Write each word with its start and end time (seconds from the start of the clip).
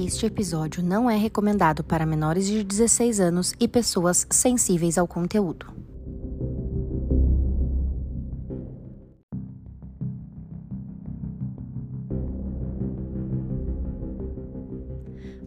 Este 0.00 0.26
episódio 0.26 0.80
não 0.80 1.10
é 1.10 1.16
recomendado 1.16 1.82
para 1.82 2.06
menores 2.06 2.46
de 2.46 2.62
16 2.62 3.18
anos 3.18 3.52
e 3.58 3.66
pessoas 3.66 4.28
sensíveis 4.30 4.96
ao 4.96 5.08
conteúdo. 5.08 5.66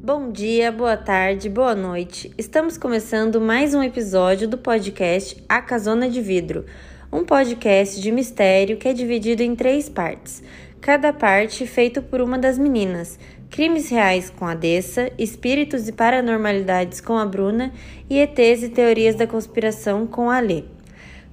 Bom 0.04 0.30
dia, 0.34 0.70
boa 0.70 0.98
tarde, 0.98 1.48
boa 1.48 1.74
noite. 1.74 2.30
Estamos 2.38 2.78
começando 2.78 3.40
mais 3.40 3.74
um 3.74 3.82
episódio 3.82 4.50
do 4.50 4.58
podcast 4.58 5.42
A 5.48 5.62
Casona 5.62 6.10
de 6.10 6.20
Vidro, 6.20 6.66
um 7.10 7.24
podcast 7.24 8.02
de 8.02 8.12
mistério 8.12 8.76
que 8.76 8.90
é 8.90 8.94
dividido 8.94 9.44
em 9.44 9.56
três 9.56 9.88
partes, 9.88 10.44
cada 10.82 11.14
parte 11.14 11.66
feito 11.66 12.02
por 12.02 12.20
uma 12.20 12.38
das 12.38 12.58
meninas. 12.58 13.18
Crimes 13.52 13.90
reais 13.90 14.30
com 14.30 14.46
a 14.46 14.56
Dessa, 14.56 15.12
espíritos 15.18 15.90
e 15.90 15.92
paranormalidades 15.92 17.02
com 17.02 17.18
a 17.18 17.26
Bruna 17.26 17.74
e 18.10 18.18
ETs 18.18 18.64
e 18.64 18.70
teorias 18.70 19.16
da 19.16 19.28
conspiração 19.28 20.08
com 20.08 20.30
a 20.30 20.40
Lê. 20.40 20.64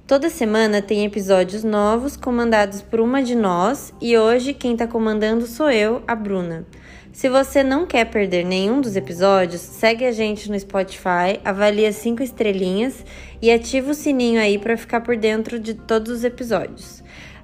Toda 0.05 0.29
semana 0.29 0.81
tem 0.81 1.05
episódios 1.05 1.63
novos 1.63 2.17
comandados 2.17 2.81
por 2.81 2.99
uma 2.99 3.23
de 3.23 3.35
nós 3.35 3.93
e 4.01 4.17
hoje 4.17 4.53
quem 4.53 4.73
está 4.73 4.85
comandando 4.85 5.47
sou 5.47 5.71
eu, 5.71 6.03
a 6.05 6.13
Bruna. 6.13 6.67
Se 7.13 7.29
você 7.29 7.63
não 7.63 7.87
quer 7.87 8.03
perder 8.03 8.43
nenhum 8.43 8.81
dos 8.81 8.97
episódios, 8.97 9.61
segue 9.61 10.03
a 10.03 10.11
gente 10.11 10.51
no 10.51 10.59
Spotify, 10.59 11.39
avalia 11.45 11.93
cinco 11.93 12.21
estrelinhas 12.21 13.05
e 13.41 13.49
ativa 13.49 13.91
o 13.91 13.95
sininho 13.95 14.41
aí 14.41 14.59
para 14.59 14.75
ficar 14.75 14.99
por 14.99 15.15
dentro 15.15 15.57
de 15.57 15.73
todos 15.73 16.11
os 16.11 16.23
episódios. 16.25 17.01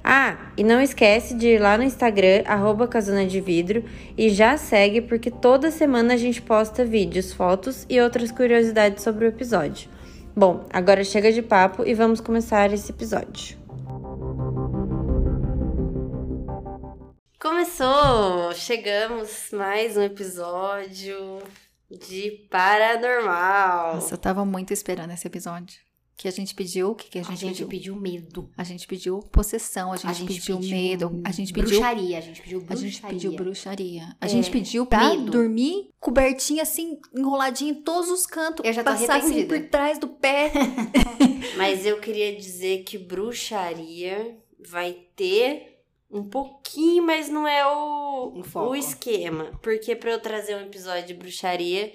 Ah, 0.08 0.38
e 0.56 0.64
não 0.64 0.80
esquece 0.80 1.34
de 1.34 1.48
ir 1.48 1.60
lá 1.60 1.76
no 1.80 1.84
Instagram, 1.84 2.44
arroba 2.46 2.88
Casona 2.88 3.26
de 3.26 3.42
Vidro, 3.42 3.84
e 4.16 4.30
já 4.30 4.56
segue 4.56 5.02
porque 5.02 5.32
toda 5.32 5.72
semana 5.72 6.14
a 6.14 6.18
gente 6.18 6.44
posta 6.44 6.86
vídeos, 6.86 7.34
fotos 7.34 7.88
e 7.90 8.00
outras 8.00 8.32
curiosidades 8.32 9.04
sobre 9.04 9.26
o 9.26 9.30
episódio. 9.30 9.90
Bom, 10.36 10.64
agora 10.72 11.04
chega 11.04 11.32
de 11.32 11.42
papo 11.42 11.84
e 11.84 11.96
vamos 11.96 12.22
começar 12.22 12.72
esse 12.72 12.92
episódio. 12.92 13.58
Começou! 17.42 18.54
Chegamos 18.54 19.50
mais 19.54 19.98
um 19.98 20.04
episódio 20.04 21.40
de 21.90 22.48
Paranormal. 22.52 23.96
Nossa, 23.96 24.14
eu 24.14 24.20
tava 24.20 24.46
muito 24.46 24.72
esperando 24.72 25.14
esse 25.14 25.26
episódio. 25.26 25.85
Que 26.18 26.30
a 26.30 26.32
gente 26.32 26.56
pediu, 26.56 26.92
o 26.92 26.96
que, 26.96 27.10
que 27.10 27.18
a 27.20 27.22
A 27.22 27.26
gente, 27.26 27.40
gente 27.40 27.50
pediu? 27.66 27.68
pediu 27.68 27.96
medo. 27.98 28.50
A 28.58 28.64
gente 28.64 28.88
pediu 28.88 29.20
possessão, 29.20 29.92
a 29.92 29.98
gente, 29.98 30.24
pediu, 30.24 30.58
medo, 30.62 31.22
a 31.26 31.32
gente 31.32 31.52
pediu 31.52 31.70
bruxaria. 31.78 32.18
A 32.18 32.22
gente 32.22 32.42
pediu 32.42 32.60
A 32.60 32.62
bruxaria. 32.64 32.90
gente 32.90 33.02
pediu 33.02 33.32
bruxaria. 33.34 34.16
A 34.22 34.26
É, 34.26 34.30
gente 34.30 34.50
pediu 34.50 34.86
pra 34.86 35.10
medo. 35.10 35.30
dormir 35.32 35.90
cobertinha 36.00 36.64
assim, 36.64 36.98
enroladinha 37.14 37.72
em 37.72 37.82
todos 37.84 38.10
os 38.10 38.26
cantos. 38.26 38.66
Eu 38.66 38.72
já 38.72 38.82
tô 38.84 38.92
passar 38.92 39.18
assim 39.18 39.46
por 39.46 39.60
trás 39.68 40.00
do 40.00 40.08
pé. 40.08 40.52
Mas 41.58 41.86
eu 41.86 42.00
queria 42.00 42.34
dizer 42.36 42.84
que 42.84 42.98
bruxaria 42.98 44.38
vai 44.60 44.94
ter 45.16 45.82
um 46.10 46.24
pouquinho, 46.24 47.04
mas 47.06 47.28
não 47.30 47.46
é 47.48 47.66
o, 47.68 48.34
Um 48.56 48.60
o 48.70 48.76
esquema. 48.76 49.52
Porque 49.62 49.96
pra 49.96 50.12
eu 50.12 50.20
trazer 50.22 50.56
um 50.56 50.62
episódio 50.62 51.08
de 51.08 51.14
bruxaria, 51.14 51.92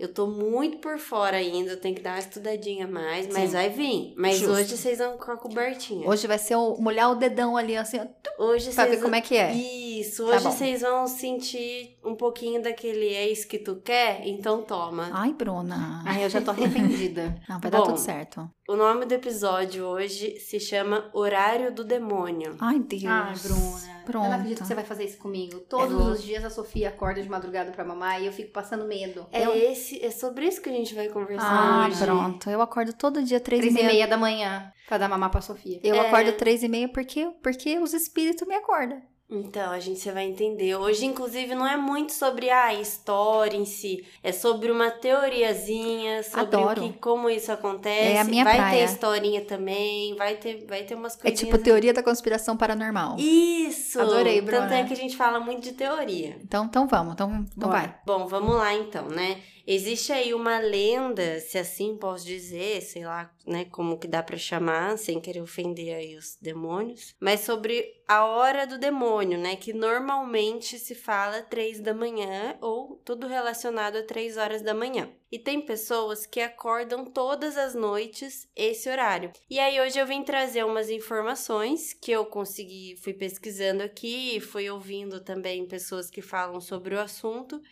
eu 0.00 0.12
tô 0.12 0.26
muito 0.26 0.78
por 0.78 0.98
fora 0.98 1.36
ainda, 1.36 1.72
eu 1.72 1.80
tenho 1.80 1.94
que 1.94 2.02
dar 2.02 2.12
uma 2.14 2.18
estudadinha 2.18 2.86
mais, 2.86 3.26
mas 3.28 3.50
Sim. 3.50 3.56
vai 3.56 3.68
vir. 3.68 4.14
Mas 4.16 4.38
Justo. 4.38 4.54
hoje 4.54 4.76
vocês 4.76 4.98
vão 4.98 5.16
com 5.18 5.30
a 5.30 5.36
cobertinha. 5.36 6.08
Hoje 6.08 6.26
vai 6.26 6.38
ser 6.38 6.56
o, 6.56 6.76
molhar 6.80 7.10
o 7.10 7.14
dedão 7.14 7.56
ali, 7.56 7.76
assim, 7.76 7.98
ó, 7.98 8.06
Hoje 8.42 8.72
pra 8.72 8.86
ver 8.86 9.00
como 9.02 9.14
é 9.14 9.20
que 9.20 9.36
é. 9.36 9.52
Isso, 9.52 10.24
Tá 10.26 10.36
hoje 10.36 10.44
bom. 10.44 10.50
vocês 10.50 10.80
vão 10.80 11.06
sentir 11.06 11.98
um 12.02 12.14
pouquinho 12.14 12.62
daquele 12.62 13.06
ex 13.14 13.44
que 13.44 13.58
tu 13.58 13.76
quer, 13.76 14.26
então 14.26 14.62
toma. 14.62 15.10
Ai, 15.12 15.32
Bruna. 15.34 16.02
Ai, 16.06 16.24
eu 16.24 16.30
já 16.30 16.40
tô 16.40 16.50
arrependida. 16.52 17.38
Não, 17.48 17.60
vai 17.60 17.70
dar 17.70 17.78
Bom. 17.80 17.84
tudo 17.88 17.98
certo. 17.98 18.48
O 18.70 18.76
nome 18.76 19.04
do 19.04 19.12
episódio 19.12 19.84
hoje 19.84 20.38
se 20.38 20.60
chama 20.60 21.10
Horário 21.12 21.72
do 21.74 21.82
Demônio. 21.82 22.56
Ai, 22.60 22.78
Deus. 22.78 23.04
Ai, 23.04 23.34
Bruna. 23.42 24.00
Pronto. 24.06 24.24
Eu 24.24 24.30
não 24.30 24.36
acredito 24.36 24.60
que 24.60 24.66
você 24.68 24.74
vai 24.76 24.84
fazer 24.84 25.04
isso 25.06 25.18
comigo. 25.18 25.58
Todos 25.68 25.92
vou. 25.92 26.12
os 26.12 26.22
dias 26.22 26.44
a 26.44 26.50
Sofia 26.50 26.88
acorda 26.90 27.20
de 27.20 27.28
madrugada 27.28 27.72
pra 27.72 27.84
mamar 27.84 28.22
e 28.22 28.26
eu 28.26 28.32
fico 28.32 28.52
passando 28.52 28.84
medo. 28.86 29.26
É 29.32 29.44
Eu- 29.44 29.54
esse, 29.56 30.00
é 30.04 30.12
sobre 30.12 30.46
isso 30.46 30.62
que 30.62 30.68
a 30.68 30.72
gente 30.72 30.94
vai 30.94 31.08
conversar 31.08 31.48
Ah, 31.50 31.88
hoje. 31.88 31.98
pronto. 32.04 32.48
Eu 32.48 32.62
acordo 32.62 32.92
todo 32.92 33.20
dia 33.24 33.40
três, 33.40 33.60
Três 33.60 33.74
e 33.74 33.78
e 33.78 33.82
meia. 33.82 33.92
meia 33.94 34.06
da 34.06 34.16
manhã 34.16 34.72
pra 34.86 34.98
dar 34.98 35.08
mamar 35.08 35.30
pra 35.30 35.40
Sofia. 35.40 35.80
Eu 35.82 35.96
É. 35.96 36.06
acordo 36.06 36.32
três 36.34 36.62
e 36.62 36.68
meia 36.68 36.88
porque, 36.88 37.26
porque 37.42 37.76
os 37.80 37.92
espíritos 37.92 38.46
me 38.46 38.54
acordam. 38.54 39.02
Então, 39.30 39.70
a 39.70 39.78
gente 39.78 40.00
você 40.00 40.10
vai 40.10 40.24
entender. 40.24 40.74
Hoje, 40.74 41.06
inclusive, 41.06 41.54
não 41.54 41.66
é 41.66 41.76
muito 41.76 42.12
sobre 42.12 42.50
a 42.50 42.74
história 42.74 43.56
em 43.56 43.64
si. 43.64 44.04
É 44.22 44.32
sobre 44.32 44.70
uma 44.72 44.90
teoriazinha, 44.90 46.22
sobre 46.22 46.40
Adoro. 46.40 46.84
o 46.84 46.92
que, 46.92 46.98
como 46.98 47.30
isso 47.30 47.52
acontece. 47.52 48.12
É 48.12 48.20
a 48.20 48.24
minha 48.24 48.44
vai 48.44 48.56
praia. 48.56 48.78
ter 48.86 48.92
historinha 48.92 49.40
também, 49.44 50.14
vai 50.16 50.34
ter, 50.36 50.64
vai 50.66 50.82
ter 50.82 50.94
umas 50.94 51.14
É 51.14 51.22
coisinhas. 51.22 51.38
tipo 51.40 51.58
teoria 51.58 51.92
da 51.92 52.02
conspiração 52.02 52.56
paranormal. 52.56 53.16
Isso! 53.18 54.00
Adorei, 54.00 54.40
Bruna. 54.40 54.62
Tanto 54.62 54.74
é 54.74 54.84
que 54.84 54.92
a 54.92 54.96
gente 54.96 55.16
fala 55.16 55.38
muito 55.40 55.62
de 55.62 55.72
teoria. 55.72 56.36
Então, 56.42 56.64
então 56.64 56.86
vamos, 56.86 57.12
então, 57.14 57.30
então 57.56 57.68
Bora. 57.68 57.80
vai. 57.80 57.94
Bom, 58.04 58.26
vamos 58.26 58.54
lá 58.56 58.74
então, 58.74 59.08
né? 59.08 59.38
Existe 59.66 60.12
aí 60.12 60.34
uma 60.34 60.58
lenda, 60.58 61.40
se 61.40 61.58
assim 61.58 61.96
posso 61.96 62.24
dizer, 62.24 62.80
sei 62.82 63.04
lá, 63.04 63.32
né, 63.46 63.64
como 63.66 63.98
que 63.98 64.08
dá 64.08 64.22
pra 64.22 64.36
chamar, 64.36 64.98
sem 64.98 65.20
querer 65.20 65.40
ofender 65.40 65.94
aí 65.94 66.16
os 66.16 66.36
demônios, 66.40 67.14
mas 67.20 67.40
sobre 67.40 68.00
a 68.06 68.24
hora 68.24 68.66
do 68.66 68.78
demônio, 68.78 69.38
né, 69.38 69.56
que 69.56 69.72
normalmente 69.72 70.78
se 70.78 70.94
fala 70.94 71.42
três 71.42 71.80
da 71.80 71.94
manhã 71.94 72.56
ou 72.60 73.00
tudo 73.04 73.26
relacionado 73.26 73.96
a 73.96 74.02
três 74.02 74.36
horas 74.36 74.62
da 74.62 74.74
manhã. 74.74 75.08
E 75.30 75.38
tem 75.38 75.60
pessoas 75.60 76.26
que 76.26 76.40
acordam 76.40 77.04
todas 77.04 77.56
as 77.56 77.72
noites 77.72 78.48
esse 78.56 78.90
horário. 78.90 79.30
E 79.48 79.60
aí 79.60 79.80
hoje 79.80 79.96
eu 79.96 80.06
vim 80.06 80.24
trazer 80.24 80.64
umas 80.64 80.90
informações 80.90 81.92
que 81.92 82.10
eu 82.10 82.26
consegui, 82.26 82.96
fui 83.00 83.14
pesquisando 83.14 83.82
aqui, 83.84 84.40
fui 84.40 84.68
ouvindo 84.68 85.20
também 85.20 85.68
pessoas 85.68 86.10
que 86.10 86.20
falam 86.20 86.60
sobre 86.60 86.96
o 86.96 87.00
assunto 87.00 87.62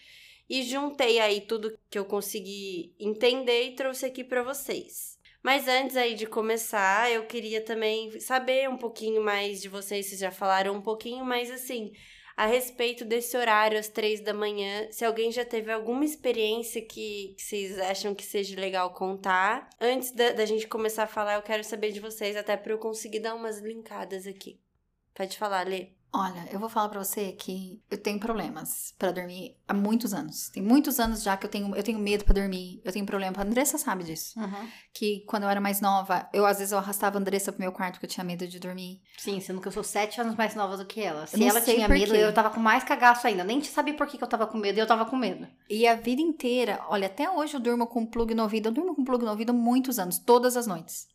e 0.48 0.62
juntei 0.62 1.18
aí 1.20 1.40
tudo 1.40 1.78
que 1.90 1.98
eu 1.98 2.04
consegui 2.04 2.94
entender 2.98 3.64
e 3.64 3.74
trouxe 3.74 4.06
aqui 4.06 4.24
para 4.24 4.42
vocês. 4.42 5.18
Mas 5.42 5.68
antes 5.68 5.96
aí 5.96 6.14
de 6.14 6.26
começar, 6.26 7.10
eu 7.10 7.26
queria 7.26 7.60
também 7.60 8.18
saber 8.20 8.68
um 8.68 8.76
pouquinho 8.76 9.22
mais 9.22 9.60
de 9.60 9.68
vocês, 9.68 10.06
vocês 10.06 10.20
já 10.20 10.30
falaram 10.30 10.74
um 10.74 10.82
pouquinho, 10.82 11.24
mas 11.24 11.50
assim, 11.50 11.92
a 12.36 12.46
respeito 12.46 13.04
desse 13.04 13.36
horário 13.36 13.78
às 13.78 13.88
três 13.88 14.20
da 14.20 14.32
manhã, 14.32 14.86
se 14.90 15.04
alguém 15.04 15.32
já 15.32 15.44
teve 15.44 15.72
alguma 15.72 16.04
experiência 16.04 16.80
que, 16.80 17.34
que 17.36 17.42
vocês 17.42 17.78
acham 17.78 18.14
que 18.14 18.24
seja 18.24 18.58
legal 18.58 18.92
contar. 18.94 19.68
Antes 19.80 20.12
da, 20.12 20.30
da 20.30 20.46
gente 20.46 20.68
começar 20.68 21.04
a 21.04 21.08
falar, 21.08 21.34
eu 21.34 21.42
quero 21.42 21.64
saber 21.64 21.92
de 21.92 21.98
vocês, 22.00 22.36
até 22.36 22.56
para 22.56 22.72
eu 22.72 22.78
conseguir 22.78 23.20
dar 23.20 23.34
umas 23.34 23.58
linkadas 23.58 24.26
aqui. 24.26 24.60
Pode 25.14 25.36
falar, 25.36 25.66
Lê. 25.66 25.97
Olha, 26.18 26.48
eu 26.50 26.58
vou 26.58 26.68
falar 26.68 26.88
pra 26.88 27.02
você 27.02 27.30
que 27.30 27.80
eu 27.88 27.96
tenho 27.96 28.18
problemas 28.18 28.92
pra 28.98 29.12
dormir 29.12 29.56
há 29.68 29.72
muitos 29.72 30.12
anos. 30.12 30.48
Tem 30.48 30.60
muitos 30.60 30.98
anos 30.98 31.22
já 31.22 31.36
que 31.36 31.46
eu 31.46 31.50
tenho, 31.50 31.76
eu 31.76 31.82
tenho 31.82 31.98
medo 31.98 32.24
pra 32.24 32.34
dormir. 32.34 32.80
Eu 32.84 32.92
tenho 32.92 33.06
problema. 33.06 33.36
A 33.38 33.42
Andressa 33.42 33.78
sabe 33.78 34.02
disso. 34.02 34.36
Que 34.92 35.24
quando 35.28 35.44
eu 35.44 35.48
era 35.48 35.60
mais 35.60 35.80
nova, 35.80 36.28
eu 36.32 36.44
às 36.44 36.58
vezes 36.58 36.72
eu 36.72 36.78
arrastava 36.78 37.18
a 37.18 37.20
Andressa 37.20 37.52
pro 37.52 37.60
meu 37.60 37.70
quarto 37.70 37.94
porque 37.94 38.06
eu 38.06 38.10
tinha 38.10 38.24
medo 38.24 38.48
de 38.48 38.58
dormir. 38.58 39.00
Sim, 39.16 39.38
sendo 39.38 39.60
que 39.60 39.68
eu 39.68 39.72
sou 39.72 39.84
sete 39.84 40.20
anos 40.20 40.34
mais 40.34 40.56
nova 40.56 40.76
do 40.76 40.84
que 40.84 41.00
ela. 41.00 41.24
Se 41.28 41.42
ela 41.44 41.60
tinha 41.60 41.88
medo, 41.88 42.12
quê. 42.12 42.18
eu 42.18 42.34
tava 42.34 42.50
com 42.50 42.58
mais 42.58 42.82
cagaço 42.82 43.24
ainda. 43.28 43.44
Nem 43.44 43.62
sabia 43.62 43.94
por 43.94 44.08
que, 44.08 44.18
que 44.18 44.24
eu 44.24 44.28
tava 44.28 44.46
com 44.48 44.58
medo 44.58 44.76
e 44.76 44.80
eu 44.80 44.86
tava 44.88 45.04
com 45.06 45.16
medo. 45.16 45.46
E 45.70 45.86
a 45.86 45.94
vida 45.94 46.20
inteira, 46.20 46.80
olha, 46.88 47.06
até 47.06 47.30
hoje 47.30 47.54
eu 47.54 47.60
durmo 47.60 47.86
com 47.86 48.04
plug 48.04 48.34
no 48.34 48.42
ouvido. 48.42 48.70
Eu 48.70 48.72
durmo 48.72 48.96
com 48.96 49.04
plug 49.04 49.24
no 49.24 49.30
ouvido 49.30 49.50
há 49.50 49.54
muitos 49.54 50.00
anos, 50.00 50.18
todas 50.18 50.56
as 50.56 50.66
noites. 50.66 51.06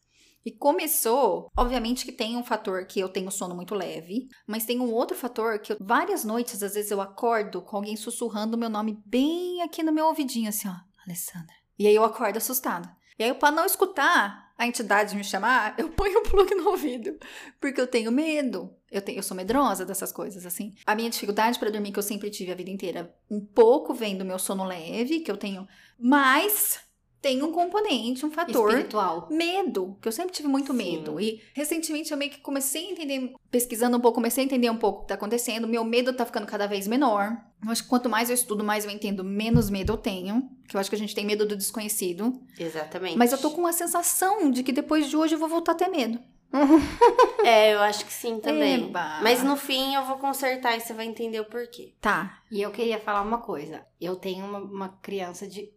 E 0.46 0.52
começou, 0.52 1.50
obviamente 1.56 2.06
que 2.06 2.12
tem 2.12 2.36
um 2.36 2.44
fator 2.44 2.86
que 2.86 3.00
eu 3.00 3.08
tenho 3.10 3.32
sono 3.32 3.56
muito 3.56 3.74
leve, 3.74 4.28
mas 4.46 4.66
tem 4.66 4.80
um 4.80 4.92
outro 4.92 5.16
fator 5.16 5.60
que 5.60 5.74
eu- 5.74 5.78
várias 5.80 6.24
noites, 6.24 6.62
às 6.62 6.74
vezes 6.74 6.92
eu 6.92 7.00
acordo 7.00 7.62
com 7.62 7.78
alguém 7.78 7.96
sussurrando 7.96 8.58
meu 8.58 8.70
nome 8.70 9.02
bem 9.06 9.62
aqui 9.62 9.82
no 9.84 9.92
meu 9.94 10.08
ouvidinho, 10.08 10.50
assim, 10.50 10.68
ó, 10.68 10.76
Alessandra. 11.06 11.54
E 11.80 11.88
aí 11.88 11.96
eu 11.96 12.04
acordo 12.04 12.38
assustada. 12.38 12.90
E 13.18 13.24
aí, 13.24 13.34
pra 13.34 13.52
não 13.52 13.66
escutar 13.66 14.52
a 14.58 14.68
entidade 14.68 15.16
me 15.16 15.24
chamar, 15.24 15.76
eu 15.78 15.90
ponho 15.94 16.20
o 16.20 16.24
plug 16.24 16.54
no 16.56 16.70
ouvido, 16.70 17.16
porque 17.62 17.80
eu 17.80 17.88
tenho 17.88 18.12
medo. 18.12 18.74
Eu, 18.92 19.02
tenho, 19.02 19.20
eu 19.20 19.24
sou 19.24 19.36
medrosa 19.38 19.86
dessas 19.86 20.12
coisas, 20.12 20.46
assim. 20.46 20.74
A 20.86 20.94
minha 20.96 21.10
dificuldade 21.10 21.58
pra 21.58 21.70
dormir, 21.70 21.92
que 21.92 22.00
eu 22.00 22.04
sempre 22.04 22.30
tive 22.30 22.52
a 22.52 22.56
vida 22.56 22.70
inteira, 22.70 23.16
um 23.30 23.40
pouco 23.40 23.94
vem 23.94 24.18
do 24.18 24.26
meu 24.26 24.38
sono 24.38 24.64
leve, 24.64 25.22
que 25.22 25.32
eu 25.32 25.38
tenho, 25.38 25.68
mas 26.00 26.80
tem 27.24 27.42
um 27.42 27.54
componente, 27.54 28.26
um 28.26 28.30
fator 28.30 28.70
Espiritual. 28.70 29.30
medo, 29.32 29.98
que 30.02 30.10
eu 30.10 30.12
sempre 30.12 30.34
tive 30.34 30.50
muito 30.50 30.74
Sim. 30.74 30.78
medo. 30.78 31.22
E 31.22 31.42
recentemente 31.54 32.12
eu 32.12 32.18
meio 32.18 32.30
que 32.30 32.42
comecei 32.42 32.86
a 32.86 32.92
entender, 32.92 33.34
pesquisando 33.50 33.96
um 33.96 34.02
pouco, 34.02 34.16
comecei 34.16 34.44
a 34.44 34.46
entender 34.46 34.70
um 34.70 34.76
pouco 34.76 35.00
o 35.00 35.02
que 35.04 35.08
tá 35.08 35.14
acontecendo. 35.14 35.66
Meu 35.66 35.86
medo 35.86 36.12
tá 36.12 36.26
ficando 36.26 36.46
cada 36.46 36.68
vez 36.68 36.86
menor. 36.86 37.38
Eu 37.64 37.72
acho 37.72 37.84
que 37.84 37.90
quanto 37.90 38.10
mais 38.10 38.30
eu 38.30 38.34
estudo, 38.34 38.62
mais 38.62 38.84
eu 38.84 38.92
entendo, 38.92 39.24
menos 39.24 39.70
medo 39.70 39.94
eu 39.94 39.98
tenho. 39.98 40.50
Que 40.68 40.76
eu 40.76 40.82
acho 40.82 40.90
que 40.90 40.98
a 40.98 41.00
gente 41.00 41.16
tem 41.16 41.26
medo 41.26 41.46
do 41.46 41.56
desconhecido. 41.56 42.42
Exatamente. 42.60 43.18
Mas 43.18 43.32
eu 43.32 43.38
tô 43.38 43.52
com 43.52 43.66
a 43.66 43.72
sensação 43.72 44.52
de 44.52 44.62
que 44.62 44.74
depois 44.74 45.10
de 45.10 45.16
hoje 45.16 45.36
eu 45.36 45.40
vou 45.40 45.48
voltar 45.48 45.72
a 45.72 45.76
ter 45.76 45.88
medo. 45.88 46.20
É, 47.44 47.74
eu 47.74 47.82
acho 47.82 48.06
que 48.06 48.14
sim 48.14 48.40
também. 48.40 48.86
Eba. 48.86 49.20
Mas 49.22 49.44
no 49.44 49.58
fim 49.58 49.96
eu 49.96 50.06
vou 50.06 50.18
consertar 50.18 50.78
e 50.78 50.80
você 50.80 50.94
vai 50.94 51.06
entender 51.06 51.42
o 51.42 51.46
porquê. 51.46 51.94
Tá. 52.00 52.40
E 52.50 52.62
eu 52.62 52.72
queria 52.72 53.00
falar 53.00 53.22
uma 53.22 53.40
coisa. 53.40 53.86
Eu 54.00 54.16
tenho 54.16 54.46
uma, 54.46 54.60
uma 54.60 54.90
criança 55.02 55.46
de. 55.46 55.73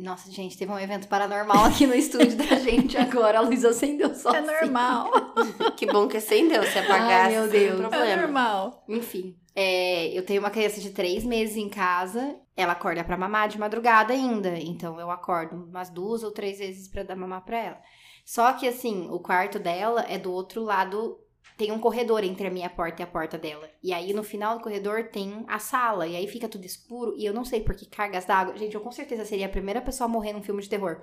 Nossa, 0.00 0.30
gente, 0.30 0.56
teve 0.56 0.72
um 0.72 0.78
evento 0.78 1.06
paranormal 1.08 1.64
aqui 1.66 1.86
no 1.86 1.94
estúdio 1.94 2.36
da 2.36 2.56
gente 2.58 2.96
agora. 2.96 3.38
A 3.38 3.42
luz 3.42 3.64
acendeu 3.64 4.14
só. 4.14 4.32
É 4.34 4.40
normal. 4.40 5.10
Que 5.76 5.86
bom 5.86 6.06
que 6.08 6.16
acendeu. 6.18 6.62
Se 6.64 6.78
apagasse, 6.78 7.34
meu 7.34 7.50
seria 7.50 7.68
Deus. 7.68 7.80
É 7.80 7.88
problema. 7.88 8.22
normal. 8.22 8.84
Enfim, 8.88 9.36
é, 9.54 10.08
eu 10.08 10.24
tenho 10.24 10.40
uma 10.40 10.50
criança 10.50 10.80
de 10.80 10.90
três 10.90 11.24
meses 11.24 11.56
em 11.56 11.68
casa. 11.68 12.36
Ela 12.56 12.72
acorda 12.72 13.02
pra 13.04 13.16
mamar 13.16 13.48
de 13.48 13.58
madrugada 13.58 14.12
ainda. 14.12 14.58
Então 14.58 15.00
eu 15.00 15.10
acordo 15.10 15.56
umas 15.56 15.88
duas 15.88 16.22
ou 16.22 16.30
três 16.30 16.58
vezes 16.58 16.88
pra 16.88 17.02
dar 17.02 17.16
mamar 17.16 17.44
pra 17.44 17.58
ela. 17.58 17.78
Só 18.24 18.52
que 18.52 18.68
assim, 18.68 19.08
o 19.10 19.18
quarto 19.18 19.58
dela 19.58 20.04
é 20.08 20.18
do 20.18 20.32
outro 20.32 20.62
lado. 20.62 21.18
Tem 21.60 21.70
um 21.70 21.78
corredor 21.78 22.24
entre 22.24 22.46
a 22.46 22.50
minha 22.50 22.70
porta 22.70 23.02
e 23.02 23.04
a 23.04 23.06
porta 23.06 23.36
dela. 23.36 23.68
E 23.82 23.92
aí 23.92 24.14
no 24.14 24.22
final 24.22 24.56
do 24.56 24.62
corredor 24.62 25.10
tem 25.12 25.44
a 25.46 25.58
sala. 25.58 26.06
E 26.06 26.16
aí 26.16 26.26
fica 26.26 26.48
tudo 26.48 26.64
escuro. 26.64 27.14
E 27.18 27.26
eu 27.26 27.34
não 27.34 27.44
sei 27.44 27.60
por 27.60 27.74
que 27.74 27.84
cargas 27.84 28.24
d'água. 28.24 28.56
Gente, 28.56 28.74
eu 28.74 28.80
com 28.80 28.90
certeza 28.90 29.26
seria 29.26 29.44
a 29.44 29.50
primeira 29.50 29.82
pessoa 29.82 30.06
a 30.06 30.08
morrer 30.08 30.32
num 30.32 30.42
filme 30.42 30.62
de 30.62 30.70
terror. 30.70 31.02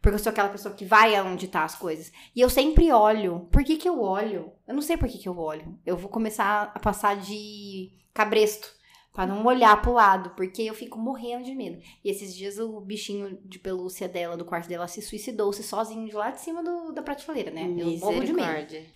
Porque 0.00 0.14
eu 0.14 0.18
sou 0.20 0.30
aquela 0.30 0.50
pessoa 0.50 0.72
que 0.72 0.84
vai 0.84 1.16
aonde 1.16 1.48
tá 1.48 1.64
as 1.64 1.74
coisas. 1.74 2.12
E 2.32 2.40
eu 2.40 2.48
sempre 2.48 2.92
olho. 2.92 3.48
Por 3.50 3.64
que 3.64 3.76
que 3.76 3.88
eu 3.88 4.00
olho? 4.00 4.52
Eu 4.68 4.74
não 4.74 4.82
sei 4.82 4.96
por 4.96 5.08
que 5.08 5.18
que 5.18 5.28
eu 5.28 5.36
olho. 5.36 5.76
Eu 5.84 5.96
vou 5.96 6.08
começar 6.08 6.70
a 6.72 6.78
passar 6.78 7.16
de 7.16 7.90
cabresto. 8.14 8.72
Pra 9.18 9.26
não 9.26 9.44
olhar 9.44 9.82
pro 9.82 9.94
lado. 9.94 10.30
Porque 10.36 10.62
eu 10.62 10.74
fico 10.74 10.96
morrendo 10.96 11.42
de 11.44 11.52
medo. 11.54 11.82
E 12.04 12.08
esses 12.08 12.32
dias 12.32 12.56
o 12.60 12.80
bichinho 12.80 13.36
de 13.44 13.58
pelúcia 13.58 14.08
dela, 14.08 14.36
do 14.36 14.44
quarto 14.44 14.68
dela, 14.68 14.86
se 14.86 15.02
suicidou-se 15.02 15.60
sozinho 15.64 16.06
de 16.06 16.14
lá 16.14 16.30
de 16.30 16.40
cima 16.40 16.62
do- 16.62 16.92
da 16.92 17.02
prateleira, 17.02 17.50
né? 17.50 17.62
Eu 17.62 17.86
morro 17.98 18.24
de 18.24 18.32
medo. 18.32 18.46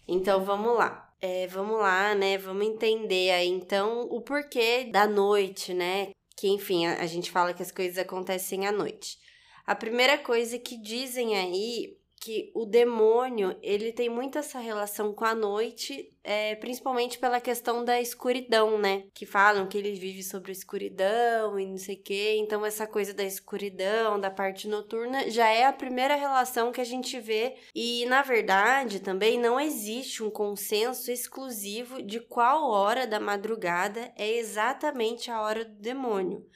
Então 0.06 0.44
vamos 0.44 0.76
lá. 0.78 1.12
É, 1.20 1.48
vamos 1.48 1.76
lá, 1.78 2.14
né? 2.14 2.38
Vamos 2.38 2.64
entender 2.66 3.30
aí 3.32 3.48
então 3.48 4.02
o 4.10 4.20
porquê 4.20 4.84
da 4.92 5.08
noite, 5.08 5.74
né? 5.74 6.10
Que 6.36 6.46
enfim, 6.48 6.86
a, 6.86 7.00
a 7.02 7.06
gente 7.06 7.28
fala 7.30 7.52
que 7.52 7.62
as 7.62 7.72
coisas 7.72 7.98
acontecem 7.98 8.64
à 8.66 8.70
noite. 8.70 9.18
A 9.66 9.74
primeira 9.74 10.18
coisa 10.18 10.56
que 10.58 10.76
dizem 10.76 11.36
aí 11.36 11.96
que 12.22 12.52
o 12.54 12.64
demônio 12.64 13.58
ele 13.60 13.90
tem 13.90 14.08
muito 14.08 14.38
essa 14.38 14.60
relação 14.60 15.12
com 15.12 15.24
a 15.24 15.34
noite, 15.34 16.08
é, 16.22 16.54
principalmente 16.54 17.18
pela 17.18 17.40
questão 17.40 17.84
da 17.84 18.00
escuridão, 18.00 18.78
né? 18.78 19.02
Que 19.12 19.26
falam 19.26 19.66
que 19.66 19.76
ele 19.76 19.92
vive 19.94 20.22
sobre 20.22 20.52
a 20.52 20.54
escuridão 20.54 21.58
e 21.58 21.66
não 21.66 21.76
sei 21.76 21.96
o 21.96 22.02
quê. 22.02 22.36
Então, 22.38 22.64
essa 22.64 22.86
coisa 22.86 23.12
da 23.12 23.24
escuridão, 23.24 24.20
da 24.20 24.30
parte 24.30 24.68
noturna, 24.68 25.28
já 25.28 25.48
é 25.48 25.66
a 25.66 25.72
primeira 25.72 26.14
relação 26.14 26.70
que 26.70 26.80
a 26.80 26.84
gente 26.84 27.18
vê. 27.18 27.56
E, 27.74 28.06
na 28.06 28.22
verdade, 28.22 29.00
também 29.00 29.36
não 29.36 29.58
existe 29.58 30.22
um 30.22 30.30
consenso 30.30 31.10
exclusivo 31.10 32.00
de 32.00 32.20
qual 32.20 32.70
hora 32.70 33.04
da 33.04 33.18
madrugada 33.18 34.12
é 34.16 34.30
exatamente 34.36 35.28
a 35.28 35.42
hora 35.42 35.64
do 35.64 35.74
demônio. 35.74 36.46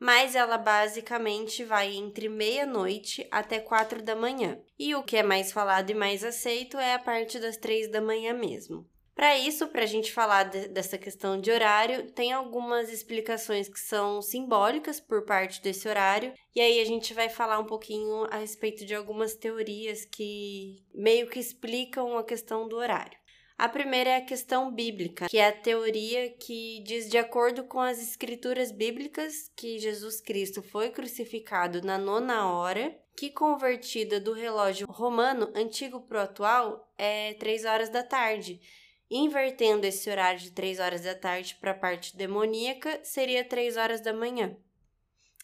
Mas 0.00 0.34
ela 0.34 0.56
basicamente 0.56 1.62
vai 1.62 1.94
entre 1.94 2.28
meia-noite 2.28 3.28
até 3.30 3.60
quatro 3.60 4.02
da 4.02 4.16
manhã. 4.16 4.58
E 4.78 4.94
o 4.94 5.02
que 5.02 5.18
é 5.18 5.22
mais 5.22 5.52
falado 5.52 5.90
e 5.90 5.94
mais 5.94 6.24
aceito 6.24 6.78
é 6.78 6.94
a 6.94 6.98
parte 6.98 7.38
das 7.38 7.58
três 7.58 7.90
da 7.90 8.00
manhã 8.00 8.32
mesmo. 8.32 8.88
Para 9.14 9.36
isso, 9.36 9.68
para 9.68 9.82
a 9.82 9.86
gente 9.86 10.10
falar 10.10 10.44
de- 10.44 10.68
dessa 10.68 10.96
questão 10.96 11.38
de 11.38 11.50
horário, 11.50 12.10
tem 12.12 12.32
algumas 12.32 12.90
explicações 12.90 13.68
que 13.68 13.78
são 13.78 14.22
simbólicas 14.22 14.98
por 14.98 15.26
parte 15.26 15.60
desse 15.60 15.86
horário, 15.86 16.32
e 16.54 16.60
aí 16.60 16.80
a 16.80 16.84
gente 16.86 17.12
vai 17.12 17.28
falar 17.28 17.58
um 17.58 17.66
pouquinho 17.66 18.24
a 18.30 18.38
respeito 18.38 18.86
de 18.86 18.94
algumas 18.94 19.34
teorias 19.34 20.06
que 20.06 20.82
meio 20.94 21.28
que 21.28 21.38
explicam 21.38 22.16
a 22.16 22.24
questão 22.24 22.66
do 22.66 22.76
horário. 22.76 23.19
A 23.60 23.68
primeira 23.68 24.08
é 24.08 24.16
a 24.16 24.24
questão 24.24 24.72
bíblica, 24.72 25.28
que 25.28 25.36
é 25.36 25.48
a 25.48 25.52
teoria 25.52 26.30
que 26.30 26.82
diz, 26.82 27.10
de 27.10 27.18
acordo 27.18 27.62
com 27.62 27.78
as 27.78 28.00
escrituras 28.00 28.72
bíblicas, 28.72 29.52
que 29.54 29.78
Jesus 29.78 30.18
Cristo 30.18 30.62
foi 30.62 30.88
crucificado 30.88 31.82
na 31.82 31.98
nona 31.98 32.50
hora, 32.50 32.98
que 33.14 33.28
convertida 33.28 34.18
do 34.18 34.32
relógio 34.32 34.86
romano 34.86 35.52
antigo 35.54 36.00
para 36.00 36.20
o 36.20 36.22
atual 36.22 36.90
é 36.96 37.34
três 37.34 37.66
horas 37.66 37.90
da 37.90 38.02
tarde. 38.02 38.62
Invertendo 39.10 39.86
esse 39.86 40.08
horário 40.08 40.40
de 40.40 40.52
3 40.52 40.80
horas 40.80 41.02
da 41.02 41.14
tarde 41.14 41.58
para 41.60 41.72
a 41.72 41.78
parte 41.78 42.16
demoníaca, 42.16 42.98
seria 43.04 43.44
3 43.44 43.76
horas 43.76 44.00
da 44.00 44.14
manhã. 44.14 44.56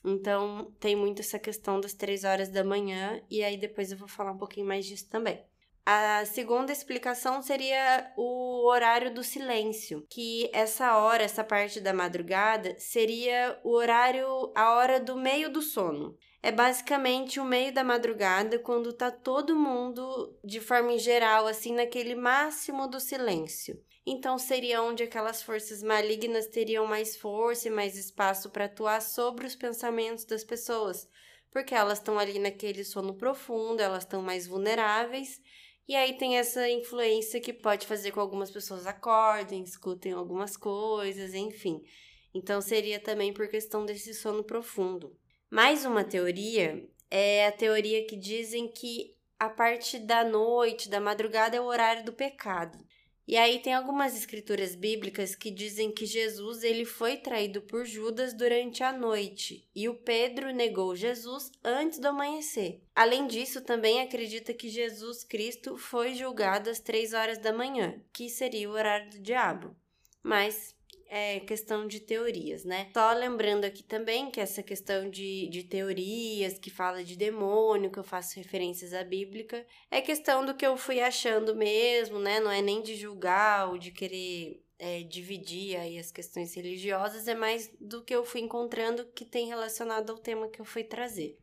Então, 0.02 0.72
tem 0.80 0.96
muito 0.96 1.20
essa 1.20 1.38
questão 1.38 1.78
das 1.82 1.92
3 1.92 2.24
horas 2.24 2.48
da 2.48 2.64
manhã, 2.64 3.20
e 3.28 3.44
aí 3.44 3.58
depois 3.58 3.92
eu 3.92 3.98
vou 3.98 4.08
falar 4.08 4.32
um 4.32 4.38
pouquinho 4.38 4.66
mais 4.66 4.86
disso 4.86 5.06
também. 5.10 5.44
A 5.88 6.24
segunda 6.24 6.72
explicação 6.72 7.40
seria 7.40 8.12
o 8.16 8.66
horário 8.66 9.14
do 9.14 9.22
silêncio, 9.22 10.04
que 10.10 10.50
essa 10.52 10.98
hora, 10.98 11.22
essa 11.22 11.44
parte 11.44 11.80
da 11.80 11.94
madrugada, 11.94 12.74
seria 12.76 13.56
o 13.62 13.70
horário, 13.70 14.26
a 14.56 14.74
hora 14.74 14.98
do 14.98 15.14
meio 15.14 15.48
do 15.48 15.62
sono. 15.62 16.18
É 16.42 16.50
basicamente 16.50 17.38
o 17.38 17.44
meio 17.44 17.72
da 17.72 17.84
madrugada, 17.84 18.58
quando 18.58 18.92
tá 18.92 19.12
todo 19.12 19.54
mundo, 19.54 20.36
de 20.44 20.60
forma 20.60 20.98
geral, 20.98 21.46
assim, 21.46 21.72
naquele 21.72 22.16
máximo 22.16 22.88
do 22.88 22.98
silêncio. 22.98 23.80
Então 24.04 24.38
seria 24.38 24.82
onde 24.82 25.04
aquelas 25.04 25.40
forças 25.40 25.84
malignas 25.84 26.48
teriam 26.48 26.84
mais 26.84 27.16
força 27.16 27.68
e 27.68 27.70
mais 27.70 27.96
espaço 27.96 28.50
para 28.50 28.64
atuar 28.64 29.00
sobre 29.00 29.46
os 29.46 29.54
pensamentos 29.54 30.24
das 30.24 30.42
pessoas, 30.42 31.08
porque 31.52 31.76
elas 31.76 31.98
estão 31.98 32.18
ali 32.18 32.40
naquele 32.40 32.82
sono 32.82 33.14
profundo, 33.14 33.80
elas 33.80 34.02
estão 34.02 34.20
mais 34.20 34.48
vulneráveis. 34.48 35.40
E 35.88 35.94
aí 35.94 36.18
tem 36.18 36.36
essa 36.36 36.68
influência 36.68 37.40
que 37.40 37.52
pode 37.52 37.86
fazer 37.86 38.10
com 38.10 38.14
que 38.14 38.20
algumas 38.20 38.50
pessoas 38.50 38.86
acordem, 38.86 39.62
escutem 39.62 40.12
algumas 40.12 40.56
coisas, 40.56 41.32
enfim. 41.32 41.80
Então 42.34 42.60
seria 42.60 42.98
também 42.98 43.32
por 43.32 43.48
questão 43.48 43.86
desse 43.86 44.12
sono 44.12 44.42
profundo. 44.42 45.16
Mais 45.48 45.84
uma 45.84 46.02
teoria 46.02 46.84
é 47.10 47.46
a 47.46 47.52
teoria 47.52 48.04
que 48.04 48.16
dizem 48.16 48.70
que 48.70 49.14
a 49.38 49.48
parte 49.48 49.98
da 49.98 50.24
noite, 50.24 50.88
da 50.88 51.00
madrugada, 51.00 51.56
é 51.56 51.60
o 51.60 51.66
horário 51.66 52.04
do 52.04 52.12
pecado. 52.12 52.78
E 53.26 53.37
aí 53.37 53.58
tem 53.58 53.75
algumas 53.75 54.17
escrituras 54.17 54.76
bíblicas 54.76 55.34
que 55.34 55.50
dizem 55.50 55.90
que 55.90 56.06
Jesus 56.06 56.62
ele 56.62 56.84
foi 56.84 57.17
traído 57.17 57.61
por 57.61 57.84
Judas 57.84 58.32
durante 58.32 58.84
a 58.84 58.93
noite 58.93 59.69
e 59.75 59.88
o 59.88 59.94
Pedro 59.94 60.52
negou 60.52 60.94
Jesus 60.94 61.50
antes 61.64 61.99
do 61.99 62.06
amanhecer. 62.06 62.81
Além 62.94 63.26
disso, 63.26 63.61
também 63.61 64.00
acredita 64.00 64.55
que 64.55 64.69
Jesus 64.69 65.25
Cristo 65.25 65.76
foi 65.76 66.14
julgado 66.14 66.70
às 66.70 66.78
três 66.78 67.12
horas 67.12 67.38
da 67.38 67.52
manhã, 67.52 68.00
que 68.12 68.28
seria 68.28 68.70
o 68.70 68.75
horário 68.75 69.11
do 69.11 69.19
diabo. 69.19 69.75
Mas 70.22 70.75
é 71.08 71.41
questão 71.41 71.86
de 71.86 72.01
teorias, 72.01 72.65
né? 72.65 72.91
Só 72.93 73.13
lembrando 73.13 73.65
aqui 73.65 73.82
também 73.82 74.31
que 74.31 74.41
essa 74.41 74.63
questão 74.63 75.08
de, 75.08 75.48
de 75.48 75.63
teorias, 75.65 76.58
que 76.58 76.70
fala 76.70 77.05
de 77.05 77.17
demônio, 77.17 77.91
que 77.91 77.98
eu 77.98 78.05
faço 78.05 78.36
referências 78.36 78.93
à 78.93 79.05
bíblica, 79.05 79.65
é 79.91 80.01
questão 80.01 80.44
do 80.44 80.55
que 80.55 80.67
eu 80.67 80.77
fui 80.77 81.01
achando 81.01 81.55
mesmo, 81.55 82.19
né? 82.19 82.41
Não 82.41 82.51
é 82.51 82.60
nem 82.60 82.82
de 82.82 82.96
julgar 82.96 83.69
ou 83.69 83.79
de 83.79 83.91
querer 83.91 84.65
é, 84.79 85.03
dividir 85.03 85.77
aí 85.77 85.98
as 85.98 86.10
questões 86.10 86.55
religiosas, 86.55 87.29
é 87.29 87.34
mais 87.34 87.70
do 87.81 88.03
que 88.03 88.15
eu 88.15 88.25
fui 88.25 88.41
encontrando 88.41 89.06
que 89.15 89.25
tem 89.25 89.46
relacionado 89.46 90.10
ao 90.10 90.19
tema 90.19 90.48
que 90.48 90.60
eu 90.60 90.65
fui 90.65 90.84
trazer. 90.84 91.39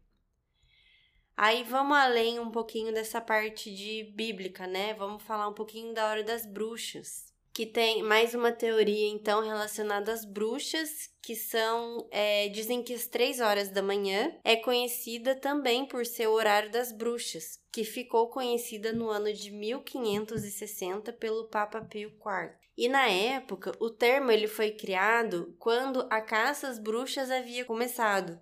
Aí 1.35 1.63
vamos 1.63 1.97
além 1.97 2.39
um 2.39 2.51
pouquinho 2.51 2.93
dessa 2.93 3.19
parte 3.19 3.73
de 3.73 4.03
bíblica, 4.13 4.67
né? 4.67 4.93
Vamos 4.93 5.23
falar 5.23 5.47
um 5.47 5.53
pouquinho 5.53 5.93
da 5.93 6.07
hora 6.07 6.23
das 6.23 6.45
bruxas 6.45 7.32
que 7.53 7.67
tem 7.67 8.01
mais 8.01 8.33
uma 8.33 8.51
teoria, 8.51 9.07
então, 9.09 9.43
relacionada 9.43 10.11
às 10.11 10.25
bruxas, 10.25 10.89
que 11.21 11.35
são. 11.35 12.07
É, 12.11 12.49
dizem 12.49 12.81
que 12.81 12.93
às 12.93 13.05
três 13.05 13.39
horas 13.39 13.69
da 13.69 13.81
manhã 13.81 14.35
é 14.43 14.55
conhecida 14.55 15.35
também 15.35 15.85
por 15.85 16.05
ser 16.05 16.27
o 16.27 16.33
horário 16.33 16.71
das 16.71 16.91
bruxas, 16.91 17.59
que 17.71 17.83
ficou 17.83 18.29
conhecida 18.29 18.91
no 18.91 19.09
ano 19.09 19.31
de 19.31 19.51
1560 19.51 21.13
pelo 21.13 21.47
Papa 21.47 21.81
Pio 21.81 22.09
IV. 22.09 22.53
E 22.75 22.89
na 22.89 23.07
época, 23.07 23.71
o 23.79 23.89
termo 23.91 24.31
ele 24.31 24.47
foi 24.47 24.71
criado 24.71 25.55
quando 25.59 26.07
a 26.09 26.19
caça 26.21 26.67
às 26.67 26.79
bruxas 26.79 27.29
havia 27.29 27.63
começado. 27.63 28.39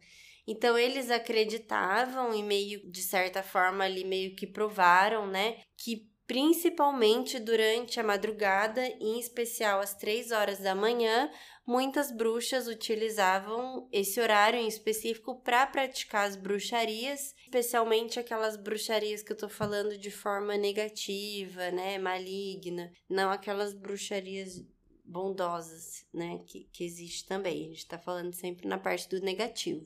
Então 0.48 0.78
eles 0.78 1.12
acreditavam 1.12 2.34
e 2.34 2.42
meio 2.42 2.90
de 2.90 3.02
certa 3.02 3.44
forma 3.44 3.84
ali 3.84 4.04
meio 4.04 4.36
que 4.36 4.48
provaram, 4.48 5.28
né, 5.28 5.58
que 5.78 6.11
principalmente 6.32 7.42
durante 7.42 8.00
a 8.00 8.04
madrugada, 8.04 8.88
em 9.02 9.20
especial 9.20 9.82
às 9.82 9.94
três 9.94 10.32
horas 10.32 10.60
da 10.60 10.74
manhã, 10.74 11.30
muitas 11.68 12.10
bruxas 12.10 12.68
utilizavam 12.68 13.90
esse 13.92 14.18
horário 14.18 14.58
em 14.58 14.66
específico 14.66 15.42
para 15.42 15.68
praticar 15.68 16.26
as 16.26 16.38
bruxarias, 16.38 17.36
especialmente 17.44 18.18
aquelas 18.18 18.56
bruxarias 18.56 19.22
que 19.22 19.34
eu 19.34 19.38
tô 19.38 19.50
falando 19.50 19.98
de 19.98 20.10
forma 20.10 20.56
negativa, 20.56 21.70
né, 21.70 21.98
maligna, 21.98 22.94
não 23.10 23.30
aquelas 23.30 23.74
bruxarias 23.74 24.66
bondosas, 25.04 26.06
né, 26.14 26.40
que, 26.48 26.64
que 26.72 26.86
existe 26.86 27.28
também. 27.28 27.66
A 27.66 27.70
gente 27.72 27.88
tá 27.88 28.00
falando 28.00 28.32
sempre 28.32 28.70
na 28.70 28.78
parte 28.78 29.10
do 29.10 29.20
negativo. 29.20 29.86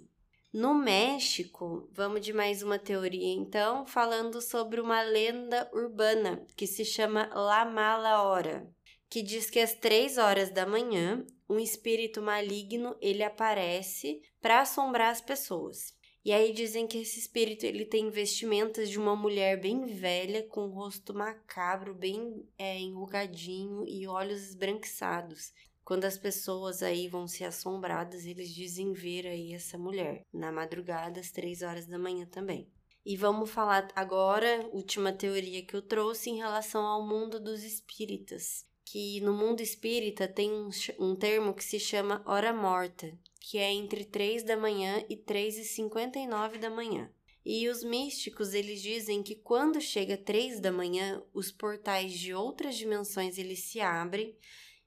No 0.58 0.74
México, 0.74 1.86
vamos 1.92 2.22
de 2.22 2.32
mais 2.32 2.64
uma 2.64 2.80
teoria 2.80 3.34
então, 3.34 3.86
falando 3.86 4.40
sobre 4.40 4.80
uma 4.80 5.02
lenda 5.02 5.70
urbana 5.74 6.48
que 6.56 6.66
se 6.66 6.86
chama 6.86 7.30
La 7.36 7.66
Mala 7.66 8.24
Hora, 8.24 8.66
que 9.10 9.22
diz 9.22 9.50
que 9.50 9.60
às 9.60 9.74
três 9.74 10.18
horas 10.18 10.50
da 10.50 10.66
manhã, 10.66 11.26
um 11.50 11.60
espírito 11.60 12.22
maligno 12.22 12.96
ele 13.02 13.22
aparece 13.22 14.22
para 14.40 14.62
assombrar 14.62 15.10
as 15.10 15.20
pessoas. 15.20 15.94
E 16.24 16.32
aí 16.32 16.54
dizem 16.54 16.88
que 16.88 17.00
esse 17.00 17.20
espírito 17.20 17.66
ele 17.66 17.84
tem 17.84 18.10
vestimentas 18.10 18.90
de 18.90 18.98
uma 18.98 19.14
mulher 19.14 19.60
bem 19.60 19.86
velha, 19.86 20.42
com 20.48 20.68
um 20.68 20.72
rosto 20.72 21.14
macabro, 21.14 21.94
bem 21.94 22.48
é, 22.58 22.80
enrugadinho 22.80 23.84
e 23.86 24.08
olhos 24.08 24.42
esbranquiçados. 24.48 25.52
Quando 25.86 26.06
as 26.06 26.18
pessoas 26.18 26.82
aí 26.82 27.08
vão 27.08 27.28
ser 27.28 27.44
assombradas, 27.44 28.26
eles 28.26 28.50
dizem 28.52 28.92
ver 28.92 29.28
aí 29.28 29.54
essa 29.54 29.78
mulher 29.78 30.26
na 30.34 30.52
madrugada, 30.52 31.20
às 31.20 31.30
três 31.30 31.62
horas 31.62 31.86
da 31.86 32.00
manhã 32.00 32.26
também. 32.26 32.68
E 33.06 33.16
vamos 33.16 33.52
falar 33.52 33.88
agora, 33.96 34.68
última 34.74 35.14
teoria 35.14 35.64
que 35.64 35.76
eu 35.76 35.84
trouxe 35.84 36.32
em 36.32 36.38
relação 36.38 36.84
ao 36.84 37.06
mundo 37.06 37.40
dos 37.40 37.64
espíritas. 37.64 38.66
Que 38.84 39.22
no 39.22 39.32
mundo 39.32 39.62
espírita 39.62 40.28
tem 40.28 40.52
um, 40.52 40.70
um 41.00 41.16
termo 41.16 41.54
que 41.54 41.64
se 41.64 41.80
chama 41.80 42.24
hora 42.26 42.52
morta, 42.52 43.16
que 43.40 43.60
é 43.60 43.72
entre 43.72 44.06
3 44.06 44.42
da 44.42 44.58
manhã 44.58 45.06
e 45.08 45.16
3 45.16 45.60
e 45.60 45.64
59 45.66 46.58
da 46.58 46.70
manhã. 46.72 47.12
E 47.46 47.70
os 47.70 47.84
místicos, 47.84 48.56
eles 48.56 48.82
dizem 48.82 49.22
que 49.22 49.36
quando 49.36 49.80
chega 49.80 50.18
3 50.18 50.60
da 50.60 50.72
manhã, 50.72 51.22
os 51.32 51.52
portais 51.52 52.14
de 52.14 52.34
outras 52.34 52.76
dimensões 52.76 53.38
eles 53.38 53.60
se 53.60 53.80
abrem 53.80 54.36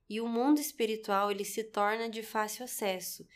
e 0.08 0.20
o 0.20 0.28
mundo 0.28 0.60
espiritual 0.60 1.30
ele 1.30 1.44
se 1.44 1.64
torna 1.64 2.08
de 2.08 2.22
fácil 2.22 2.64
acesso. 2.64 3.26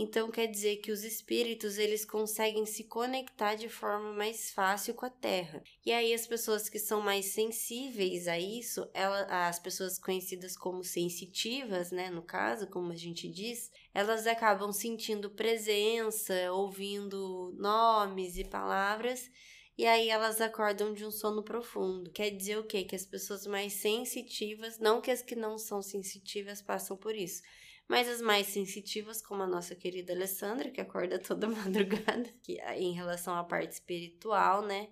Então 0.00 0.30
quer 0.30 0.46
dizer 0.46 0.76
que 0.76 0.92
os 0.92 1.02
espíritos 1.02 1.76
eles 1.76 2.04
conseguem 2.04 2.64
se 2.64 2.84
conectar 2.84 3.56
de 3.56 3.68
forma 3.68 4.12
mais 4.12 4.48
fácil 4.52 4.94
com 4.94 5.04
a 5.04 5.10
Terra. 5.10 5.60
E 5.84 5.90
aí 5.90 6.14
as 6.14 6.24
pessoas 6.24 6.68
que 6.68 6.78
são 6.78 7.00
mais 7.00 7.32
sensíveis 7.32 8.28
a 8.28 8.38
isso, 8.38 8.88
ela, 8.94 9.48
as 9.48 9.58
pessoas 9.58 9.98
conhecidas 9.98 10.56
como 10.56 10.84
sensitivas, 10.84 11.90
né, 11.90 12.10
no 12.10 12.22
caso, 12.22 12.68
como 12.68 12.92
a 12.92 12.96
gente 12.96 13.28
diz, 13.28 13.72
elas 13.92 14.24
acabam 14.28 14.70
sentindo 14.70 15.30
presença, 15.30 16.52
ouvindo 16.52 17.52
nomes 17.58 18.36
e 18.36 18.44
palavras. 18.44 19.28
E 19.78 19.86
aí 19.86 20.08
elas 20.08 20.40
acordam 20.40 20.92
de 20.92 21.04
um 21.04 21.10
sono 21.10 21.40
profundo. 21.40 22.10
Quer 22.10 22.30
dizer 22.30 22.58
o 22.58 22.64
quê? 22.64 22.82
Que 22.82 22.96
as 22.96 23.06
pessoas 23.06 23.46
mais 23.46 23.74
sensitivas, 23.74 24.76
não 24.80 25.00
que 25.00 25.08
as 25.08 25.22
que 25.22 25.36
não 25.36 25.56
são 25.56 25.80
sensitivas 25.80 26.60
passam 26.60 26.96
por 26.96 27.14
isso, 27.14 27.40
mas 27.86 28.08
as 28.08 28.20
mais 28.20 28.48
sensitivas, 28.48 29.22
como 29.22 29.44
a 29.44 29.46
nossa 29.46 29.76
querida 29.76 30.12
Alessandra, 30.12 30.72
que 30.72 30.80
acorda 30.80 31.16
toda 31.22 31.48
madrugada, 31.48 32.28
que 32.42 32.60
em 32.74 32.92
relação 32.92 33.36
à 33.36 33.44
parte 33.44 33.70
espiritual, 33.72 34.62
né? 34.62 34.88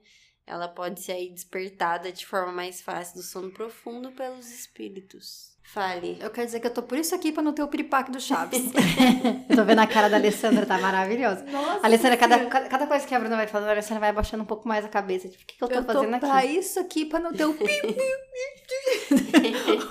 Ela 0.46 0.68
pode 0.68 1.00
ser 1.00 1.12
aí 1.12 1.28
despertada 1.28 2.12
de 2.12 2.24
forma 2.24 2.52
mais 2.52 2.80
fácil 2.80 3.16
do 3.16 3.22
sono 3.22 3.50
profundo 3.50 4.12
pelos 4.12 4.48
espíritos. 4.50 5.56
Fale. 5.64 6.16
Eu 6.20 6.30
quero 6.30 6.46
dizer 6.46 6.60
que 6.60 6.68
eu 6.68 6.72
tô 6.72 6.84
por 6.84 6.96
isso 6.96 7.12
aqui 7.12 7.32
pra 7.32 7.42
não 7.42 7.52
ter 7.52 7.64
o 7.64 7.66
piripaque 7.66 8.12
do 8.12 8.20
Chaves. 8.20 8.62
tô 9.52 9.64
vendo 9.64 9.80
a 9.80 9.86
cara 9.86 10.08
da 10.08 10.16
Alessandra, 10.16 10.64
tá 10.64 10.78
maravilhosa. 10.78 11.44
Nossa, 11.46 11.80
a 11.82 11.86
Alessandra, 11.86 12.16
cada, 12.16 12.46
cada 12.46 12.86
coisa 12.86 13.04
que 13.04 13.12
a 13.12 13.18
Bruna 13.18 13.34
vai 13.34 13.48
falando, 13.48 13.70
a 13.70 13.72
Alessandra 13.72 13.98
vai 13.98 14.10
abaixando 14.10 14.44
um 14.44 14.46
pouco 14.46 14.68
mais 14.68 14.84
a 14.84 14.88
cabeça. 14.88 15.28
Tipo, 15.28 15.42
o 15.42 15.46
que, 15.46 15.56
que 15.56 15.64
eu 15.64 15.68
tô 15.68 15.74
eu 15.74 15.84
fazendo 15.84 16.10
tô 16.10 16.16
aqui? 16.16 16.26
Pra 16.26 16.46
isso 16.46 16.78
aqui, 16.78 17.04
pra 17.04 17.18
não 17.18 17.32
ter 17.32 17.46
o 17.46 17.50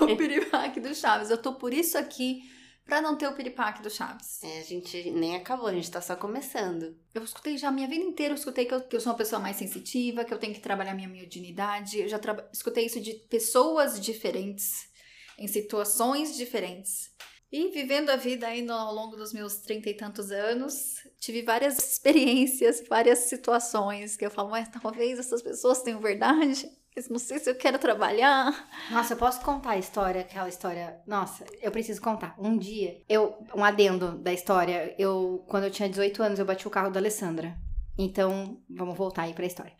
o 0.00 0.16
piripaque 0.16 0.80
do 0.80 0.94
Chaves. 0.94 1.28
Eu 1.28 1.36
tô 1.36 1.52
por 1.52 1.74
isso 1.74 1.98
aqui 1.98 2.55
pra 2.86 3.02
não 3.02 3.16
ter 3.16 3.26
o 3.26 3.34
piripaque 3.34 3.82
do 3.82 3.90
Chaves. 3.90 4.42
É, 4.42 4.60
a 4.60 4.62
gente 4.62 5.10
nem 5.10 5.34
acabou, 5.36 5.66
a 5.66 5.74
gente 5.74 5.90
tá 5.90 6.00
só 6.00 6.14
começando. 6.14 6.96
Eu 7.12 7.24
escutei 7.24 7.58
já 7.58 7.68
a 7.68 7.72
minha 7.72 7.88
vida 7.88 8.04
inteira, 8.04 8.32
eu 8.32 8.38
escutei 8.38 8.64
que 8.64 8.72
eu, 8.72 8.80
que 8.80 8.94
eu 8.94 9.00
sou 9.00 9.12
uma 9.12 9.18
pessoa 9.18 9.40
mais 9.40 9.56
sensitiva, 9.56 10.24
que 10.24 10.32
eu 10.32 10.38
tenho 10.38 10.54
que 10.54 10.60
trabalhar 10.60 10.94
minha 10.94 11.08
mediunidade. 11.08 11.98
Eu 11.98 12.08
já 12.08 12.18
escutei 12.52 12.86
isso 12.86 13.00
de 13.00 13.14
pessoas 13.14 14.00
diferentes, 14.00 14.88
em 15.36 15.48
situações 15.48 16.36
diferentes. 16.36 17.10
E 17.50 17.68
vivendo 17.68 18.10
a 18.10 18.16
vida 18.16 18.46
aí 18.46 18.62
no, 18.62 18.72
ao 18.72 18.94
longo 18.94 19.16
dos 19.16 19.32
meus 19.32 19.56
trinta 19.58 19.90
e 19.90 19.94
tantos 19.94 20.30
anos, 20.30 21.06
tive 21.18 21.42
várias 21.42 21.78
experiências, 21.92 22.84
várias 22.88 23.20
situações 23.20 24.16
que 24.16 24.26
eu 24.26 24.30
falo, 24.30 24.50
mas 24.50 24.68
talvez 24.68 25.18
essas 25.18 25.42
pessoas 25.42 25.82
tenham 25.82 26.00
verdade. 26.00 26.70
Mas 26.96 27.10
não 27.10 27.18
sei 27.18 27.38
se 27.38 27.50
eu 27.50 27.54
quero 27.54 27.78
trabalhar. 27.78 28.68
Nossa, 28.90 29.12
eu 29.12 29.18
posso 29.18 29.42
contar 29.42 29.72
a 29.72 29.78
história, 29.78 30.22
aquela 30.22 30.48
história. 30.48 30.98
Nossa, 31.06 31.44
eu 31.60 31.70
preciso 31.70 32.00
contar. 32.00 32.34
Um 32.38 32.56
dia, 32.56 33.02
eu. 33.06 33.36
Um 33.54 33.62
adendo 33.62 34.16
da 34.16 34.32
história. 34.32 34.94
Eu, 34.98 35.44
quando 35.46 35.64
eu 35.64 35.70
tinha 35.70 35.90
18 35.90 36.22
anos, 36.22 36.38
eu 36.38 36.46
bati 36.46 36.66
o 36.66 36.70
carro 36.70 36.90
da 36.90 36.98
Alessandra. 36.98 37.54
Então, 37.98 38.62
vamos 38.68 38.96
voltar 38.96 39.24
aí 39.24 39.34
pra 39.34 39.44
história. 39.44 39.74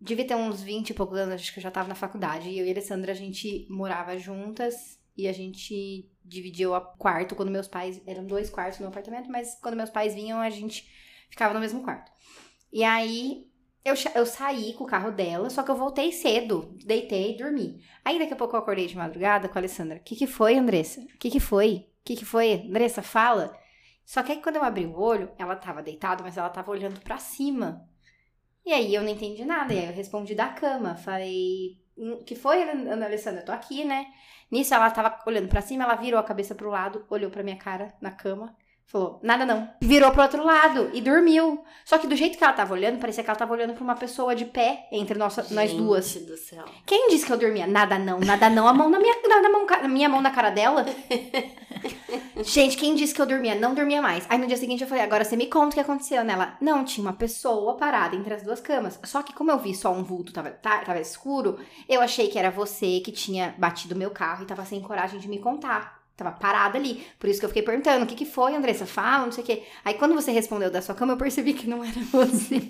Devia 0.00 0.26
ter 0.26 0.34
uns 0.34 0.60
20 0.60 0.90
e 0.90 0.94
poucos 0.94 1.16
anos, 1.16 1.36
acho 1.36 1.52
que 1.52 1.60
eu 1.60 1.62
já 1.62 1.70
tava 1.70 1.88
na 1.88 1.94
faculdade. 1.94 2.48
E 2.48 2.58
eu 2.58 2.66
e 2.66 2.68
a 2.68 2.72
Alessandra, 2.72 3.12
a 3.12 3.16
gente 3.16 3.66
morava 3.70 4.18
juntas 4.18 4.98
e 5.16 5.28
a 5.28 5.32
gente 5.32 6.10
dividia 6.24 6.70
o 6.70 6.80
quarto 6.96 7.36
quando 7.36 7.52
meus 7.52 7.68
pais. 7.68 8.02
Eram 8.04 8.26
dois 8.26 8.50
quartos 8.50 8.80
no 8.80 8.88
apartamento, 8.88 9.30
mas 9.30 9.56
quando 9.62 9.76
meus 9.76 9.90
pais 9.90 10.12
vinham, 10.12 10.40
a 10.40 10.50
gente 10.50 10.90
ficava 11.30 11.54
no 11.54 11.60
mesmo 11.60 11.84
quarto. 11.84 12.10
E 12.72 12.82
aí, 12.82 13.47
eu, 13.84 13.94
eu 14.14 14.26
saí 14.26 14.74
com 14.74 14.84
o 14.84 14.86
carro 14.86 15.10
dela, 15.10 15.48
só 15.50 15.62
que 15.62 15.70
eu 15.70 15.76
voltei 15.76 16.12
cedo, 16.12 16.76
deitei 16.84 17.34
e 17.34 17.36
dormi. 17.36 17.80
Aí 18.04 18.18
daqui 18.18 18.32
a 18.32 18.36
pouco 18.36 18.56
eu 18.56 18.60
acordei 18.60 18.86
de 18.86 18.96
madrugada 18.96 19.48
com 19.48 19.58
a 19.58 19.60
Alessandra. 19.60 19.98
O 19.98 20.02
que 20.02 20.16
que 20.16 20.26
foi, 20.26 20.56
Andressa? 20.56 21.00
O 21.00 21.18
que 21.18 21.30
que 21.30 21.40
foi? 21.40 21.88
O 22.00 22.04
que 22.04 22.16
que 22.16 22.24
foi? 22.24 22.52
Andressa, 22.54 23.02
fala. 23.02 23.56
Só 24.04 24.22
que 24.22 24.32
aí 24.32 24.42
quando 24.42 24.56
eu 24.56 24.64
abri 24.64 24.86
o 24.86 24.98
olho, 24.98 25.30
ela 25.38 25.56
tava 25.56 25.82
deitada, 25.82 26.22
mas 26.22 26.36
ela 26.36 26.48
tava 26.50 26.70
olhando 26.70 27.00
para 27.00 27.18
cima. 27.18 27.86
E 28.64 28.72
aí 28.72 28.94
eu 28.94 29.02
não 29.02 29.08
entendi 29.08 29.44
nada, 29.44 29.72
e 29.72 29.78
aí 29.78 29.86
eu 29.86 29.92
respondi 29.92 30.34
da 30.34 30.48
cama. 30.48 30.96
Falei, 30.96 31.78
o 31.96 32.24
que 32.24 32.34
foi, 32.34 32.62
Ana 32.62 33.06
Alessandra? 33.06 33.40
Eu 33.40 33.46
tô 33.46 33.52
aqui, 33.52 33.84
né? 33.84 34.06
Nisso 34.50 34.74
ela 34.74 34.90
tava 34.90 35.18
olhando 35.26 35.48
para 35.48 35.60
cima, 35.60 35.84
ela 35.84 35.94
virou 35.94 36.18
a 36.20 36.24
cabeça 36.24 36.54
pro 36.54 36.70
lado, 36.70 37.06
olhou 37.10 37.30
pra 37.30 37.42
minha 37.42 37.56
cara 37.56 37.94
na 38.00 38.10
cama 38.10 38.56
Falou, 38.88 39.20
nada 39.22 39.44
não. 39.44 39.68
Virou 39.82 40.10
pro 40.12 40.22
outro 40.22 40.42
lado 40.42 40.90
e 40.94 41.02
dormiu. 41.02 41.62
Só 41.84 41.98
que 41.98 42.06
do 42.06 42.16
jeito 42.16 42.38
que 42.38 42.42
ela 42.42 42.54
tava 42.54 42.72
olhando, 42.72 42.98
parecia 42.98 43.22
que 43.22 43.28
ela 43.28 43.38
tava 43.38 43.52
olhando 43.52 43.74
pra 43.74 43.84
uma 43.84 43.94
pessoa 43.94 44.34
de 44.34 44.46
pé 44.46 44.88
entre 44.90 45.18
nós, 45.18 45.34
Gente 45.34 45.52
nós 45.52 45.72
duas. 45.74 46.14
do 46.14 46.38
céu. 46.38 46.64
Quem 46.86 47.10
disse 47.10 47.26
que 47.26 47.32
eu 47.32 47.36
dormia? 47.36 47.66
Nada 47.66 47.98
não, 47.98 48.18
nada 48.18 48.48
não. 48.48 48.66
A 48.66 48.72
mão 48.72 48.88
na 48.88 48.98
minha, 48.98 49.14
na, 49.28 49.42
na 49.42 49.50
mão, 49.50 49.66
na 49.66 49.88
minha 49.88 50.08
mão 50.08 50.22
na 50.22 50.30
cara 50.30 50.48
dela. 50.48 50.86
Gente, 52.42 52.78
quem 52.78 52.94
disse 52.94 53.12
que 53.14 53.20
eu 53.20 53.26
dormia? 53.26 53.54
Não 53.54 53.74
dormia 53.74 54.00
mais. 54.00 54.24
Aí 54.30 54.38
no 54.38 54.46
dia 54.46 54.56
seguinte 54.56 54.82
eu 54.82 54.88
falei, 54.88 55.04
agora 55.04 55.22
você 55.22 55.36
me 55.36 55.48
conta 55.48 55.68
o 55.68 55.74
que 55.74 55.80
aconteceu 55.80 56.24
nela. 56.24 56.56
Não, 56.58 56.82
tinha 56.82 57.06
uma 57.06 57.12
pessoa 57.12 57.76
parada 57.76 58.16
entre 58.16 58.32
as 58.32 58.42
duas 58.42 58.60
camas. 58.60 58.98
Só 59.04 59.22
que 59.22 59.34
como 59.34 59.50
eu 59.50 59.58
vi 59.58 59.74
só 59.74 59.92
um 59.92 60.02
vulto, 60.02 60.32
tava, 60.32 60.50
tá, 60.50 60.78
tava 60.78 60.98
escuro, 60.98 61.58
eu 61.86 62.00
achei 62.00 62.28
que 62.28 62.38
era 62.38 62.50
você 62.50 63.00
que 63.00 63.12
tinha 63.12 63.54
batido 63.58 63.94
meu 63.94 64.10
carro 64.10 64.44
e 64.44 64.46
tava 64.46 64.64
sem 64.64 64.80
coragem 64.80 65.20
de 65.20 65.28
me 65.28 65.38
contar. 65.38 65.97
Tava 66.18 66.32
parada 66.32 66.76
ali. 66.76 67.06
Por 67.16 67.30
isso 67.30 67.38
que 67.38 67.44
eu 67.46 67.48
fiquei 67.48 67.62
perguntando: 67.62 68.04
o 68.04 68.06
que, 68.08 68.16
que 68.16 68.24
foi, 68.26 68.52
Andressa? 68.56 68.84
Fala, 68.84 69.24
não 69.26 69.30
sei 69.32 69.44
o 69.44 69.46
quê. 69.46 69.62
Aí 69.84 69.94
quando 69.94 70.14
você 70.14 70.32
respondeu 70.32 70.68
da 70.68 70.82
sua 70.82 70.92
cama, 70.92 71.12
eu 71.12 71.16
percebi 71.16 71.54
que 71.54 71.68
não 71.68 71.84
era 71.84 72.00
você. 72.10 72.60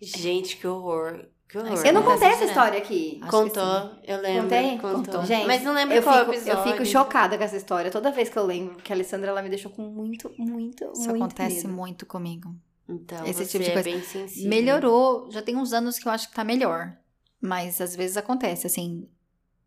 Gente, 0.00 0.56
que 0.56 0.66
horror. 0.66 1.26
Que 1.46 1.58
horror. 1.58 1.84
Eu 1.84 1.92
não 1.92 2.02
contei 2.02 2.28
essa 2.28 2.38
direto. 2.38 2.48
história 2.48 2.78
aqui. 2.78 3.20
Contou, 3.30 3.90
eu 4.04 4.20
lembro. 4.22 4.42
Contei? 4.44 4.78
Contou. 4.78 4.94
Contou. 4.94 5.24
Gente, 5.26 5.46
Mas 5.46 5.62
não 5.62 5.74
lembro 5.74 5.94
eu 5.94 6.02
qual 6.02 6.20
fico, 6.20 6.30
episódio. 6.32 6.52
Eu 6.52 6.62
fico 6.72 6.86
chocada 6.86 7.36
com 7.36 7.44
essa 7.44 7.56
história. 7.58 7.90
Toda 7.90 8.10
vez 8.10 8.30
que 8.30 8.38
eu 8.38 8.46
lembro 8.46 8.76
que 8.76 8.90
a 8.90 8.96
Alessandra 8.96 9.28
ela 9.30 9.42
me 9.42 9.50
deixou 9.50 9.70
com 9.70 9.82
muito, 9.82 10.32
muito, 10.38 10.84
Isso 10.92 11.02
muito 11.10 11.22
acontece 11.24 11.66
medo. 11.66 11.76
muito 11.76 12.06
comigo. 12.06 12.56
Então, 12.88 13.22
Esse 13.26 13.44
você 13.44 13.58
tipo 13.58 13.64
de 13.64 13.70
é 13.70 13.72
coisa. 13.74 13.90
bem 13.90 14.02
sensível. 14.02 14.48
Melhorou, 14.48 15.30
já 15.30 15.42
tem 15.42 15.56
uns 15.56 15.74
anos 15.74 15.98
que 15.98 16.08
eu 16.08 16.12
acho 16.12 16.30
que 16.30 16.34
tá 16.34 16.42
melhor. 16.42 16.96
Mas 17.38 17.82
às 17.82 17.94
vezes 17.94 18.16
acontece, 18.16 18.66
assim. 18.66 19.06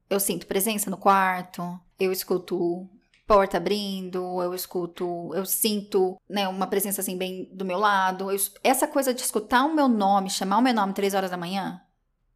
Eu 0.10 0.20
sinto 0.20 0.48
presença 0.48 0.89
no 0.89 0.98
quarto, 0.98 1.79
eu 2.00 2.12
escuto 2.12 2.89
porta 3.27 3.57
abrindo, 3.57 4.41
eu 4.41 4.53
escuto, 4.53 5.34
eu 5.36 5.46
sinto, 5.46 6.17
né, 6.29 6.48
uma 6.48 6.65
presença 6.65 7.01
assim 7.01 7.17
bem 7.17 7.50
do 7.53 7.65
meu 7.65 7.77
lado. 7.77 8.31
Eu- 8.31 8.39
essa 8.63 8.88
coisa 8.88 9.13
de 9.13 9.22
escutar 9.22 9.65
o 9.65 9.75
meu 9.75 9.88
nome, 9.88 10.29
chamar 10.29 10.57
o 10.57 10.62
meu 10.62 10.74
nome 10.74 10.93
três 10.93 11.13
horas 11.13 11.29
da 11.29 11.38
manhã, 11.38 11.81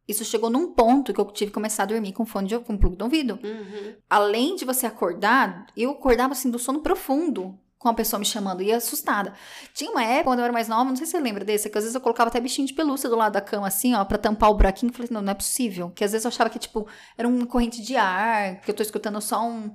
isso 0.06 0.24
chegou 0.24 0.50
num 0.50 0.72
ponto 0.74 1.12
que 1.12 1.20
eu 1.20 1.24
tive 1.26 1.50
que 1.50 1.54
começar 1.54 1.84
a 1.84 1.86
dormir 1.86 2.12
com 2.12 2.26
fone 2.26 2.46
de 2.46 2.58
com 2.58 2.76
plug 2.76 2.98
no 2.98 3.06
ouvido. 3.06 3.38
Uhum. 3.42 3.94
Além 4.10 4.54
de 4.54 4.64
você 4.64 4.86
acordar, 4.86 5.66
eu 5.76 5.90
acordava 5.92 6.32
assim 6.32 6.50
do 6.50 6.58
sono 6.58 6.80
profundo. 6.80 7.58
Com 7.78 7.88
a 7.88 7.94
pessoa 7.94 8.20
me 8.20 8.24
chamando 8.24 8.62
e 8.62 8.72
assustada. 8.72 9.34
Tinha 9.74 9.90
uma 9.90 10.04
época, 10.04 10.24
quando 10.30 10.38
eu 10.38 10.44
era 10.44 10.52
mais 10.52 10.68
nova, 10.68 10.84
não 10.84 10.94
sei 10.94 11.04
se 11.04 11.10
você 11.10 11.20
lembra 11.20 11.44
desse, 11.44 11.68
que 11.68 11.76
às 11.76 11.82
vezes 11.82 11.96
eu 11.96 12.00
colocava 12.00 12.28
até 12.30 12.38
bichinho 12.38 12.68
de 12.68 12.74
pelúcia 12.74 13.10
do 13.10 13.16
lado 13.16 13.32
da 13.32 13.40
cama, 13.40 13.66
assim, 13.66 13.92
ó, 13.92 14.04
pra 14.04 14.16
tampar 14.18 14.50
o 14.50 14.54
buraquinho. 14.54 14.92
Falei, 14.92 15.08
não, 15.10 15.20
não 15.20 15.32
é 15.32 15.34
possível. 15.34 15.90
Que 15.90 16.04
às 16.04 16.12
vezes 16.12 16.24
eu 16.24 16.28
achava 16.28 16.48
que, 16.48 16.60
tipo, 16.60 16.86
era 17.18 17.26
uma 17.26 17.44
corrente 17.44 17.82
de 17.82 17.96
ar, 17.96 18.60
que 18.60 18.70
eu 18.70 18.74
tô 18.76 18.84
escutando 18.84 19.20
só 19.20 19.44
um, 19.44 19.74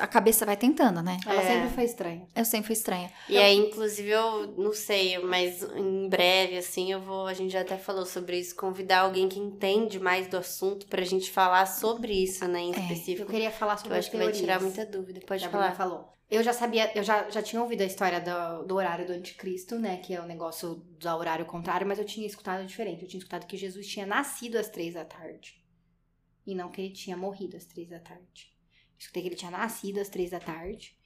a 0.00 0.06
cabeça 0.06 0.46
vai 0.46 0.56
tentando, 0.56 1.02
né? 1.02 1.18
Ela 1.26 1.42
É. 1.42 1.46
sempre 1.46 1.74
foi 1.74 1.84
estranha. 1.84 2.26
Eu 2.34 2.44
sempre 2.44 2.66
fui 2.68 2.72
estranha. 2.74 3.10
E 3.28 3.36
aí, 3.36 3.54
inclusive, 3.56 4.08
eu 4.08 4.46
não 4.56 4.72
sei, 4.72 5.18
mas 5.18 5.62
em 5.62 6.08
breve, 6.08 6.56
assim, 6.56 6.90
eu 6.90 7.00
vou. 7.00 7.26
A 7.26 7.34
gente 7.34 7.52
já 7.52 7.60
até 7.60 7.76
falou 7.76 8.06
sobre 8.06 8.38
isso, 8.38 8.54
convidar 8.56 9.00
alguém 9.00 9.28
que 9.28 9.38
entende 9.38 10.00
mais 10.00 10.26
do 10.26 10.36
assunto 10.38 10.86
pra 10.86 11.02
gente 11.02 11.30
falar 11.30 11.66
sobre 11.66 12.12
isso, 12.14 12.46
né, 12.48 12.60
em 12.60 12.72
É, 12.74 12.76
Eu 12.78 12.82
específico. 12.82 13.30
queria 13.30 13.50
falar 13.50 13.76
sobre 13.76 13.94
eu 13.94 13.98
acho 13.98 14.10
que 14.10 14.16
vai 14.16 14.32
tirar 14.32 14.60
muita 14.60 14.86
dúvida. 14.86 15.20
Pode 15.26 15.46
falar. 15.48 15.74
falou. 15.74 16.10
Eu 16.30 16.42
já 16.42 16.54
sabia, 16.54 16.90
eu 16.96 17.02
já, 17.02 17.28
já 17.28 17.42
tinha 17.42 17.60
ouvido 17.60 17.82
a 17.82 17.84
história 17.84 18.18
do, 18.18 18.64
do 18.66 18.74
horário 18.76 19.06
do 19.06 19.12
anticristo, 19.12 19.78
né? 19.78 19.98
Que 19.98 20.14
é 20.14 20.20
o 20.20 20.24
negócio 20.24 20.76
do 20.76 21.08
horário 21.10 21.44
contrário, 21.44 21.86
mas 21.86 21.98
eu 21.98 22.06
tinha 22.06 22.26
escutado 22.26 22.64
diferente. 22.66 23.02
Eu 23.02 23.08
tinha 23.08 23.18
escutado 23.18 23.46
que 23.46 23.54
Jesus 23.54 23.86
tinha 23.86 24.06
nascido 24.06 24.56
às 24.56 24.70
três 24.70 24.94
da 24.94 25.04
tarde. 25.04 25.62
E 26.46 26.54
não 26.54 26.70
que 26.70 26.80
ele 26.80 26.90
tinha 26.94 27.18
morrido 27.18 27.54
às 27.58 27.66
três 27.66 27.90
da 27.90 27.98
tarde. 27.98 28.50
Eu 29.02 29.06
escutei 29.06 29.22
que 29.22 29.28
ele 29.28 29.36
tinha 29.36 29.50
nascido 29.50 29.98
às 29.98 30.08
três 30.08 30.30
da 30.30 30.38
tarde. 30.38 30.96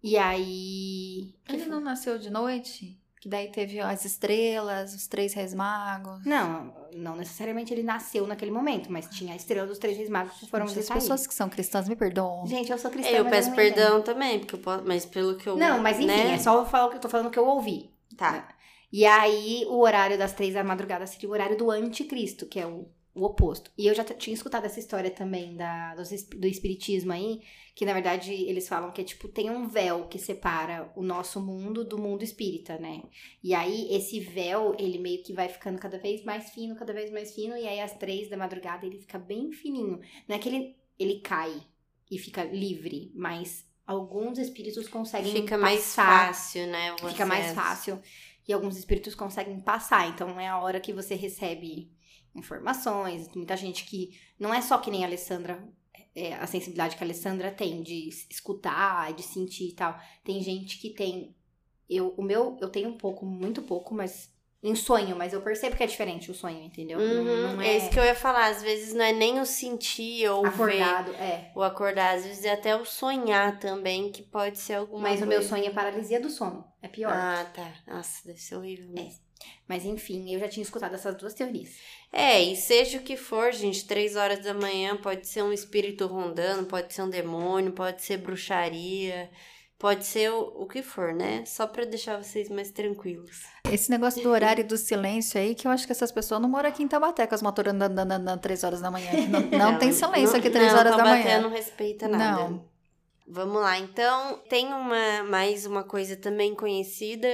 E 0.00 0.16
aí. 0.16 1.34
Ele 1.48 1.58
foi? 1.58 1.66
não 1.66 1.80
nasceu 1.80 2.18
de 2.18 2.30
noite? 2.30 2.98
Que 3.20 3.28
daí 3.28 3.50
teve 3.52 3.78
as 3.78 4.04
estrelas, 4.04 4.94
os 4.94 5.06
três 5.06 5.32
reis 5.32 5.54
magos. 5.54 6.24
Não, 6.24 6.74
não 6.92 7.14
necessariamente 7.14 7.72
ele 7.72 7.84
nasceu 7.84 8.26
naquele 8.26 8.50
momento, 8.50 8.90
mas 8.90 9.08
tinha 9.08 9.32
a 9.32 9.36
estrela 9.36 9.64
dos 9.64 9.78
três 9.78 9.96
reis 9.96 10.10
magos 10.10 10.36
que 10.38 10.48
foram 10.48 10.66
Gente, 10.66 10.72
as 10.72 10.76
visitar 10.78 10.94
ele. 10.94 11.02
pessoas 11.02 11.26
que 11.26 11.34
são 11.34 11.48
cristãs 11.48 11.88
me 11.88 11.94
perdoam. 11.94 12.44
Gente, 12.46 12.72
eu 12.72 12.78
sou 12.78 12.90
cristã. 12.90 13.12
Eu 13.12 13.22
mas 13.22 13.32
peço 13.32 13.50
entendo. 13.50 13.56
perdão 13.56 14.02
também, 14.02 14.40
porque 14.40 14.56
eu 14.56 14.58
posso, 14.58 14.84
mas 14.84 15.06
pelo 15.06 15.36
que 15.36 15.48
eu. 15.48 15.56
Não, 15.56 15.80
mas 15.80 15.98
enfim, 15.98 16.06
né? 16.06 16.34
é 16.34 16.38
só 16.38 16.58
eu 16.58 16.66
falar 16.66 16.86
o 16.86 16.90
que 16.90 16.96
eu 16.96 17.00
tô 17.00 17.08
falando 17.08 17.30
que 17.30 17.38
eu 17.38 17.46
ouvi. 17.46 17.90
Tá. 18.16 18.48
E 18.92 19.06
aí, 19.06 19.64
o 19.68 19.78
horário 19.78 20.18
das 20.18 20.32
três 20.32 20.54
da 20.54 20.64
madrugada 20.64 21.06
seria 21.06 21.28
o 21.28 21.32
horário 21.32 21.56
do 21.56 21.70
anticristo, 21.70 22.46
que 22.46 22.58
é 22.58 22.66
o, 22.66 22.88
o 23.14 23.24
oposto. 23.24 23.70
E 23.76 23.86
eu 23.86 23.94
já 23.94 24.04
tinha 24.04 24.32
escutado 24.34 24.64
essa 24.64 24.80
história 24.80 25.10
também 25.10 25.54
da, 25.56 25.94
es- 26.00 26.24
do 26.28 26.46
espiritismo 26.46 27.12
aí, 27.12 27.42
que 27.74 27.84
na 27.84 27.92
verdade 27.92 28.32
eles 28.32 28.66
falam 28.68 28.90
que 28.90 29.00
é 29.00 29.04
tipo, 29.04 29.28
tem 29.28 29.50
um 29.50 29.68
véu 29.68 30.06
que 30.08 30.18
separa 30.18 30.90
o 30.96 31.02
nosso 31.02 31.40
mundo 31.40 31.84
do 31.84 31.98
mundo 31.98 32.22
espírita, 32.22 32.78
né? 32.78 33.02
E 33.42 33.54
aí, 33.54 33.94
esse 33.94 34.18
véu, 34.20 34.74
ele 34.78 34.98
meio 34.98 35.22
que 35.22 35.32
vai 35.32 35.48
ficando 35.48 35.78
cada 35.78 35.98
vez 35.98 36.24
mais 36.24 36.50
fino, 36.50 36.74
cada 36.76 36.92
vez 36.92 37.10
mais 37.10 37.34
fino, 37.34 37.56
e 37.56 37.66
aí 37.68 37.80
às 37.80 37.92
três 37.94 38.28
da 38.30 38.36
madrugada 38.36 38.86
ele 38.86 38.98
fica 38.98 39.18
bem 39.18 39.52
fininho. 39.52 40.00
Não 40.28 40.36
é 40.36 40.38
que 40.38 40.48
ele, 40.48 40.76
ele 40.98 41.20
cai 41.20 41.62
e 42.10 42.18
fica 42.18 42.44
livre, 42.44 43.10
mas 43.14 43.66
alguns 43.86 44.38
espíritos 44.38 44.88
conseguem 44.88 45.32
Fica 45.32 45.58
mais 45.58 45.80
passar 45.80 46.28
fácil, 46.28 46.66
né? 46.68 46.94
fica 47.10 47.26
mais 47.26 47.52
fácil 47.52 48.00
e 48.46 48.52
alguns 48.52 48.76
espíritos 48.76 49.14
conseguem 49.14 49.60
passar. 49.60 50.08
Então 50.08 50.38
é 50.40 50.48
a 50.48 50.58
hora 50.60 50.80
que 50.80 50.92
você 50.92 51.14
recebe 51.14 51.90
informações. 52.34 53.28
Muita 53.34 53.56
gente 53.56 53.84
que 53.84 54.18
não 54.38 54.52
é 54.52 54.60
só 54.60 54.78
que 54.78 54.90
nem 54.90 55.04
a 55.04 55.06
Alessandra, 55.06 55.62
é, 56.14 56.34
a 56.34 56.46
sensibilidade 56.46 56.96
que 56.96 57.02
a 57.02 57.06
Alessandra 57.06 57.50
tem 57.50 57.82
de 57.82 58.08
escutar, 58.30 59.12
de 59.12 59.22
sentir 59.22 59.68
e 59.68 59.72
tal. 59.72 59.98
Tem 60.24 60.40
gente 60.42 60.78
que 60.78 60.90
tem. 60.90 61.34
Eu, 61.88 62.14
o 62.16 62.22
meu, 62.22 62.56
eu 62.60 62.68
tenho 62.68 62.88
um 62.88 62.96
pouco, 62.96 63.24
muito 63.26 63.62
pouco, 63.62 63.94
mas. 63.94 64.30
Em 64.64 64.76
sonho, 64.76 65.16
mas 65.16 65.32
eu 65.32 65.42
percebo 65.42 65.74
que 65.74 65.82
é 65.82 65.86
diferente 65.88 66.30
o 66.30 66.34
sonho, 66.34 66.62
entendeu? 66.62 66.96
Não- 66.96 67.24
Uhum, 67.24 67.56
não, 67.56 67.60
é... 67.60 67.78
isso 67.78 67.90
que 67.90 67.98
eu 67.98 68.04
ia 68.04 68.14
falar. 68.14 68.46
Às 68.46 68.62
vezes 68.62 68.94
não 68.94 69.04
é 69.04 69.10
nem 69.12 69.40
o 69.40 69.44
sentir 69.44 70.28
ou 70.28 70.42
ver 70.42 70.48
acordado, 70.50 71.10
é. 71.14 71.50
o 71.56 71.62
acordar, 71.62 72.14
às 72.14 72.24
vezes 72.24 72.44
é 72.44 72.52
até 72.52 72.76
o 72.76 72.84
sonhar 72.84 73.58
também, 73.58 74.12
que 74.12 74.22
pode 74.22 74.60
ser 74.60 74.74
alguma 74.74 75.02
Mas 75.02 75.20
o 75.20 75.26
meu 75.26 75.38
coisa. 75.38 75.48
sonho 75.48 75.66
é 75.66 75.70
paralisia 75.70 76.20
do 76.20 76.30
sono. 76.30 76.64
É 76.80 76.86
pior. 76.86 77.12
Ah, 77.12 77.44
tá. 77.52 77.74
Nossa, 77.88 78.24
deve 78.24 78.38
ser 78.40 78.54
horrível 78.54 78.88
mesmo. 78.88 79.18
Mas 79.68 79.84
enfim, 79.84 80.32
eu 80.34 80.40
já 80.40 80.48
tinha 80.48 80.62
escutado 80.62 80.94
essas 80.94 81.14
duas 81.16 81.34
teorias. 81.34 81.70
É, 82.12 82.42
e 82.42 82.56
seja 82.56 82.98
o 82.98 83.02
que 83.02 83.16
for, 83.16 83.52
gente, 83.52 83.86
três 83.86 84.16
horas 84.16 84.40
da 84.40 84.52
manhã 84.52 84.96
pode 84.96 85.26
ser 85.26 85.42
um 85.42 85.52
espírito 85.52 86.06
rondando, 86.06 86.66
pode 86.66 86.92
ser 86.92 87.02
um 87.02 87.08
demônio, 87.10 87.72
pode 87.72 88.02
ser 88.02 88.18
bruxaria, 88.18 89.30
pode 89.78 90.04
ser 90.04 90.30
o, 90.30 90.62
o 90.62 90.66
que 90.66 90.82
for, 90.82 91.14
né? 91.14 91.42
Só 91.46 91.66
pra 91.66 91.84
deixar 91.84 92.22
vocês 92.22 92.48
mais 92.48 92.70
tranquilos. 92.70 93.44
Esse 93.70 93.90
negócio 93.90 94.22
do 94.22 94.28
horário 94.28 94.60
e 94.60 94.64
do 94.64 94.76
silêncio 94.76 95.40
aí, 95.40 95.54
que 95.54 95.66
eu 95.66 95.70
acho 95.70 95.86
que 95.86 95.92
essas 95.92 96.12
pessoas 96.12 96.40
não 96.40 96.48
moram 96.48 96.68
aqui 96.68 96.82
em 96.82 96.88
Tabaté 96.88 97.26
com 97.26 97.34
as 97.34 97.42
motoras 97.42 97.72
andando, 97.72 97.98
andando, 97.98 98.12
andando 98.12 98.40
3 98.40 98.64
horas 98.64 98.80
da 98.80 98.90
manhã. 98.90 99.10
que 99.10 99.26
Não, 99.56 99.72
não 99.72 99.78
tem 99.78 99.90
silêncio 99.92 100.36
aqui 100.36 100.50
3 100.50 100.72
não, 100.72 100.78
horas 100.78 100.92
da 100.92 100.98
Taubaté 100.98 101.24
manhã. 101.24 101.40
não 101.40 101.50
respeita 101.50 102.06
nada. 102.06 102.48
Não. 102.48 102.72
Vamos 103.26 103.62
lá, 103.62 103.78
então, 103.78 104.40
tem 104.50 104.66
uma 104.66 105.22
mais 105.22 105.64
uma 105.64 105.82
coisa 105.82 106.16
também 106.16 106.54
conhecida 106.54 107.28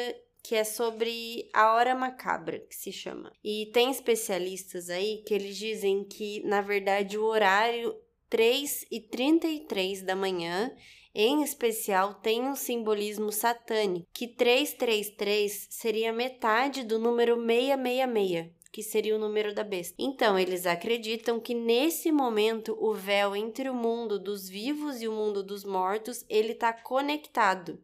que 0.49 0.55
é 0.55 0.65
sobre 0.65 1.47
a 1.53 1.75
hora 1.75 1.95
macabra, 1.95 2.59
que 2.59 2.75
se 2.75 2.91
chama. 2.91 3.31
E 3.45 3.67
tem 3.71 3.91
especialistas 3.91 4.89
aí 4.89 5.23
que 5.27 5.35
eles 5.35 5.59
dizem 5.59 6.03
que, 6.05 6.43
na 6.43 6.63
verdade, 6.63 7.19
o 7.19 7.25
horário 7.27 7.95
3 8.31 8.87
e 8.91 8.99
33 8.99 10.01
da 10.01 10.17
manhã, 10.17 10.75
em 11.15 11.43
especial, 11.43 12.15
tem 12.15 12.45
um 12.45 12.57
simbolismo 12.57 13.31
satânico, 13.31 14.09
que 14.11 14.27
333 14.27 15.67
seria 15.69 16.15
metade 16.15 16.83
do 16.83 16.99
número 16.99 17.37
666 17.37 18.57
que 18.73 18.83
seria 18.83 19.17
o 19.17 19.19
número 19.19 19.55
da 19.55 19.65
besta. 19.65 19.95
Então, 19.99 20.39
eles 20.39 20.65
acreditam 20.65 21.41
que 21.41 21.53
nesse 21.53 22.11
momento 22.11 22.75
o 22.81 22.95
véu 22.95 23.37
entre 23.37 23.69
o 23.69 23.75
mundo 23.75 24.19
dos 24.19 24.49
vivos 24.49 25.03
e 25.03 25.09
o 25.09 25.13
mundo 25.13 25.43
dos 25.43 25.65
mortos, 25.65 26.25
ele 26.29 26.53
está 26.53 26.73
conectado. 26.73 27.83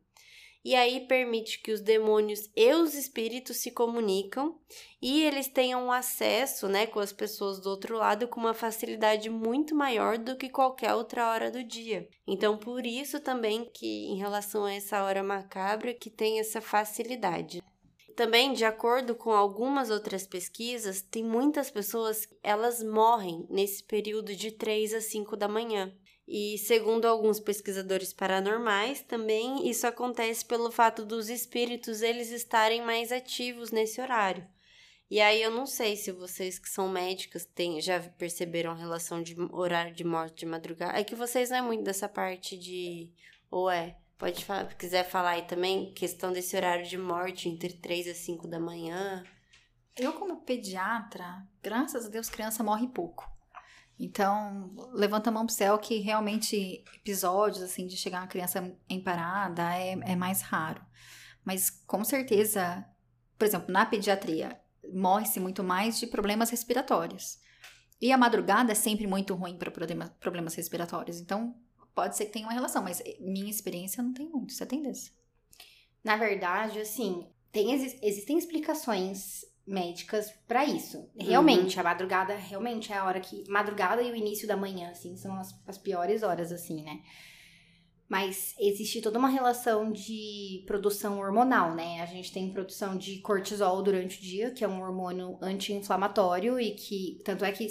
E 0.64 0.74
aí 0.74 1.07
permite 1.07 1.61
que 1.61 1.70
os 1.70 1.83
demônios 1.83 2.48
e 2.57 2.72
os 2.72 2.94
espíritos 2.94 3.59
se 3.59 3.70
comunicam 3.70 4.59
e 5.00 5.22
eles 5.22 5.46
tenham 5.46 5.92
acesso, 5.92 6.66
né, 6.68 6.87
com 6.87 7.00
as 7.00 7.12
pessoas 7.12 7.61
do 7.61 7.68
outro 7.68 7.98
lado 7.98 8.27
com 8.27 8.40
uma 8.40 8.55
facilidade 8.55 9.29
muito 9.29 9.74
maior 9.74 10.16
do 10.16 10.37
que 10.37 10.48
qualquer 10.48 10.94
outra 10.94 11.29
hora 11.31 11.50
do 11.50 11.62
dia. 11.62 12.09
Então, 12.27 12.57
por 12.57 12.87
isso 12.87 13.20
também 13.20 13.66
que 13.66 14.07
em 14.07 14.16
relação 14.16 14.64
a 14.64 14.72
essa 14.72 15.05
hora 15.05 15.22
macabra 15.22 15.92
que 15.92 16.09
tem 16.09 16.40
essa 16.40 16.62
facilidade. 16.62 17.62
Também, 18.16 18.53
de 18.53 18.64
acordo 18.64 19.14
com 19.14 19.33
algumas 19.33 19.90
outras 19.90 20.27
pesquisas, 20.27 21.03
tem 21.03 21.22
muitas 21.22 21.70
pessoas, 21.70 22.29
elas 22.42 22.83
morrem 22.83 23.44
nesse 23.50 23.83
período 23.83 24.35
de 24.35 24.53
3 24.53 24.94
a 24.94 25.00
5 25.00 25.37
da 25.37 25.48
manhã. 25.48 25.92
E 26.26 26.56
segundo 26.58 27.06
alguns 27.06 27.38
pesquisadores 27.38 28.12
paranormais, 28.12 29.02
também 29.02 29.68
isso 29.68 29.87
acontece 29.87 30.44
pelo 30.44 30.70
fato 30.70 31.04
dos 31.04 31.28
espíritos 31.28 32.00
eles 32.00 32.30
estarem 32.30 32.82
mais 32.82 33.12
ativos 33.12 33.70
nesse 33.70 34.00
horário. 34.00 34.46
E 35.10 35.20
aí 35.20 35.42
eu 35.42 35.50
não 35.50 35.66
sei 35.66 35.96
se 35.96 36.10
vocês 36.10 36.58
que 36.58 36.68
são 36.68 36.88
médicas 36.88 37.44
têm, 37.44 37.80
já 37.80 38.00
perceberam 38.00 38.70
a 38.70 38.74
relação 38.74 39.22
de 39.22 39.37
horário 39.52 39.94
de 39.94 40.02
morte 40.02 40.40
de 40.40 40.46
madrugada. 40.46 40.98
É 40.98 41.04
que 41.04 41.14
vocês 41.14 41.50
não 41.50 41.58
é 41.58 41.62
muito 41.62 41.84
dessa 41.84 42.08
parte 42.08 42.56
de 42.56 43.12
ou 43.50 43.70
é 43.70 43.96
Pode 44.16 44.44
falar, 44.44 44.70
se 44.70 44.76
quiser 44.76 45.04
falar 45.04 45.30
aí 45.30 45.42
também, 45.42 45.92
questão 45.92 46.32
desse 46.32 46.56
horário 46.56 46.87
de 46.87 46.96
morte 46.96 47.48
entre 47.48 47.72
3 47.72 48.06
e 48.06 48.14
5 48.14 48.46
da 48.46 48.60
manhã. 48.60 49.24
Eu, 49.96 50.12
como 50.12 50.42
pediatra, 50.42 51.46
graças 51.62 52.06
a 52.06 52.08
Deus, 52.08 52.30
criança 52.30 52.62
morre 52.62 52.87
pouco. 52.88 53.28
Então, 53.98 54.74
levanta 54.92 55.30
a 55.30 55.33
mão 55.33 55.46
pro 55.46 55.54
céu 55.54 55.78
que 55.78 55.98
realmente 55.98 56.85
episódios, 56.96 57.62
assim, 57.62 57.87
de 57.87 57.96
chegar 57.96 58.20
uma 58.22 58.26
criança 58.26 58.76
em 58.88 59.00
parada 59.02 59.62
é, 59.74 59.92
é 59.92 60.16
mais 60.16 60.42
raro. 60.42 60.85
Mas, 61.44 61.70
com 61.70 62.02
certeza, 62.02 62.85
por 63.38 63.44
exemplo, 63.46 63.72
na 63.72 63.87
pediatria, 63.87 64.61
morre-se 64.92 65.38
muito 65.38 65.62
mais 65.62 65.98
de 65.98 66.07
problemas 66.07 66.50
respiratórios. 66.50 67.38
E 68.00 68.11
a 68.12 68.18
madrugada 68.18 68.72
é 68.72 68.74
sempre 68.74 69.07
muito 69.07 69.35
ruim 69.35 69.57
para 69.57 69.70
problema, 69.70 70.09
problemas 70.20 70.54
respiratórios. 70.54 71.20
Então, 71.20 71.54
pode 71.94 72.16
ser 72.16 72.26
que 72.26 72.33
tenha 72.33 72.46
uma 72.46 72.52
relação, 72.52 72.83
mas 72.83 73.02
minha 73.20 73.48
experiência 73.50 74.02
não 74.02 74.12
tem 74.12 74.28
muito. 74.28 74.52
Você 74.52 74.66
tem 74.66 74.83
desse? 74.83 75.12
Na 76.02 76.16
verdade, 76.16 76.80
assim, 76.80 77.26
tem, 77.52 77.72
exi- 77.72 77.98
existem 78.02 78.37
explicações 78.37 79.44
médicas 79.66 80.31
pra 80.46 80.64
isso. 80.64 81.11
Realmente, 81.16 81.79
a 81.79 81.83
madrugada 81.83 82.35
realmente 82.35 82.92
é 82.92 82.96
a 82.96 83.05
hora 83.05 83.20
que. 83.20 83.44
Madrugada 83.48 84.03
e 84.03 84.11
o 84.11 84.16
início 84.16 84.46
da 84.46 84.57
manhã, 84.57 84.90
assim, 84.90 85.16
são 85.16 85.35
as, 85.37 85.55
as 85.66 85.79
piores 85.79 86.22
horas, 86.22 86.53
assim, 86.53 86.83
né? 86.83 87.00
Mas 88.09 88.55
existe 88.61 89.00
toda 89.00 89.18
uma 89.18 89.29
relação 89.29 89.90
de 89.90 90.62
produção 90.66 91.18
hormonal, 91.18 91.74
né? 91.74 92.03
A 92.03 92.07
gente 92.07 92.33
tem 92.33 92.53
produção 92.53 92.96
de 92.96 93.18
cortisol 93.20 93.83
durante 93.83 94.18
o 94.18 94.22
dia, 94.22 94.50
que 94.50 94.62
é 94.62 94.68
um 94.68 94.83
hormônio 94.83 95.38
anti-inflamatório 95.40 96.61
e 96.61 96.72
que. 96.72 97.20
Tanto 97.24 97.44
é 97.44 97.53
que 97.53 97.66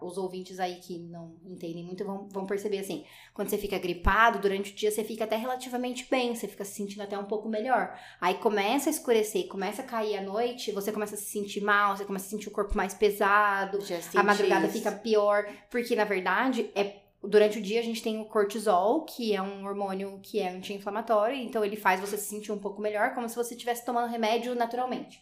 os 0.00 0.18
ouvintes 0.18 0.58
aí 0.60 0.76
que 0.76 0.98
não 0.98 1.36
entendem 1.44 1.84
muito 1.84 2.04
vão, 2.04 2.28
vão 2.28 2.46
perceber 2.46 2.78
assim. 2.78 3.04
Quando 3.34 3.48
você 3.48 3.58
fica 3.58 3.78
gripado, 3.78 4.38
durante 4.38 4.72
o 4.72 4.74
dia 4.74 4.90
você 4.90 5.04
fica 5.04 5.24
até 5.24 5.36
relativamente 5.36 6.06
bem, 6.10 6.34
você 6.34 6.48
fica 6.48 6.64
se 6.64 6.74
sentindo 6.74 7.02
até 7.02 7.18
um 7.18 7.24
pouco 7.24 7.48
melhor. 7.48 7.98
Aí 8.20 8.34
começa 8.34 8.88
a 8.88 8.92
escurecer, 8.92 9.48
começa 9.48 9.82
a 9.82 9.84
cair 9.84 10.16
a 10.16 10.22
noite, 10.22 10.72
você 10.72 10.92
começa 10.92 11.14
a 11.14 11.18
se 11.18 11.24
sentir 11.24 11.60
mal, 11.60 11.96
você 11.96 12.04
começa 12.04 12.26
a 12.26 12.30
sentir 12.30 12.48
o 12.48 12.52
corpo 12.52 12.76
mais 12.76 12.94
pesado, 12.94 13.78
a 14.14 14.22
madrugada 14.22 14.66
isso. 14.66 14.78
fica 14.78 14.92
pior, 14.92 15.46
porque 15.70 15.94
na 15.94 16.04
verdade 16.04 16.70
é 16.74 17.08
durante 17.22 17.58
o 17.58 17.62
dia 17.62 17.80
a 17.80 17.82
gente 17.82 18.02
tem 18.02 18.20
o 18.20 18.24
cortisol, 18.24 19.04
que 19.04 19.34
é 19.34 19.42
um 19.42 19.66
hormônio 19.66 20.20
que 20.22 20.38
é 20.38 20.50
anti-inflamatório, 20.50 21.36
então 21.36 21.64
ele 21.64 21.76
faz 21.76 22.00
você 22.00 22.16
se 22.16 22.28
sentir 22.28 22.52
um 22.52 22.58
pouco 22.58 22.80
melhor, 22.80 23.14
como 23.14 23.28
se 23.28 23.36
você 23.36 23.54
estivesse 23.54 23.84
tomando 23.84 24.10
remédio 24.10 24.54
naturalmente. 24.54 25.20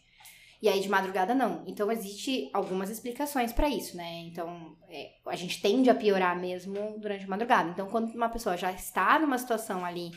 E 0.62 0.68
aí 0.68 0.80
de 0.80 0.88
madrugada 0.88 1.34
não. 1.34 1.62
Então 1.66 1.90
existe 1.92 2.50
algumas 2.52 2.90
explicações 2.90 3.52
para 3.52 3.68
isso, 3.68 3.96
né? 3.96 4.22
Então 4.26 4.76
é, 4.88 5.12
a 5.26 5.36
gente 5.36 5.60
tende 5.60 5.90
a 5.90 5.94
piorar 5.94 6.38
mesmo 6.38 6.98
durante 6.98 7.24
a 7.24 7.28
madrugada. 7.28 7.70
Então 7.70 7.88
quando 7.88 8.14
uma 8.14 8.28
pessoa 8.28 8.56
já 8.56 8.72
está 8.72 9.18
numa 9.18 9.38
situação 9.38 9.84
ali 9.84 10.10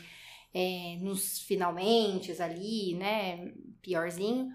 é, 0.52 0.96
nos 1.00 1.40
finalmente 1.40 2.40
ali, 2.40 2.94
né, 2.94 3.52
piorzinho, 3.82 4.48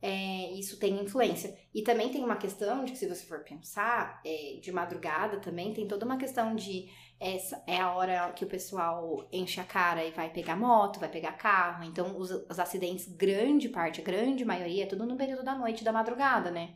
é, 0.00 0.52
isso 0.52 0.78
tem 0.78 1.00
influência. 1.02 1.56
E 1.74 1.82
também 1.82 2.10
tem 2.10 2.24
uma 2.24 2.36
questão 2.36 2.84
de 2.84 2.92
que, 2.92 2.98
se 2.98 3.08
você 3.08 3.24
for 3.26 3.40
pensar, 3.40 4.20
é, 4.24 4.58
de 4.60 4.70
madrugada 4.72 5.40
também, 5.40 5.72
tem 5.72 5.86
toda 5.86 6.04
uma 6.04 6.16
questão 6.16 6.54
de 6.54 6.88
é 7.66 7.78
a 7.80 7.92
hora 7.92 8.32
que 8.32 8.44
o 8.44 8.48
pessoal 8.48 9.28
enche 9.32 9.60
a 9.60 9.64
cara 9.64 10.04
e 10.04 10.12
vai 10.12 10.30
pegar 10.30 10.56
moto, 10.56 11.00
vai 11.00 11.08
pegar 11.08 11.32
carro. 11.32 11.82
Então, 11.84 12.16
os, 12.16 12.30
os 12.30 12.58
acidentes, 12.58 13.08
grande 13.08 13.68
parte, 13.68 14.00
a 14.00 14.04
grande 14.04 14.44
maioria, 14.44 14.84
é 14.84 14.86
tudo 14.86 15.04
no 15.04 15.16
período 15.16 15.42
da 15.42 15.54
noite, 15.54 15.82
da 15.82 15.92
madrugada, 15.92 16.50
né? 16.50 16.74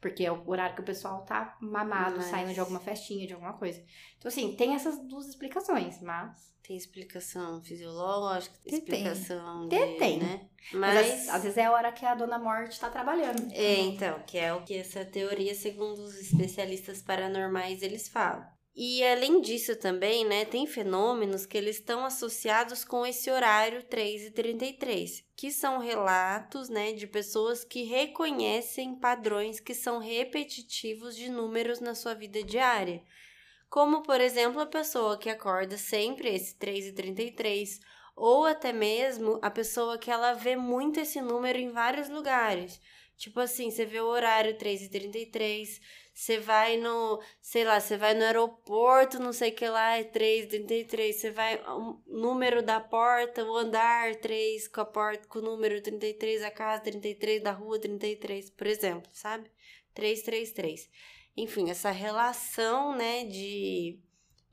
Porque 0.00 0.24
é 0.24 0.30
o 0.30 0.48
horário 0.48 0.74
que 0.76 0.80
o 0.80 0.84
pessoal 0.84 1.22
tá 1.24 1.56
mamado, 1.60 2.16
Mas- 2.18 2.26
saindo 2.26 2.54
de 2.54 2.60
alguma 2.60 2.78
festinha, 2.80 3.26
de 3.26 3.32
alguma 3.32 3.54
coisa. 3.54 3.82
Então, 4.16 4.28
assim, 4.28 4.54
tem 4.54 4.74
essas 4.74 4.98
duas 5.08 5.26
explicações, 5.26 6.00
mas. 6.00 6.48
Tem 6.62 6.76
explicação 6.76 7.62
fisiológica, 7.62 8.54
tem 8.62 8.74
explicação 8.74 9.68
Tem, 9.68 9.92
de, 9.94 9.98
tem. 9.98 10.18
né? 10.18 10.48
Mas, 10.72 10.94
Mas, 10.94 11.28
às, 11.28 11.34
às 11.36 11.42
vezes 11.44 11.56
é 11.58 11.64
a 11.64 11.72
hora 11.72 11.90
que 11.90 12.04
a 12.04 12.14
dona 12.14 12.38
Morte 12.38 12.78
tá 12.78 12.90
trabalhando. 12.90 13.50
é, 13.52 13.80
então, 13.80 14.20
que 14.26 14.36
é 14.36 14.52
o 14.52 14.62
que 14.64 14.74
essa 14.74 15.02
teoria, 15.04 15.54
segundo 15.54 15.98
os 16.02 16.14
especialistas 16.20 17.00
paranormais, 17.00 17.80
eles 17.82 18.06
falam. 18.08 18.46
E 18.80 19.02
além 19.02 19.40
disso 19.40 19.74
também, 19.74 20.24
né, 20.24 20.44
tem 20.44 20.64
fenômenos 20.64 21.44
que 21.44 21.58
eles 21.58 21.78
estão 21.78 22.04
associados 22.04 22.84
com 22.84 23.04
esse 23.04 23.28
horário 23.28 23.82
3 23.82 24.26
e 24.26 24.30
33, 24.30 25.24
que 25.34 25.50
são 25.50 25.78
relatos, 25.78 26.68
né, 26.68 26.92
de 26.92 27.04
pessoas 27.04 27.64
que 27.64 27.82
reconhecem 27.82 28.94
padrões 28.94 29.58
que 29.58 29.74
são 29.74 29.98
repetitivos 29.98 31.16
de 31.16 31.28
números 31.28 31.80
na 31.80 31.92
sua 31.96 32.14
vida 32.14 32.40
diária. 32.44 33.02
Como, 33.68 34.00
por 34.04 34.20
exemplo, 34.20 34.60
a 34.60 34.66
pessoa 34.66 35.18
que 35.18 35.28
acorda 35.28 35.76
sempre 35.76 36.32
esse 36.32 36.54
3 36.54 36.86
e 36.86 36.92
33, 36.92 37.80
ou 38.14 38.46
até 38.46 38.72
mesmo 38.72 39.40
a 39.42 39.50
pessoa 39.50 39.98
que 39.98 40.08
ela 40.08 40.34
vê 40.34 40.54
muito 40.54 41.00
esse 41.00 41.20
número 41.20 41.58
em 41.58 41.72
vários 41.72 42.08
lugares. 42.08 42.80
Tipo 43.16 43.40
assim, 43.40 43.72
você 43.72 43.84
vê 43.84 44.00
o 44.00 44.06
horário 44.06 44.56
3 44.56 44.82
e 44.82 44.88
33, 44.88 45.80
você 46.18 46.36
vai 46.36 46.76
no, 46.76 47.22
sei 47.40 47.62
lá, 47.62 47.78
você 47.78 47.96
vai 47.96 48.12
no 48.12 48.24
aeroporto, 48.24 49.20
não 49.20 49.32
sei 49.32 49.50
o 49.50 49.54
que 49.54 49.68
lá, 49.68 49.98
é 49.98 50.02
3 50.02 50.46
e 50.46 50.48
33, 50.48 51.14
você 51.14 51.30
vai, 51.30 51.62
o 51.64 52.02
número 52.08 52.60
da 52.60 52.80
porta, 52.80 53.44
o 53.44 53.56
andar 53.56 54.16
3 54.16 54.66
com 54.66 54.80
a 54.80 54.84
porta, 54.84 55.28
com 55.28 55.38
o 55.38 55.42
número 55.42 55.80
33, 55.80 56.42
a 56.42 56.50
casa 56.50 56.82
33, 56.82 57.40
da 57.40 57.52
rua 57.52 57.78
33, 57.78 58.50
por 58.50 58.66
exemplo, 58.66 59.08
sabe? 59.12 59.48
333. 59.94 60.90
Enfim, 61.36 61.70
essa 61.70 61.92
relação, 61.92 62.96
né, 62.96 63.24
de, 63.24 64.00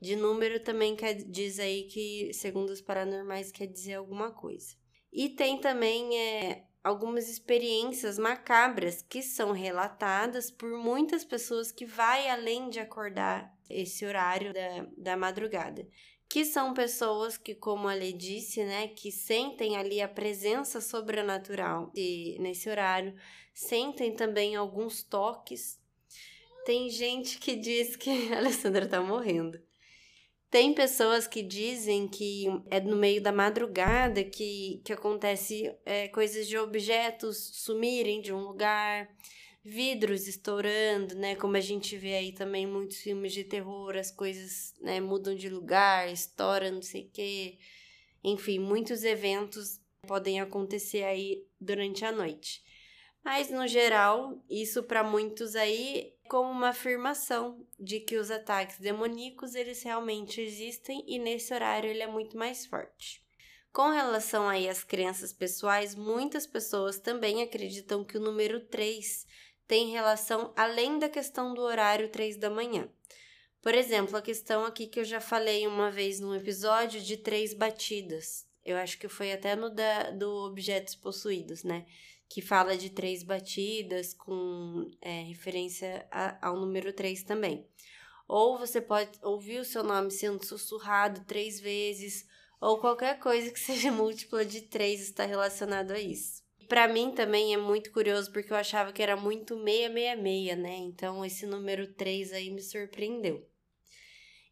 de 0.00 0.14
número 0.14 0.60
também 0.60 0.94
quer, 0.94 1.14
diz 1.14 1.58
aí 1.58 1.88
que, 1.88 2.32
segundo 2.32 2.70
os 2.70 2.80
paranormais, 2.80 3.50
quer 3.50 3.66
dizer 3.66 3.94
alguma 3.94 4.30
coisa. 4.30 4.76
E 5.12 5.30
tem 5.30 5.58
também 5.60 6.16
é, 6.16 6.65
algumas 6.86 7.28
experiências 7.28 8.16
macabras 8.16 9.02
que 9.02 9.20
são 9.20 9.50
relatadas 9.50 10.52
por 10.52 10.70
muitas 10.78 11.24
pessoas 11.24 11.72
que 11.72 11.84
vai 11.84 12.28
além 12.28 12.70
de 12.70 12.78
acordar 12.78 13.52
esse 13.68 14.06
horário 14.06 14.54
da, 14.54 14.86
da 14.96 15.16
madrugada. 15.16 15.84
Que 16.28 16.44
são 16.44 16.72
pessoas 16.72 17.36
que, 17.36 17.56
como 17.56 17.88
a 17.88 17.94
Lê 17.94 18.12
disse, 18.12 18.64
né, 18.64 18.86
que 18.86 19.10
sentem 19.10 19.76
ali 19.76 20.00
a 20.00 20.06
presença 20.06 20.80
sobrenatural 20.80 21.90
e, 21.92 22.36
nesse 22.38 22.68
horário, 22.68 23.16
sentem 23.52 24.14
também 24.14 24.54
alguns 24.54 25.02
toques. 25.02 25.80
Tem 26.64 26.88
gente 26.88 27.38
que 27.38 27.56
diz 27.56 27.96
que 27.96 28.10
a 28.32 28.38
Alessandra 28.38 28.86
tá 28.86 29.00
morrendo. 29.00 29.60
Tem 30.50 30.72
pessoas 30.72 31.26
que 31.26 31.42
dizem 31.42 32.06
que 32.06 32.46
é 32.70 32.80
no 32.80 32.96
meio 32.96 33.20
da 33.20 33.32
madrugada 33.32 34.22
que, 34.22 34.80
que 34.84 34.92
acontece 34.92 35.74
é, 35.84 36.08
coisas 36.08 36.46
de 36.46 36.56
objetos 36.56 37.50
sumirem 37.54 38.20
de 38.20 38.32
um 38.32 38.40
lugar, 38.40 39.08
vidros 39.64 40.28
estourando, 40.28 41.16
né? 41.16 41.34
Como 41.34 41.56
a 41.56 41.60
gente 41.60 41.96
vê 41.96 42.14
aí 42.14 42.32
também 42.32 42.66
muitos 42.66 42.98
filmes 42.98 43.32
de 43.32 43.42
terror, 43.42 43.96
as 43.96 44.12
coisas 44.12 44.72
né, 44.80 45.00
mudam 45.00 45.34
de 45.34 45.48
lugar, 45.48 46.10
estoura 46.10 46.70
não 46.70 46.82
sei 46.82 47.02
o 47.02 47.10
quê. 47.10 47.58
Enfim, 48.22 48.60
muitos 48.60 49.02
eventos 49.02 49.80
podem 50.06 50.40
acontecer 50.40 51.02
aí 51.02 51.44
durante 51.60 52.04
a 52.04 52.12
noite. 52.12 52.62
Mas, 53.24 53.50
no 53.50 53.66
geral, 53.66 54.40
isso 54.48 54.84
para 54.84 55.02
muitos 55.02 55.56
aí 55.56 56.15
como 56.26 56.50
uma 56.50 56.68
afirmação 56.68 57.66
de 57.78 58.00
que 58.00 58.16
os 58.16 58.30
ataques 58.30 58.78
demoníacos 58.78 59.54
eles 59.54 59.82
realmente 59.82 60.40
existem 60.40 61.04
e 61.06 61.18
nesse 61.18 61.52
horário 61.54 61.88
ele 61.88 62.02
é 62.02 62.06
muito 62.06 62.36
mais 62.36 62.66
forte. 62.66 63.24
Com 63.72 63.90
relação 63.90 64.48
aí 64.48 64.68
às 64.68 64.82
crenças 64.82 65.32
pessoais, 65.32 65.94
muitas 65.94 66.46
pessoas 66.46 66.98
também 66.98 67.42
acreditam 67.42 68.04
que 68.04 68.16
o 68.16 68.20
número 68.20 68.60
3 68.60 69.26
tem 69.66 69.90
relação 69.90 70.52
além 70.56 70.98
da 70.98 71.08
questão 71.08 71.52
do 71.52 71.60
horário 71.60 72.08
3 72.08 72.36
da 72.36 72.48
manhã. 72.48 72.88
Por 73.60 73.74
exemplo, 73.74 74.16
a 74.16 74.22
questão 74.22 74.64
aqui 74.64 74.86
que 74.86 75.00
eu 75.00 75.04
já 75.04 75.20
falei 75.20 75.66
uma 75.66 75.90
vez 75.90 76.20
num 76.20 76.34
episódio 76.34 77.00
de 77.00 77.16
três 77.16 77.52
batidas. 77.52 78.46
Eu 78.64 78.76
acho 78.76 78.98
que 78.98 79.08
foi 79.08 79.32
até 79.32 79.54
no 79.54 79.68
da, 79.68 80.10
do 80.10 80.46
Objetos 80.46 80.94
Possuídos, 80.94 81.62
né? 81.62 81.84
Que 82.28 82.42
fala 82.42 82.76
de 82.76 82.90
três 82.90 83.22
batidas, 83.22 84.12
com 84.12 84.90
é, 85.00 85.22
referência 85.22 86.06
a, 86.10 86.48
ao 86.48 86.56
número 86.56 86.92
3 86.92 87.22
também. 87.22 87.66
Ou 88.28 88.58
você 88.58 88.80
pode 88.80 89.18
ouvir 89.22 89.60
o 89.60 89.64
seu 89.64 89.84
nome 89.84 90.10
sendo 90.10 90.44
sussurrado 90.44 91.24
três 91.24 91.60
vezes, 91.60 92.26
ou 92.60 92.78
qualquer 92.78 93.18
coisa 93.18 93.50
que 93.50 93.60
seja 93.60 93.92
múltipla 93.92 94.44
de 94.44 94.62
três 94.62 95.00
está 95.00 95.24
relacionado 95.24 95.92
a 95.92 96.00
isso. 96.00 96.44
Para 96.68 96.88
mim 96.88 97.12
também 97.12 97.54
é 97.54 97.56
muito 97.56 97.92
curioso 97.92 98.32
porque 98.32 98.52
eu 98.52 98.56
achava 98.56 98.92
que 98.92 99.02
era 99.02 99.16
muito 99.16 99.54
666, 99.54 100.58
né? 100.58 100.76
Então 100.78 101.24
esse 101.24 101.46
número 101.46 101.92
3 101.94 102.32
aí 102.32 102.50
me 102.50 102.60
surpreendeu. 102.60 103.46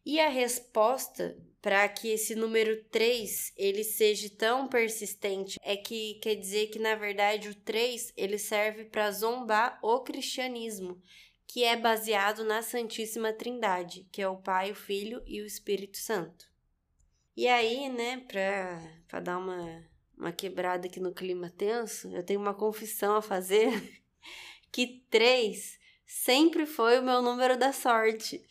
E 0.05 0.19
a 0.19 0.29
resposta 0.29 1.35
para 1.61 1.87
que 1.89 2.09
esse 2.09 2.35
número 2.35 2.83
3 2.85 3.53
ele 3.57 3.83
seja 3.83 4.29
tão 4.29 4.67
persistente 4.67 5.59
é 5.63 5.75
que 5.75 6.15
quer 6.21 6.35
dizer 6.35 6.67
que 6.67 6.77
na 6.77 6.93
verdade 6.93 7.49
o 7.49 7.55
3 7.55 8.13
ele 8.15 8.37
serve 8.37 8.85
para 8.85 9.11
zombar 9.11 9.79
o 9.81 10.01
cristianismo, 10.01 11.01
que 11.47 11.63
é 11.63 11.75
baseado 11.75 12.43
na 12.43 12.61
Santíssima 12.61 13.33
Trindade, 13.33 14.07
que 14.11 14.21
é 14.21 14.27
o 14.27 14.37
Pai, 14.37 14.71
o 14.71 14.75
Filho 14.75 15.23
e 15.25 15.41
o 15.41 15.45
Espírito 15.45 15.97
Santo. 15.97 16.45
E 17.35 17.47
aí, 17.47 17.89
né, 17.89 18.23
para 18.27 19.19
dar 19.19 19.39
uma 19.39 19.95
uma 20.17 20.31
quebrada 20.31 20.87
aqui 20.87 20.99
no 20.99 21.13
clima 21.13 21.49
tenso, 21.49 22.09
eu 22.09 22.23
tenho 22.23 22.39
uma 22.39 22.53
confissão 22.53 23.15
a 23.15 23.21
fazer 23.21 24.01
que 24.71 25.05
3 25.09 25.79
sempre 26.05 26.65
foi 26.65 26.99
o 26.99 27.03
meu 27.03 27.21
número 27.21 27.57
da 27.57 27.73
sorte. 27.73 28.41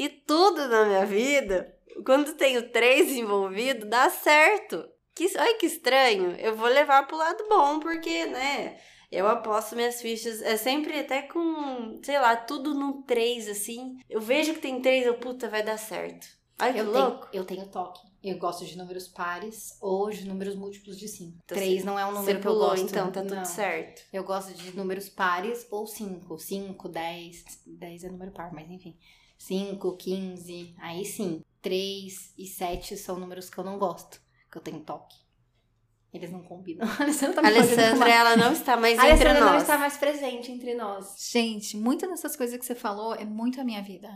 E 0.00 0.08
tudo 0.08 0.66
na 0.68 0.86
minha 0.86 1.04
vida 1.04 1.76
quando 2.04 2.34
tem 2.34 2.56
o 2.56 2.70
3 2.70 3.12
envolvido, 3.12 3.86
dá 3.86 4.08
certo. 4.10 4.88
Que, 5.14 5.26
olha 5.38 5.58
que 5.58 5.66
estranho. 5.66 6.32
Eu 6.36 6.56
vou 6.56 6.68
levar 6.68 7.06
pro 7.06 7.16
lado 7.16 7.46
bom, 7.48 7.80
porque, 7.80 8.26
né? 8.26 8.78
Eu 9.10 9.26
aposto 9.26 9.74
minhas 9.74 10.00
fichas. 10.00 10.40
É 10.40 10.56
sempre 10.56 10.98
até 10.98 11.22
com, 11.22 12.00
sei 12.02 12.18
lá, 12.18 12.36
tudo 12.36 12.74
no 12.74 13.02
3, 13.02 13.48
assim. 13.48 13.98
Eu 14.08 14.20
vejo 14.20 14.54
que 14.54 14.60
tem 14.60 14.80
3, 14.80 15.06
eu, 15.06 15.14
puta, 15.18 15.48
vai 15.48 15.62
dar 15.62 15.76
certo. 15.76 16.26
Ai, 16.58 16.72
que 16.72 16.78
Eu 16.78 16.90
louco. 16.90 17.26
tenho, 17.26 17.42
eu 17.42 17.44
tenho 17.44 17.66
toque. 17.66 18.00
Eu 18.22 18.38
gosto 18.38 18.66
de 18.66 18.76
números 18.76 19.08
pares 19.08 19.76
ou 19.80 20.10
de 20.10 20.28
números 20.28 20.54
múltiplos 20.54 20.98
de 20.98 21.08
5. 21.08 21.38
Então, 21.44 21.56
3 21.56 21.84
não 21.84 21.98
é 21.98 22.04
um 22.06 22.12
número 22.12 22.38
que 22.38 22.46
eu 22.46 22.54
gosto. 22.54 22.86
então, 22.86 23.10
tá 23.10 23.22
tudo 23.22 23.34
Não. 23.34 23.44
certo. 23.44 24.02
Eu 24.12 24.22
gosto 24.22 24.52
de 24.52 24.76
números 24.76 25.08
pares 25.08 25.66
ou 25.70 25.86
5. 25.86 26.38
5, 26.38 26.88
10. 26.88 27.44
10 27.66 28.04
é 28.04 28.08
número 28.10 28.30
par, 28.30 28.52
mas 28.52 28.70
enfim. 28.70 28.96
5, 29.40 29.96
15. 29.96 30.74
Aí 30.78 31.04
sim. 31.04 31.42
3 31.62 32.34
e 32.36 32.46
7 32.46 32.96
são 32.96 33.18
números 33.18 33.48
que 33.48 33.56
eu 33.56 33.64
não 33.64 33.78
gosto. 33.78 34.20
Que 34.50 34.58
eu 34.58 34.62
tenho 34.62 34.80
toque. 34.80 35.16
Eles 36.12 36.30
não 36.30 36.42
combinam. 36.42 36.86
A 36.98 37.02
Alessandra 37.02 37.40
tá 37.40 37.48
Alessandra, 37.48 38.08
ela 38.10 38.36
não 38.36 38.52
está 38.52 38.76
mais 38.76 38.98
A 38.98 39.08
entre 39.08 39.28
Alessandra 39.28 39.40
não 39.40 39.52
nós. 39.54 39.62
está 39.62 39.78
mais 39.78 39.96
presente 39.96 40.52
entre 40.52 40.74
nós. 40.74 41.16
Gente, 41.30 41.76
muitas 41.76 42.10
dessas 42.10 42.36
coisas 42.36 42.58
que 42.58 42.64
você 42.64 42.74
falou 42.74 43.14
é 43.14 43.24
muito 43.24 43.60
a 43.60 43.64
minha 43.64 43.82
vida. 43.82 44.10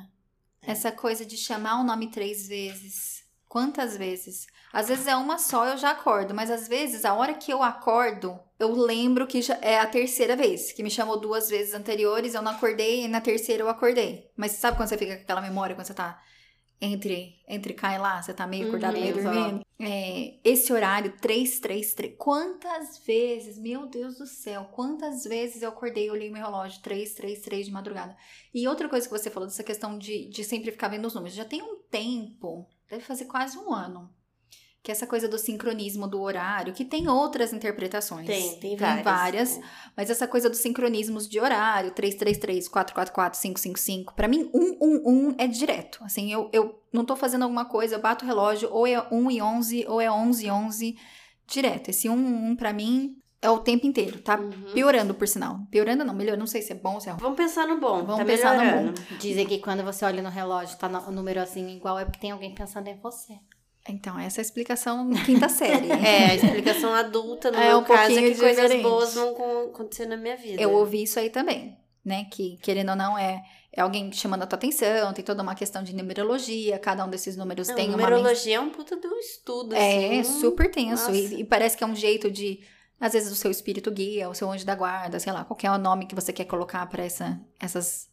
Essa 0.60 0.92
coisa 0.92 1.24
de 1.24 1.37
chamar 1.37 1.80
o 1.80 1.84
nome 1.84 2.10
três 2.10 2.46
vezes. 2.46 3.23
Quantas 3.54 3.96
vezes? 3.96 4.48
Às 4.72 4.88
vezes 4.88 5.06
é 5.06 5.14
uma 5.14 5.38
só, 5.38 5.64
eu 5.64 5.76
já 5.76 5.90
acordo, 5.92 6.34
mas 6.34 6.50
às 6.50 6.66
vezes, 6.66 7.04
a 7.04 7.14
hora 7.14 7.34
que 7.34 7.52
eu 7.52 7.62
acordo, 7.62 8.36
eu 8.58 8.72
lembro 8.72 9.28
que 9.28 9.40
já 9.40 9.54
é 9.62 9.78
a 9.78 9.86
terceira 9.86 10.34
vez, 10.34 10.72
que 10.72 10.82
me 10.82 10.90
chamou 10.90 11.20
duas 11.20 11.48
vezes 11.48 11.72
anteriores, 11.72 12.34
eu 12.34 12.42
não 12.42 12.50
acordei, 12.50 13.04
e 13.04 13.08
na 13.08 13.20
terceira 13.20 13.62
eu 13.62 13.68
acordei. 13.68 14.28
Mas 14.36 14.50
sabe 14.52 14.76
quando 14.76 14.88
você 14.88 14.98
fica 14.98 15.14
com 15.14 15.22
aquela 15.22 15.40
memória, 15.40 15.76
quando 15.76 15.86
você 15.86 15.94
tá 15.94 16.20
entre, 16.80 17.36
entre 17.46 17.74
cá 17.74 17.94
e 17.94 17.98
lá, 17.98 18.20
você 18.20 18.34
tá 18.34 18.44
meio 18.44 18.64
Uhum, 18.64 18.68
acordado, 18.70 18.94
meio 18.94 19.16
exato. 19.16 19.36
dormindo. 19.36 19.64
É, 19.78 20.34
esse 20.42 20.72
horário, 20.72 21.16
333. 21.20 22.16
Quantas 22.18 22.98
vezes, 23.06 23.56
meu 23.56 23.86
Deus 23.86 24.18
do 24.18 24.26
céu, 24.26 24.64
quantas 24.72 25.22
vezes 25.22 25.62
eu 25.62 25.68
acordei 25.68 26.06
e 26.06 26.10
olhei 26.10 26.28
meu 26.28 26.42
relógio 26.42 26.82
333 26.82 27.66
de 27.66 27.72
madrugada. 27.72 28.16
E 28.52 28.66
outra 28.66 28.88
coisa 28.88 29.06
que 29.06 29.16
você 29.16 29.30
falou 29.30 29.48
dessa 29.48 29.62
questão 29.62 29.96
de, 29.96 30.28
de 30.28 30.42
sempre 30.42 30.72
ficar 30.72 30.88
vendo 30.88 31.06
os 31.06 31.14
números. 31.14 31.36
Já 31.36 31.44
tem 31.44 31.62
um 31.62 31.76
tempo, 31.88 32.68
deve 32.88 33.02
fazer 33.02 33.24
quase 33.26 33.58
um 33.58 33.72
ano, 33.72 34.10
que 34.82 34.92
essa 34.92 35.06
coisa 35.06 35.26
do 35.26 35.38
sincronismo 35.38 36.06
do 36.06 36.20
horário, 36.20 36.74
que 36.74 36.84
tem 36.84 37.08
outras 37.08 37.52
interpretações. 37.52 38.26
Tem, 38.26 38.60
tem 38.60 38.76
várias. 38.76 39.04
várias 39.04 39.60
mas 39.96 40.10
essa 40.10 40.28
coisa 40.28 40.50
dos 40.50 40.58
sincronismos 40.58 41.26
de 41.26 41.40
horário, 41.40 41.90
333, 41.92 42.68
444, 42.68 43.40
555, 43.40 44.14
pra 44.14 44.28
mim, 44.28 44.50
111 44.52 45.36
é 45.38 45.46
direto. 45.46 46.04
Assim, 46.04 46.30
eu, 46.30 46.50
eu 46.52 46.82
não 46.92 47.04
tô 47.04 47.16
fazendo 47.16 47.44
alguma 47.44 47.64
coisa, 47.64 47.94
eu 47.94 48.00
bato 48.00 48.24
o 48.24 48.28
relógio, 48.28 48.68
ou 48.70 48.86
é 48.86 49.00
1 49.10 49.30
e 49.30 49.42
11, 49.42 49.86
ou 49.88 50.00
é 50.00 50.10
11 50.10 50.46
e 50.46 50.50
11, 50.50 50.96
direto. 51.46 51.88
Esse 51.88 52.02
111 52.02 52.56
pra 52.56 52.72
mim 52.72 53.16
é 53.44 53.50
o 53.50 53.59
tempo 53.59 53.87
inteiro, 53.87 54.18
tá 54.20 54.37
Uhum. 54.38 54.50
piorando, 54.72 55.14
por 55.14 55.28
sinal. 55.28 55.59
Piorando 55.70 56.04
não, 56.04 56.14
melhor, 56.14 56.37
não 56.37 56.46
sei 56.46 56.62
se 56.62 56.72
é 56.72 56.74
bom 56.74 56.94
ou 56.94 57.00
se 57.00 57.09
é 57.09 57.12
ruim. 57.12 57.20
Vamos 57.20 57.37
pensar 57.37 57.66
no 57.68 57.78
bom. 57.78 58.02
Vamos 58.02 58.16
tá 58.18 58.24
pensar 58.24 58.54
no 58.57 58.61
melhorando. 58.64 59.00
Dizem 59.20 59.46
que 59.46 59.59
quando 59.59 59.83
você 59.85 60.04
olha 60.04 60.22
no 60.22 60.30
relógio, 60.30 60.76
tá 60.78 60.88
no- 60.88 61.07
o 61.07 61.11
número 61.12 61.40
assim 61.40 61.76
igual, 61.76 61.98
é 61.98 62.04
porque 62.04 62.18
tem 62.20 62.30
alguém 62.30 62.54
pensando 62.54 62.88
em 62.88 62.96
você. 62.98 63.35
Então, 63.88 64.18
essa 64.18 64.40
é 64.40 64.42
a 64.42 64.46
explicação 64.46 65.11
quinta 65.26 65.48
série. 65.48 65.88
É, 66.09 66.30
a 66.30 66.35
explicação 66.35 66.94
adulta, 66.94 67.50
no 67.50 67.59
É 67.59 67.68
meu 67.68 67.78
um 67.80 67.85
caso, 67.85 68.18
é 68.18 68.22
que 68.22 68.35
coisas 68.38 68.57
diferente. 68.57 68.83
boas 68.83 69.14
vão 69.14 69.30
acontecer 69.66 70.07
na 70.07 70.16
minha 70.16 70.37
vida. 70.37 70.61
Eu 70.62 70.72
ouvi 70.72 71.02
isso 71.02 71.18
aí 71.20 71.28
também, 71.28 71.76
né? 72.02 72.24
Que, 72.30 72.57
querendo 72.62 72.88
ou 72.90 72.96
não, 72.96 73.18
é, 73.18 73.42
é 73.70 73.83
alguém 73.83 74.11
chamando 74.11 74.42
a 74.42 74.46
tua 74.46 74.57
atenção, 74.57 75.12
tem 75.12 75.22
toda 75.22 75.42
uma 75.42 75.54
questão 75.54 75.83
de 75.83 75.94
numerologia, 75.94 76.78
cada 76.78 77.04
um 77.04 77.11
desses 77.11 77.37
números 77.37 77.68
Não, 77.68 77.74
tem 77.74 77.88
uma 77.90 77.98
numerologia 77.98 78.57
é 78.57 78.61
um 78.61 78.70
puta 78.70 78.96
do 78.96 79.14
estudo, 79.16 79.74
É, 79.74 80.20
assim. 80.20 80.40
super 80.40 80.70
tenso. 80.70 81.11
E, 81.11 81.40
e 81.40 81.44
parece 81.44 81.76
que 81.76 81.85
é 81.85 81.87
um 81.87 81.94
jeito 81.94 82.30
de. 82.30 82.61
Às 83.04 83.12
vezes 83.12 83.30
o 83.30 83.36
seu 83.36 83.50
espírito 83.50 83.90
guia, 83.90 84.30
o 84.30 84.34
seu 84.34 84.50
anjo 84.50 84.64
da 84.64 84.74
guarda, 84.74 85.20
sei 85.20 85.30
lá, 85.30 85.44
qualquer 85.44 85.78
nome 85.78 86.06
que 86.06 86.14
você 86.14 86.32
quer 86.32 86.46
colocar 86.46 86.86
para 86.86 87.04
essa, 87.04 87.38
essas 87.60 88.08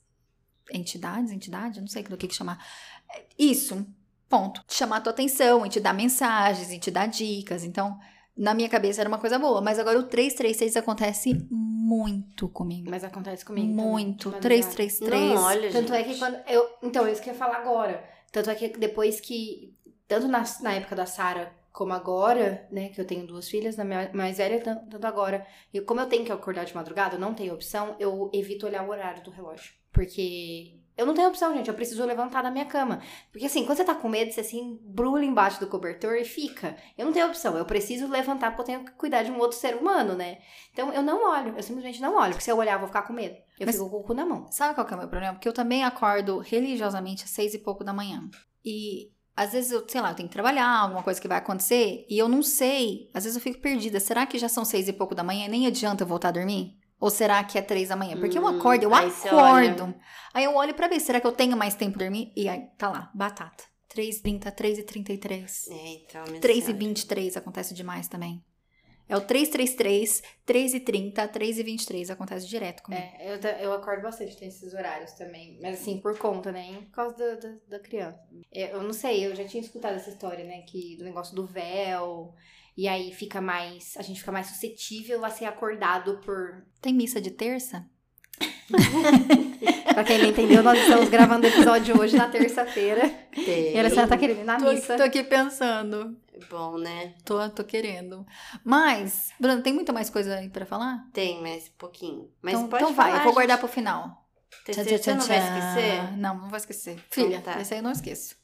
entidades, 0.69 1.31
entidade, 1.31 1.79
não 1.79 1.87
sei 1.87 2.03
do 2.03 2.17
que, 2.17 2.27
que 2.27 2.35
chamar. 2.35 2.61
É, 3.09 3.23
Isso, 3.39 3.87
ponto. 4.27 4.61
Te 4.67 4.75
chamar 4.75 4.97
a 4.97 4.99
tua 4.99 5.13
atenção, 5.13 5.65
e 5.65 5.69
te 5.69 5.79
dar 5.79 5.93
mensagens, 5.93 6.73
e 6.73 6.77
te 6.77 6.91
dar 6.91 7.05
dicas. 7.05 7.63
Então, 7.63 7.97
na 8.35 8.53
minha 8.53 8.67
cabeça 8.67 8.99
era 8.99 9.07
uma 9.07 9.17
coisa 9.17 9.39
boa. 9.39 9.61
Mas 9.61 9.79
agora 9.79 9.97
o 9.97 10.03
336 10.03 10.75
acontece 10.75 11.47
muito 11.49 12.49
comigo. 12.49 12.89
Mas 12.91 13.05
acontece 13.05 13.45
comigo. 13.45 13.67
muito. 13.67 14.29
de 14.29 14.35
madrugada. 14.35 14.41
333. 14.41 15.33
Não, 15.33 15.41
olha, 15.41 15.71
Tanto 15.71 15.93
é 15.93 16.03
gente. 16.03 16.13
que 16.15 16.19
quando 16.19 16.37
eu. 16.49 16.67
Então, 16.83 17.05
é 17.05 17.13
isso 17.13 17.21
que 17.21 17.29
eu 17.29 17.33
ia 17.33 17.39
falar 17.39 17.59
agora. 17.59 18.03
Tanto 18.29 18.49
é 18.49 18.55
que 18.55 18.67
depois 18.77 19.21
que. 19.21 19.73
Tanto 20.05 20.27
na, 20.27 20.43
na 20.59 20.73
época 20.73 20.97
da 20.97 21.05
Sara 21.05 21.60
como 21.71 21.93
agora, 21.93 22.67
né? 22.71 22.89
Que 22.89 22.99
eu 22.99 23.05
tenho 23.05 23.25
duas 23.25 23.47
filhas, 23.49 23.77
na 23.77 23.83
minha 23.85 24.11
mais 24.13 24.37
velha, 24.37 24.59
tanto, 24.61 25.05
agora. 25.05 25.45
E 25.73 25.79
como 25.81 25.99
eu 26.01 26.07
tenho 26.07 26.25
que 26.25 26.31
acordar 26.31 26.65
de 26.65 26.75
madrugada, 26.75 27.15
eu 27.15 27.19
não 27.19 27.33
tenho 27.33 27.53
opção, 27.53 27.95
eu 27.99 28.29
evito 28.33 28.65
olhar 28.65 28.83
o 28.83 28.89
horário 28.89 29.23
do 29.23 29.31
relógio. 29.31 29.73
Porque. 29.91 30.77
Eu 30.97 31.05
não 31.05 31.13
tenho 31.13 31.29
opção, 31.29 31.55
gente. 31.55 31.67
Eu 31.67 31.73
preciso 31.73 32.05
levantar 32.05 32.43
da 32.43 32.51
minha 32.51 32.65
cama. 32.65 33.01
Porque 33.31 33.45
assim, 33.45 33.65
quando 33.65 33.77
você 33.77 33.83
tá 33.83 33.95
com 33.95 34.09
medo, 34.09 34.31
você 34.31 34.41
assim, 34.41 34.77
brula 34.83 35.23
embaixo 35.23 35.59
do 35.59 35.65
cobertor 35.67 36.15
e 36.15 36.25
fica. 36.25 36.75
Eu 36.97 37.05
não 37.05 37.13
tenho 37.13 37.27
opção. 37.27 37.57
Eu 37.57 37.65
preciso 37.65 38.07
levantar 38.07 38.51
porque 38.51 38.61
eu 38.61 38.65
tenho 38.65 38.85
que 38.85 38.91
cuidar 38.91 39.23
de 39.23 39.31
um 39.31 39.39
outro 39.39 39.57
ser 39.57 39.75
humano, 39.77 40.13
né? 40.13 40.39
Então 40.71 40.93
eu 40.93 41.01
não 41.01 41.31
olho. 41.31 41.55
Eu 41.55 41.63
simplesmente 41.63 42.01
não 42.01 42.15
olho. 42.17 42.31
Porque 42.33 42.43
se 42.43 42.51
eu 42.51 42.57
olhar, 42.57 42.73
eu 42.73 42.79
vou 42.79 42.87
ficar 42.87 43.03
com 43.03 43.13
medo. 43.13 43.35
Eu 43.59 43.65
Mas- 43.65 43.75
fico 43.75 43.89
com 43.89 43.97
o 43.97 44.03
cu 44.03 44.13
na 44.13 44.25
mão. 44.25 44.45
Sabe 44.51 44.75
qual 44.75 44.85
que 44.85 44.93
é 44.93 44.97
o 44.97 44.99
meu 44.99 45.07
problema? 45.07 45.33
Porque 45.33 45.47
eu 45.47 45.53
também 45.53 45.83
acordo 45.83 46.37
religiosamente 46.39 47.23
às 47.23 47.31
seis 47.31 47.53
e 47.53 47.59
pouco 47.59 47.83
da 47.83 47.93
manhã. 47.93 48.29
E 48.63 49.09
às 49.35 49.51
vezes 49.53 49.71
eu, 49.71 49.85
sei 49.87 50.01
lá, 50.01 50.11
eu 50.11 50.15
tenho 50.15 50.27
que 50.29 50.33
trabalhar, 50.33 50.67
alguma 50.67 51.03
coisa 51.03 51.19
que 51.19 51.27
vai 51.27 51.37
acontecer, 51.37 52.05
e 52.09 52.17
eu 52.17 52.27
não 52.27 52.41
sei. 52.43 53.09
Às 53.13 53.23
vezes 53.23 53.35
eu 53.37 53.41
fico 53.41 53.59
perdida. 53.61 53.99
Será 53.99 54.25
que 54.25 54.37
já 54.37 54.49
são 54.49 54.63
seis 54.65 54.87
e 54.87 54.93
pouco 54.93 55.15
da 55.15 55.23
manhã 55.23 55.45
e 55.45 55.49
nem 55.49 55.67
adianta 55.67 56.03
eu 56.03 56.07
voltar 56.07 56.29
a 56.29 56.31
dormir? 56.31 56.77
Ou 56.99 57.09
será 57.09 57.43
que 57.43 57.57
é 57.57 57.61
três 57.61 57.89
da 57.89 57.95
manhã? 57.95 58.15
Porque 58.17 58.37
eu 58.37 58.45
Hum, 58.45 58.59
acordo, 58.59 58.83
eu 58.83 58.93
aí 58.93 59.07
acordo. 59.07 59.95
Aí 60.33 60.43
eu 60.43 60.55
olho 60.55 60.73
pra 60.75 60.87
ver, 60.87 60.99
será 60.99 61.19
que 61.19 61.25
eu 61.25 61.31
tenho 61.31 61.57
mais 61.57 61.73
tempo 61.73 61.97
pra 61.97 62.05
dormir? 62.05 62.31
E 62.35 62.47
aí, 62.47 62.67
tá 62.77 62.89
lá, 62.89 63.09
batata. 63.15 63.63
3h30, 63.89 64.51
3h33. 64.51 65.67
É, 65.69 65.87
então, 65.93 66.23
minha 66.27 66.39
3 66.39 66.57
e 66.59 66.61
senhora. 66.61 66.77
23 66.77 67.37
acontece 67.37 67.73
demais 67.73 68.07
também. 68.07 68.43
É 69.11 69.17
o 69.17 69.19
333, 69.19 70.23
3 70.45 70.73
e 70.73 70.79
30, 70.79 71.27
3 71.27 71.59
e 71.59 71.63
23 71.63 72.09
acontece 72.11 72.47
direto 72.47 72.81
comigo. 72.81 73.03
É, 73.19 73.33
eu, 73.35 73.49
eu 73.59 73.73
acordo 73.73 74.03
bastante 74.03 74.41
nesses 74.41 74.73
horários 74.73 75.11
também. 75.11 75.59
Mas 75.61 75.81
assim, 75.81 75.97
por 75.99 76.17
conta, 76.17 76.49
né? 76.49 76.77
Por 76.85 76.91
causa 76.91 77.17
da, 77.17 77.35
da, 77.35 77.55
da 77.71 77.79
criança. 77.79 78.17
É, 78.53 78.71
eu 78.73 78.81
não 78.81 78.93
sei, 78.93 79.27
eu 79.27 79.35
já 79.35 79.43
tinha 79.43 79.61
escutado 79.61 79.95
essa 79.95 80.09
história, 80.09 80.45
né? 80.45 80.61
Que 80.61 80.95
do 80.95 81.03
negócio 81.03 81.35
do 81.35 81.45
véu. 81.45 82.33
E 82.77 82.87
aí 82.87 83.11
fica 83.11 83.41
mais. 83.41 83.97
A 83.97 84.01
gente 84.01 84.21
fica 84.21 84.31
mais 84.31 84.47
suscetível 84.47 85.25
a 85.25 85.29
ser 85.29 85.43
acordado 85.43 86.21
por. 86.23 86.65
Tem 86.81 86.93
missa 86.93 87.19
de 87.19 87.31
terça? 87.31 87.85
Pra 89.93 90.05
quem 90.05 90.19
não 90.19 90.29
entendeu, 90.29 90.63
nós 90.63 90.79
estamos 90.79 91.09
gravando 91.09 91.45
o 91.45 91.49
episódio 91.49 91.99
hoje 91.99 92.15
na 92.15 92.29
terça-feira. 92.29 93.09
Tem. 93.33 93.73
E 93.73 93.77
a 93.77 93.81
Alessandra 93.81 94.07
tá 94.07 94.17
querendo 94.17 94.39
ir 94.39 94.45
na 94.45 94.57
Tô, 94.57 94.71
missa. 94.71 94.95
tô 94.95 95.03
aqui 95.03 95.21
pensando. 95.21 96.17
Bom, 96.49 96.77
né? 96.77 97.15
Tô, 97.25 97.49
tô 97.49 97.63
querendo. 97.63 98.25
Mas, 98.63 99.31
Bruno, 99.39 99.61
tem 99.61 99.73
muita 99.73 99.93
mais 99.93 100.09
coisa 100.09 100.35
aí 100.35 100.49
pra 100.49 100.65
falar? 100.65 101.07
Tem, 101.13 101.41
mas 101.41 101.67
um 101.67 101.77
pouquinho. 101.77 102.31
Mas 102.41 102.55
então, 102.55 102.69
pode 102.69 102.83
então 102.83 102.95
vai, 102.95 103.17
eu 103.17 103.23
vou 103.23 103.33
guardar 103.33 103.57
pro 103.57 103.67
final. 103.67 104.21
Tchan, 104.65 104.83
que 104.83 104.97
você 104.97 105.13
não 105.13 105.25
vai 105.25 105.37
esquecer? 105.37 106.17
Não, 106.17 106.37
não 106.37 106.49
vou 106.49 106.57
esquecer. 106.57 106.99
Filha, 107.09 107.41
tá. 107.41 107.59
esse 107.59 107.73
aí 107.73 107.79
eu 107.79 107.83
não 107.83 107.91
esqueço. 107.91 108.35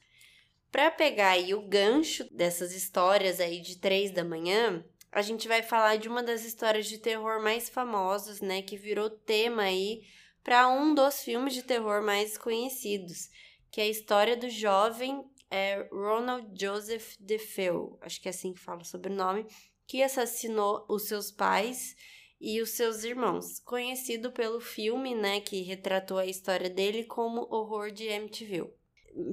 Pra 0.72 0.92
pegar 0.92 1.30
aí 1.30 1.54
o 1.54 1.62
gancho 1.62 2.26
dessas 2.34 2.74
histórias 2.74 3.40
aí 3.40 3.62
de 3.62 3.78
três 3.78 4.12
da 4.12 4.24
manhã, 4.24 4.84
a 5.12 5.22
gente 5.22 5.48
vai 5.48 5.64
falar 5.64 5.98
de 5.98 6.08
uma 6.08 6.22
das 6.22 6.44
histórias 6.44 6.86
de 6.86 6.98
terror 6.98 7.42
mais 7.42 7.70
famosas, 7.70 8.42
né? 8.42 8.62
Que 8.62 8.78
virou 8.78 9.10
tema 9.10 9.64
aí 9.64 10.02
pra 10.44 10.68
um 10.68 10.94
dos 10.94 11.24
filmes 11.24 11.54
de 11.54 11.64
terror 11.64 12.02
mais 12.02 12.38
conhecidos, 12.38 13.30
que 13.72 13.82
é 13.82 13.86
a 13.86 13.90
história 13.90 14.36
do 14.36 14.50
jovem 14.50 15.24
é, 15.50 15.88
Ronald 15.92 16.48
Joseph 16.60 17.16
DeFeo, 17.20 17.98
acho 18.02 18.22
que 18.22 18.28
é 18.28 18.32
assim 18.32 18.54
que 18.54 18.60
fala 18.60 18.82
o 18.82 19.10
nome, 19.10 19.46
que 19.88 20.04
assassinou 20.04 20.86
os 20.90 21.08
seus 21.08 21.32
pais 21.32 21.96
e 22.40 22.62
os 22.62 22.72
seus 22.72 23.04
irmãos, 23.04 23.60
conhecido 23.60 24.32
pelo 24.32 24.60
filme, 24.60 25.16
né, 25.16 25.40
que 25.40 25.62
retratou 25.62 26.18
a 26.18 26.26
história 26.26 26.70
dele 26.70 27.04
como 27.04 27.48
Horror 27.50 27.92
de 27.92 28.10
Amityville. 28.10 28.78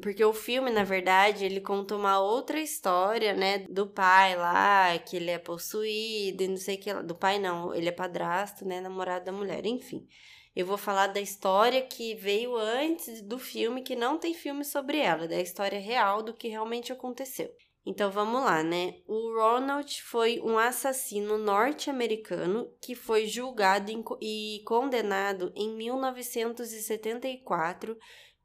Porque 0.02 0.24
o 0.24 0.32
filme, 0.32 0.70
na 0.70 0.82
verdade, 0.82 1.44
ele 1.44 1.60
conta 1.60 1.94
uma 1.94 2.18
outra 2.18 2.58
história, 2.58 3.34
né? 3.34 3.58
Do 3.58 3.86
pai 3.86 4.34
lá, 4.34 4.98
que 4.98 5.16
ele 5.16 5.30
é 5.30 5.38
possuído 5.38 6.42
e 6.42 6.48
não 6.48 6.56
sei 6.56 6.76
o 6.76 6.80
que 6.80 6.90
lá. 6.90 7.02
Do 7.02 7.14
pai 7.14 7.38
não, 7.38 7.74
ele 7.74 7.90
é 7.90 7.92
padrasto, 7.92 8.64
né? 8.64 8.80
Namorado 8.80 9.26
da 9.26 9.32
mulher, 9.32 9.66
enfim. 9.66 10.06
Eu 10.54 10.66
vou 10.66 10.76
falar 10.76 11.08
da 11.08 11.20
história 11.20 11.82
que 11.82 12.14
veio 12.14 12.56
antes 12.56 13.20
do 13.20 13.38
filme, 13.38 13.82
que 13.82 13.96
não 13.96 14.18
tem 14.18 14.32
filme 14.32 14.64
sobre 14.64 14.98
ela, 14.98 15.26
da 15.26 15.40
história 15.40 15.80
real 15.80 16.22
do 16.22 16.32
que 16.32 16.46
realmente 16.46 16.92
aconteceu. 16.92 17.50
Então 17.86 18.10
vamos 18.10 18.42
lá, 18.42 18.62
né? 18.62 18.94
O 19.06 19.34
Ronald 19.34 20.02
foi 20.02 20.40
um 20.40 20.56
assassino 20.56 21.36
norte-americano 21.36 22.72
que 22.80 22.94
foi 22.94 23.26
julgado 23.26 23.92
e 24.22 24.62
condenado 24.64 25.52
em 25.54 25.76
1974 25.76 27.98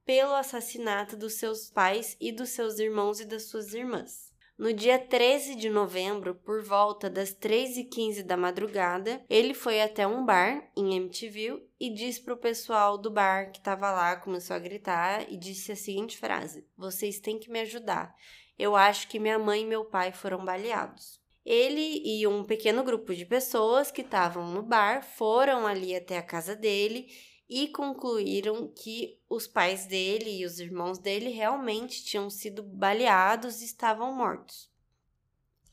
pelo 0.04 0.34
assassinato 0.34 1.15
dos 1.15 1.36
seus 1.36 1.69
pais 1.69 2.17
e 2.19 2.32
dos 2.32 2.50
seus 2.50 2.80
irmãos 2.80 3.19
e 3.19 3.26
das 3.26 3.48
suas 3.50 3.72
irmãs. 3.74 4.29
No 4.60 4.74
dia 4.74 5.00
13 5.00 5.56
de 5.56 5.69
novembro, 5.69 6.36
por 6.36 6.62
volta 6.62 7.10
das 7.10 7.34
3h15 7.34 8.24
da 8.24 8.36
madrugada, 8.36 9.24
ele 9.30 9.54
foi 9.54 9.82
até 9.82 10.06
um 10.06 10.26
bar 10.26 10.69
em 10.76 10.98
Amityville 10.98 11.65
e 11.80 11.89
disse 11.89 12.22
pro 12.22 12.36
pessoal 12.36 12.98
do 12.98 13.10
bar 13.10 13.54
que 13.54 13.60
estava 13.60 13.89
lá, 13.89 14.17
começou 14.17 14.54
a 14.54 14.60
gritar 14.60 15.32
e 15.32 15.38
disse 15.38 15.72
a 15.72 15.78
seguinte 15.78 16.17
frase: 16.17 16.67
Vocês 16.76 17.22
têm 17.22 17.39
que 17.39 17.50
me 17.50 17.62
ajudar. 17.62 18.13
Eu 18.58 18.76
acho 18.76 19.08
que 19.08 19.17
minha 19.17 19.39
mãe 19.39 19.62
e 19.62 19.65
meu 19.65 19.86
pai 19.86 20.12
foram 20.12 20.43
baleados. 20.43 21.22
Ele 21.45 22.02
e 22.04 22.28
um 22.28 22.43
pequeno 22.43 22.84
grupo 22.84 23.15
de 23.15 23.26
pessoas 23.26 23.89
que 23.89 24.02
estavam 24.02 24.45
no 24.52 24.62
bar 24.62 25.04
foram 25.04 25.65
ali 25.65 25.95
até 25.95 26.17
a 26.17 26.22
casa 26.22 26.54
dele 26.54 27.08
e 27.49 27.67
concluíram 27.69 28.67
que 28.67 29.19
os 29.27 29.47
pais 29.47 29.88
dele 29.88 30.39
e 30.39 30.45
os 30.45 30.59
irmãos 30.59 30.99
dele 30.99 31.29
realmente 31.29 32.05
tinham 32.05 32.29
sido 32.29 32.62
baleados 32.62 33.62
e 33.62 33.65
estavam 33.65 34.13
mortos. 34.13 34.69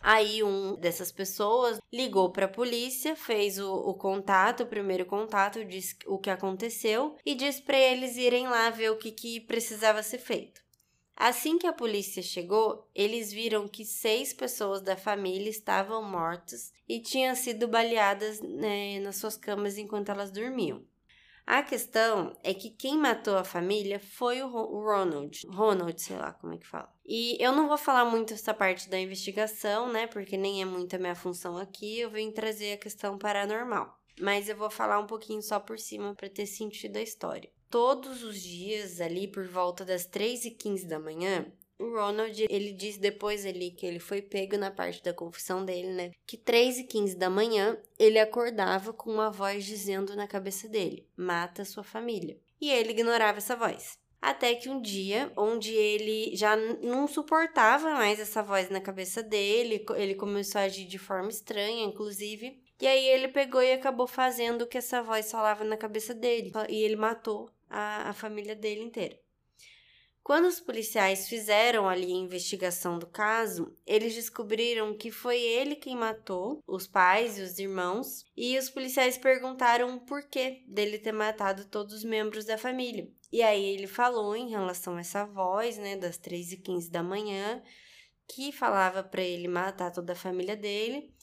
Aí 0.01 0.43
um 0.43 0.77
dessas 0.77 1.11
pessoas 1.11 1.79
ligou 1.93 2.31
para 2.31 2.47
a 2.47 2.49
polícia, 2.49 3.17
fez 3.17 3.59
o, 3.59 3.71
o 3.75 3.95
contato, 3.95 4.63
o 4.63 4.67
primeiro 4.67 5.05
contato, 5.05 5.65
disse 5.65 5.97
o 6.07 6.19
que 6.19 6.31
aconteceu 6.31 7.17
e 7.27 7.35
disse 7.35 7.61
para 7.61 7.79
eles 7.79 8.17
irem 8.17 8.47
lá 8.47 8.71
ver 8.71 8.91
o 8.91 8.99
que, 8.99 9.11
que 9.11 9.41
precisava 9.41 10.03
ser 10.03 10.19
feito. 10.19 10.65
Assim 11.17 11.59
que 11.59 11.67
a 11.67 11.73
polícia 11.73 12.23
chegou, 12.23 12.89
eles 12.95 13.33
viram 13.33 13.67
que 13.67 13.85
seis 13.87 14.35
pessoas 14.35 14.83
da 14.83 14.97
família 14.97 15.49
estavam 15.49 16.03
mortas 16.03 16.73
e 16.87 17.01
tinham 17.01 17.35
sido 17.35 17.67
baleadas 17.67 18.41
né, 18.41 19.01
nas 19.01 19.17
suas 19.17 19.37
camas 19.37 19.79
enquanto 19.79 20.11
elas 20.11 20.31
dormiam. 20.31 20.85
A 21.47 21.63
questão 21.63 22.37
é 22.43 22.53
que 22.53 22.71
quem 22.71 22.99
matou 22.99 23.37
a 23.37 23.45
família 23.45 24.01
foi 24.01 24.43
o 24.43 24.49
Ronald. 24.49 25.47
Ronald, 25.47 26.03
sei 26.03 26.17
lá 26.17 26.33
como 26.33 26.55
é 26.55 26.59
que 26.59 26.67
fala. 26.67 26.93
E 27.07 27.37
eu 27.41 27.53
não 27.53 27.69
vou 27.69 27.79
falar 27.79 28.05
muito 28.05 28.35
essa 28.35 28.53
parte 28.53 28.91
da 28.91 28.99
investigação, 28.99 29.93
né? 29.93 30.09
Porque 30.09 30.37
nem 30.37 30.61
é 30.61 30.65
muito 30.65 30.97
a 30.97 30.99
minha 30.99 31.15
função 31.15 31.57
aqui. 31.57 32.01
Eu 32.01 32.11
vim 32.11 32.33
trazer 32.33 32.73
a 32.73 32.79
questão 32.79 33.17
paranormal. 33.17 33.97
Mas 34.21 34.49
eu 34.49 34.57
vou 34.57 34.69
falar 34.69 34.99
um 34.99 35.07
pouquinho 35.07 35.41
só 35.41 35.61
por 35.61 35.79
cima 35.79 36.17
para 36.17 36.29
ter 36.29 36.47
sentido 36.47 36.97
a 36.97 37.03
história. 37.03 37.49
Todos 37.71 38.25
os 38.25 38.43
dias, 38.43 39.01
ali 39.01 39.29
por 39.29 39.47
volta 39.47 39.85
das 39.85 40.05
3h15 40.05 40.89
da 40.89 40.99
manhã, 40.99 41.47
o 41.79 41.91
Ronald, 41.91 42.47
ele 42.49 42.73
diz 42.73 42.97
depois 42.97 43.45
ali 43.45 43.71
que 43.71 43.85
ele 43.87 43.99
foi 43.99 44.23
pego 44.23 44.57
na 44.57 44.71
parte 44.71 45.03
da 45.03 45.13
confissão 45.13 45.65
dele, 45.65 45.93
né? 45.93 46.11
Que 46.27 46.37
3 46.37 46.79
e 46.79 46.85
15 46.85 47.17
da 47.17 47.29
manhã 47.29 47.79
ele 47.99 48.19
acordava 48.19 48.93
com 48.93 49.11
uma 49.11 49.31
voz 49.31 49.65
dizendo 49.65 50.17
na 50.17 50.27
cabeça 50.27 50.69
dele: 50.69 51.07
mata 51.17 51.65
sua 51.65 51.85
família. 51.85 52.39
E 52.61 52.71
ele 52.71 52.93
ignorava 52.93 53.39
essa 53.39 53.55
voz. 53.55 53.99
Até 54.21 54.55
que 54.55 54.69
um 54.69 54.81
dia, 54.81 55.31
onde 55.37 55.73
ele 55.75 56.35
já 56.35 56.57
não 56.57 57.07
suportava 57.07 57.91
mais 57.91 58.19
essa 58.19 58.43
voz 58.43 58.71
na 58.71 58.81
cabeça 58.81 59.23
dele, 59.23 59.85
ele 59.95 60.15
começou 60.15 60.61
a 60.61 60.65
agir 60.65 60.87
de 60.87 60.99
forma 60.99 61.29
estranha, 61.29 61.85
inclusive. 61.85 62.59
E 62.81 62.87
aí 62.87 63.07
ele 63.09 63.29
pegou 63.29 63.63
e 63.63 63.73
acabou 63.73 64.07
fazendo 64.07 64.63
o 64.63 64.67
que 64.67 64.79
essa 64.79 65.03
voz 65.03 65.31
falava 65.31 65.65
na 65.65 65.77
cabeça 65.77 66.15
dele. 66.15 66.51
E 66.69 66.83
ele 66.83 66.97
matou 66.97 67.51
a, 67.69 68.09
a 68.11 68.13
família 68.15 68.57
dele 68.57 68.83
inteira. 68.83 69.19
Quando 70.27 70.47
os 70.47 70.59
policiais 70.59 71.29
fizeram 71.29 71.89
ali 71.89 72.13
a 72.13 72.17
investigação 72.17 72.99
do 72.99 73.07
caso, 73.07 73.73
eles 73.87 74.13
descobriram 74.13 74.93
que 74.93 75.09
foi 75.09 75.41
ele 75.41 75.77
quem 75.77 75.95
matou 75.95 76.61
os 76.67 76.85
pais 76.85 77.39
e 77.39 77.43
os 77.43 77.61
irmãos, 77.61 78.25
e 78.37 78.59
os 78.59 78.69
policiais 78.69 79.17
perguntaram 79.17 79.95
o 79.95 80.01
porquê 80.01 80.65
dele 80.67 80.99
ter 80.99 81.13
matado 81.13 81.65
todos 81.67 81.95
os 81.95 82.03
membros 82.03 82.45
da 82.45 82.59
família. 82.59 83.09
E 83.31 83.41
aí 83.41 83.65
ele 83.67 83.87
falou 83.87 84.35
em 84.35 84.51
relação 84.51 84.97
a 84.97 85.01
essa 85.01 85.25
voz, 85.25 85.79
né, 85.79 85.97
das 85.97 86.19
3 86.19 86.55
e 86.55 86.57
15 86.57 86.91
da 86.91 87.05
manhã, 87.05 87.63
que 88.27 88.51
falava 88.51 89.05
para 89.05 89.23
ele 89.23 89.47
matar 89.47 89.93
toda 89.93 90.15
a 90.15 90.17
família 90.17 90.57
dele. 90.57 91.15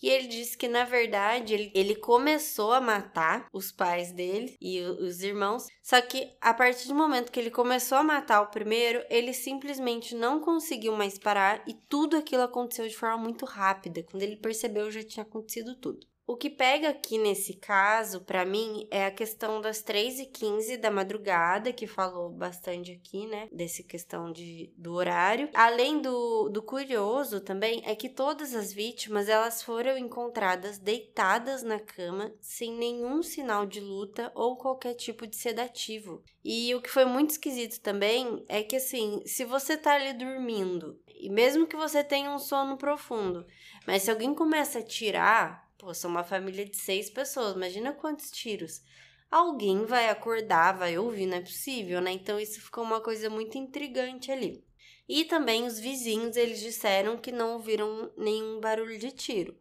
E 0.00 0.08
ele 0.08 0.26
disse 0.28 0.56
que, 0.56 0.68
na 0.68 0.84
verdade, 0.84 1.54
ele, 1.54 1.72
ele 1.74 1.94
começou 1.94 2.72
a 2.72 2.80
matar 2.80 3.46
os 3.52 3.72
pais 3.72 4.12
dele 4.12 4.56
e 4.60 4.80
os 4.80 5.22
irmãos. 5.22 5.66
Só 5.82 6.00
que 6.00 6.30
a 6.40 6.52
partir 6.54 6.88
do 6.88 6.94
momento 6.94 7.30
que 7.30 7.38
ele 7.38 7.50
começou 7.50 7.98
a 7.98 8.04
matar 8.04 8.42
o 8.42 8.50
primeiro, 8.50 9.04
ele 9.08 9.32
simplesmente 9.32 10.14
não 10.14 10.40
conseguiu 10.40 10.96
mais 10.96 11.18
parar 11.18 11.62
e 11.66 11.74
tudo 11.74 12.16
aquilo 12.16 12.42
aconteceu 12.42 12.86
de 12.86 12.96
forma 12.96 13.18
muito 13.18 13.44
rápida. 13.44 14.02
Quando 14.02 14.22
ele 14.22 14.36
percebeu, 14.36 14.90
já 14.90 15.02
tinha 15.02 15.24
acontecido 15.24 15.76
tudo. 15.76 16.11
O 16.32 16.36
que 16.38 16.48
pega 16.48 16.88
aqui 16.88 17.18
nesse 17.18 17.52
caso, 17.52 18.22
para 18.22 18.42
mim, 18.42 18.88
é 18.90 19.04
a 19.04 19.10
questão 19.10 19.60
das 19.60 19.82
3 19.82 20.20
e 20.20 20.24
15 20.24 20.78
da 20.78 20.90
madrugada, 20.90 21.74
que 21.74 21.86
falou 21.86 22.30
bastante 22.30 22.90
aqui, 22.90 23.26
né? 23.26 23.50
Dessa 23.52 23.82
questão 23.82 24.32
de, 24.32 24.72
do 24.74 24.94
horário. 24.94 25.50
Além 25.52 26.00
do, 26.00 26.48
do 26.48 26.62
curioso 26.62 27.38
também, 27.38 27.82
é 27.84 27.94
que 27.94 28.08
todas 28.08 28.54
as 28.54 28.72
vítimas, 28.72 29.28
elas 29.28 29.62
foram 29.62 29.98
encontradas 29.98 30.78
deitadas 30.78 31.62
na 31.62 31.78
cama, 31.78 32.32
sem 32.40 32.72
nenhum 32.72 33.22
sinal 33.22 33.66
de 33.66 33.80
luta 33.80 34.32
ou 34.34 34.56
qualquer 34.56 34.94
tipo 34.94 35.26
de 35.26 35.36
sedativo. 35.36 36.22
E 36.42 36.74
o 36.74 36.80
que 36.80 36.88
foi 36.88 37.04
muito 37.04 37.32
esquisito 37.32 37.78
também 37.82 38.42
é 38.48 38.62
que, 38.62 38.76
assim, 38.76 39.20
se 39.26 39.44
você 39.44 39.76
tá 39.76 39.96
ali 39.96 40.14
dormindo, 40.14 40.98
e 41.06 41.28
mesmo 41.28 41.66
que 41.66 41.76
você 41.76 42.02
tenha 42.02 42.34
um 42.34 42.38
sono 42.38 42.78
profundo, 42.78 43.46
mas 43.86 44.02
se 44.02 44.10
alguém 44.10 44.34
começa 44.34 44.78
a 44.78 44.82
tirar 44.82 45.61
Pô, 45.82 45.90
uma 46.06 46.22
família 46.22 46.64
de 46.64 46.76
seis 46.76 47.10
pessoas, 47.10 47.56
imagina 47.56 47.92
quantos 47.92 48.30
tiros. 48.30 48.80
Alguém 49.28 49.84
vai 49.84 50.10
acordar, 50.10 50.78
vai 50.78 50.96
ouvir, 50.96 51.26
não 51.26 51.38
é 51.38 51.40
possível, 51.40 52.00
né? 52.00 52.12
Então 52.12 52.38
isso 52.38 52.60
ficou 52.60 52.84
uma 52.84 53.00
coisa 53.00 53.28
muito 53.28 53.58
intrigante 53.58 54.30
ali. 54.30 54.64
E 55.08 55.24
também 55.24 55.66
os 55.66 55.80
vizinhos, 55.80 56.36
eles 56.36 56.60
disseram 56.60 57.16
que 57.16 57.32
não 57.32 57.54
ouviram 57.54 58.12
nenhum 58.16 58.60
barulho 58.60 58.96
de 58.96 59.10
tiro. 59.10 59.56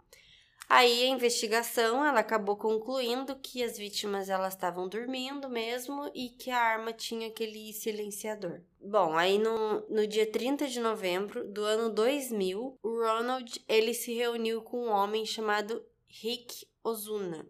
Aí 0.70 1.04
a 1.04 1.08
investigação, 1.08 2.06
ela 2.06 2.20
acabou 2.20 2.56
concluindo 2.56 3.36
que 3.38 3.64
as 3.64 3.76
vítimas 3.76 4.30
elas 4.30 4.54
estavam 4.54 4.88
dormindo 4.88 5.50
mesmo 5.50 6.12
e 6.14 6.30
que 6.30 6.52
a 6.52 6.62
arma 6.62 6.94
tinha 6.94 7.30
aquele 7.30 7.74
silenciador. 7.74 8.62
Bom, 8.80 9.18
aí 9.18 9.40
no, 9.40 9.82
no 9.90 10.06
dia 10.06 10.32
30 10.32 10.68
de 10.68 10.80
novembro 10.80 11.52
do 11.52 11.64
ano 11.64 11.90
2000, 11.90 12.78
o 12.82 12.90
Ronald, 12.90 13.66
ele 13.68 13.94
se 13.94 14.14
reuniu 14.14 14.62
com 14.62 14.86
um 14.86 14.92
homem 14.92 15.26
chamado 15.26 15.84
Rick 16.22 16.68
Ozuna, 16.84 17.48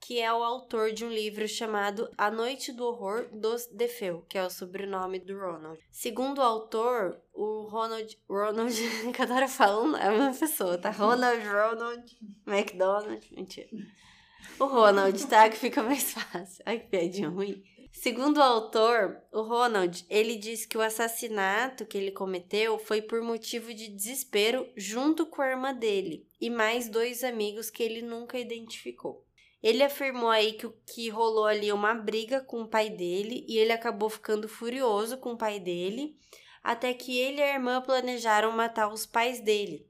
que 0.00 0.20
é 0.20 0.32
o 0.32 0.44
autor 0.44 0.92
de 0.92 1.04
um 1.04 1.10
livro 1.10 1.48
chamado 1.48 2.08
A 2.16 2.30
Noite 2.30 2.72
do 2.72 2.84
Horror 2.84 3.28
dos 3.32 3.66
Defeu, 3.66 4.24
que 4.28 4.38
é 4.38 4.44
o 4.44 4.50
sobrenome 4.50 5.18
do 5.18 5.36
Ronald. 5.36 5.80
Segundo 5.90 6.38
o 6.38 6.42
autor, 6.42 7.20
o 7.34 7.62
Ronald. 7.62 8.16
Ronald. 8.28 8.74
Cada 9.12 9.34
hora 9.34 9.48
falando 9.48 9.96
é 9.96 10.08
uma 10.08 10.32
pessoa, 10.32 10.78
tá? 10.78 10.90
Ronald, 10.90 11.42
Ronald, 11.44 12.18
McDonald. 12.46 13.26
Mentira. 13.32 13.68
O 14.60 14.64
Ronald, 14.66 15.26
tá? 15.26 15.48
Que 15.48 15.56
fica 15.56 15.82
mais 15.82 16.12
fácil. 16.12 16.62
Ai, 16.64 16.78
que 16.78 16.86
piadinha 16.88 17.28
ruim. 17.28 17.64
Segundo 17.98 18.36
o 18.36 18.42
autor, 18.42 19.22
o 19.32 19.40
Ronald, 19.40 20.04
ele 20.10 20.36
diz 20.36 20.66
que 20.66 20.76
o 20.76 20.82
assassinato 20.82 21.86
que 21.86 21.96
ele 21.96 22.10
cometeu 22.10 22.78
foi 22.78 23.00
por 23.00 23.22
motivo 23.22 23.72
de 23.72 23.88
desespero 23.88 24.70
junto 24.76 25.24
com 25.24 25.40
a 25.40 25.48
irmã 25.48 25.74
dele 25.74 26.28
e 26.38 26.50
mais 26.50 26.90
dois 26.90 27.24
amigos 27.24 27.70
que 27.70 27.82
ele 27.82 28.02
nunca 28.02 28.38
identificou. 28.38 29.24
Ele 29.62 29.82
afirmou 29.82 30.28
aí 30.28 30.52
que, 30.52 30.68
que 30.86 31.08
rolou 31.08 31.46
ali 31.46 31.72
uma 31.72 31.94
briga 31.94 32.42
com 32.42 32.60
o 32.60 32.68
pai 32.68 32.90
dele 32.90 33.46
e 33.48 33.56
ele 33.56 33.72
acabou 33.72 34.10
ficando 34.10 34.46
furioso 34.46 35.16
com 35.16 35.32
o 35.32 35.38
pai 35.38 35.58
dele, 35.58 36.18
até 36.62 36.92
que 36.92 37.18
ele 37.18 37.40
e 37.40 37.42
a 37.42 37.54
irmã 37.54 37.80
planejaram 37.80 38.52
matar 38.52 38.92
os 38.92 39.06
pais 39.06 39.40
dele. 39.40 39.88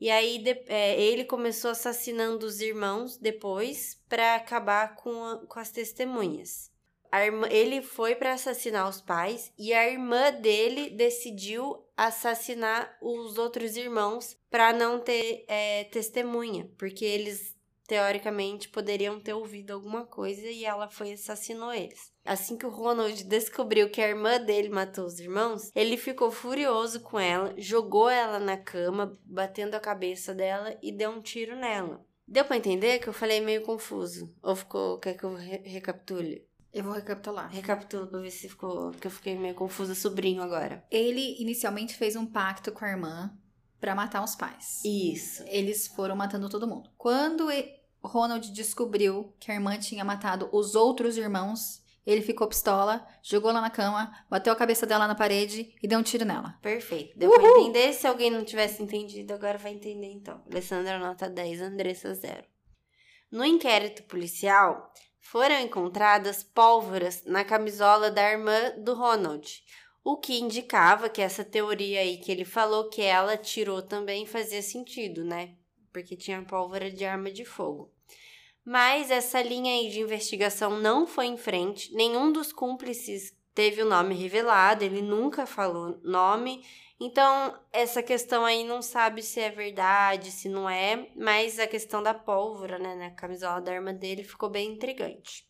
E 0.00 0.08
aí 0.08 0.44
é, 0.68 0.98
ele 1.02 1.24
começou 1.24 1.72
assassinando 1.72 2.46
os 2.46 2.60
irmãos 2.60 3.16
depois 3.16 4.00
para 4.08 4.36
acabar 4.36 4.94
com, 4.94 5.24
a, 5.24 5.44
com 5.44 5.58
as 5.58 5.72
testemunhas 5.72 6.71
irmã, 7.20 7.46
ele 7.50 7.82
foi 7.82 8.14
para 8.14 8.32
assassinar 8.32 8.88
os 8.88 9.00
pais 9.00 9.52
e 9.58 9.72
a 9.74 9.88
irmã 9.88 10.32
dele 10.32 10.90
decidiu 10.90 11.84
assassinar 11.96 12.96
os 13.02 13.36
outros 13.38 13.76
irmãos 13.76 14.36
para 14.50 14.72
não 14.72 15.00
ter 15.00 15.44
é, 15.48 15.84
testemunha, 15.84 16.70
porque 16.78 17.04
eles 17.04 17.54
teoricamente 17.86 18.68
poderiam 18.68 19.20
ter 19.20 19.34
ouvido 19.34 19.72
alguma 19.72 20.06
coisa 20.06 20.46
e 20.46 20.64
ela 20.64 20.88
foi 20.88 21.10
e 21.10 21.12
assassinou 21.12 21.72
eles. 21.74 22.10
Assim 22.24 22.56
que 22.56 22.64
o 22.64 22.70
Ronald 22.70 23.24
descobriu 23.24 23.90
que 23.90 24.00
a 24.00 24.08
irmã 24.08 24.40
dele 24.40 24.68
matou 24.68 25.04
os 25.04 25.18
irmãos, 25.18 25.70
ele 25.74 25.96
ficou 25.96 26.30
furioso 26.30 27.00
com 27.00 27.18
ela, 27.18 27.52
jogou 27.58 28.08
ela 28.08 28.38
na 28.38 28.56
cama, 28.56 29.12
batendo 29.24 29.74
a 29.74 29.80
cabeça 29.80 30.32
dela 30.32 30.78
e 30.82 30.90
deu 30.92 31.10
um 31.10 31.20
tiro 31.20 31.56
nela. 31.56 32.02
Deu 32.26 32.44
para 32.44 32.56
entender 32.56 32.98
que 33.00 33.08
eu 33.08 33.12
falei 33.12 33.40
meio 33.40 33.62
confuso? 33.62 34.34
Ou 34.42 34.56
ficou 34.56 34.98
quer 34.98 35.14
que 35.14 35.24
eu 35.24 35.34
re 35.34 35.58
recapitule? 35.58 36.46
Eu 36.72 36.84
vou 36.84 36.92
recapitular. 36.94 37.50
Recapitula 37.50 38.06
pra 38.06 38.20
ver 38.20 38.30
se 38.30 38.48
ficou. 38.48 38.90
Porque 38.92 39.06
eu 39.06 39.10
fiquei 39.10 39.36
meio 39.36 39.54
confusa, 39.54 39.94
sobrinho 39.94 40.42
agora. 40.42 40.84
Ele 40.90 41.36
inicialmente 41.40 41.94
fez 41.94 42.16
um 42.16 42.24
pacto 42.24 42.72
com 42.72 42.84
a 42.84 42.88
irmã 42.88 43.30
para 43.78 43.94
matar 43.94 44.22
os 44.24 44.34
pais. 44.34 44.80
Isso. 44.84 45.44
Eles 45.48 45.86
foram 45.88 46.16
matando 46.16 46.48
todo 46.48 46.66
mundo. 46.66 46.88
Quando 46.96 47.48
Ronald 48.02 48.50
descobriu 48.52 49.34
que 49.38 49.50
a 49.50 49.54
irmã 49.54 49.78
tinha 49.78 50.04
matado 50.04 50.48
os 50.52 50.74
outros 50.74 51.16
irmãos, 51.18 51.82
ele 52.06 52.22
ficou 52.22 52.48
pistola, 52.48 53.06
jogou 53.22 53.52
lá 53.52 53.60
na 53.60 53.70
cama, 53.70 54.12
bateu 54.30 54.52
a 54.52 54.56
cabeça 54.56 54.86
dela 54.86 55.06
na 55.06 55.14
parede 55.14 55.74
e 55.82 55.86
deu 55.86 55.98
um 55.98 56.02
tiro 56.02 56.24
nela. 56.24 56.58
Perfeito. 56.62 57.18
Deu 57.18 57.30
Uhul! 57.30 57.40
pra 57.40 57.60
entender. 57.60 57.92
Se 57.92 58.06
alguém 58.06 58.30
não 58.30 58.44
tivesse 58.44 58.82
entendido, 58.82 59.34
agora 59.34 59.58
vai 59.58 59.72
entender 59.72 60.10
então. 60.10 60.42
Alessandra 60.50 60.98
nota 60.98 61.28
10, 61.28 61.60
Andressa 61.60 62.14
0. 62.14 62.44
No 63.30 63.44
inquérito 63.44 64.02
policial, 64.04 64.92
foram 65.22 65.58
encontradas 65.60 66.42
pólvoras 66.42 67.24
na 67.24 67.44
camisola 67.44 68.10
da 68.10 68.30
irmã 68.30 68.74
do 68.76 68.92
Ronald, 68.92 69.64
o 70.04 70.16
que 70.16 70.38
indicava 70.38 71.08
que 71.08 71.22
essa 71.22 71.44
teoria 71.44 72.00
aí 72.00 72.18
que 72.18 72.30
ele 72.30 72.44
falou 72.44 72.90
que 72.90 73.00
ela 73.00 73.36
tirou 73.36 73.80
também 73.80 74.26
fazia 74.26 74.60
sentido, 74.60 75.24
né? 75.24 75.54
Porque 75.92 76.16
tinha 76.16 76.42
pólvora 76.42 76.90
de 76.90 77.04
arma 77.04 77.30
de 77.30 77.44
fogo. 77.44 77.90
Mas 78.64 79.10
essa 79.10 79.40
linha 79.40 79.72
aí 79.72 79.88
de 79.88 80.00
investigação 80.00 80.78
não 80.78 81.06
foi 81.06 81.26
em 81.26 81.36
frente, 81.36 81.94
nenhum 81.94 82.32
dos 82.32 82.52
cúmplices 82.52 83.32
teve 83.54 83.82
o 83.82 83.88
nome 83.88 84.14
revelado, 84.14 84.84
ele 84.84 85.02
nunca 85.02 85.46
falou 85.46 85.98
nome 86.02 86.64
então, 87.04 87.58
essa 87.72 88.00
questão 88.00 88.44
aí 88.44 88.62
não 88.62 88.80
sabe 88.80 89.22
se 89.22 89.40
é 89.40 89.50
verdade, 89.50 90.30
se 90.30 90.48
não 90.48 90.70
é, 90.70 91.08
mas 91.16 91.58
a 91.58 91.66
questão 91.66 92.00
da 92.00 92.14
pólvora, 92.14 92.78
né, 92.78 92.94
na 92.94 93.10
camisola 93.10 93.60
da 93.60 93.72
arma 93.72 93.92
dele 93.92 94.22
ficou 94.22 94.48
bem 94.48 94.74
intrigante. 94.74 95.44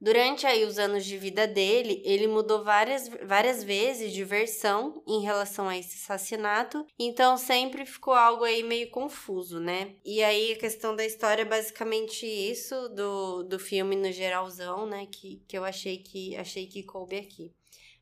Durante 0.00 0.46
aí 0.46 0.64
os 0.64 0.78
anos 0.78 1.04
de 1.04 1.18
vida 1.18 1.46
dele, 1.46 2.00
ele 2.06 2.26
mudou 2.26 2.64
várias, 2.64 3.06
várias 3.22 3.62
vezes 3.62 4.14
de 4.14 4.24
versão 4.24 5.04
em 5.06 5.20
relação 5.20 5.68
a 5.68 5.76
esse 5.76 5.96
assassinato, 5.96 6.86
então 6.98 7.36
sempre 7.36 7.84
ficou 7.84 8.14
algo 8.14 8.44
aí 8.44 8.62
meio 8.62 8.90
confuso, 8.90 9.60
né? 9.60 9.94
E 10.02 10.22
aí 10.22 10.52
a 10.52 10.58
questão 10.58 10.96
da 10.96 11.04
história 11.04 11.42
é 11.42 11.44
basicamente 11.44 12.24
isso 12.24 12.88
do, 12.88 13.42
do 13.42 13.58
filme 13.58 13.94
no 13.94 14.10
geralzão, 14.10 14.86
né? 14.86 15.04
Que, 15.04 15.42
que 15.46 15.58
eu 15.58 15.64
achei 15.66 15.98
que 15.98 16.34
achei 16.34 16.66
que 16.66 16.82
coube 16.82 17.18
aqui. 17.18 17.52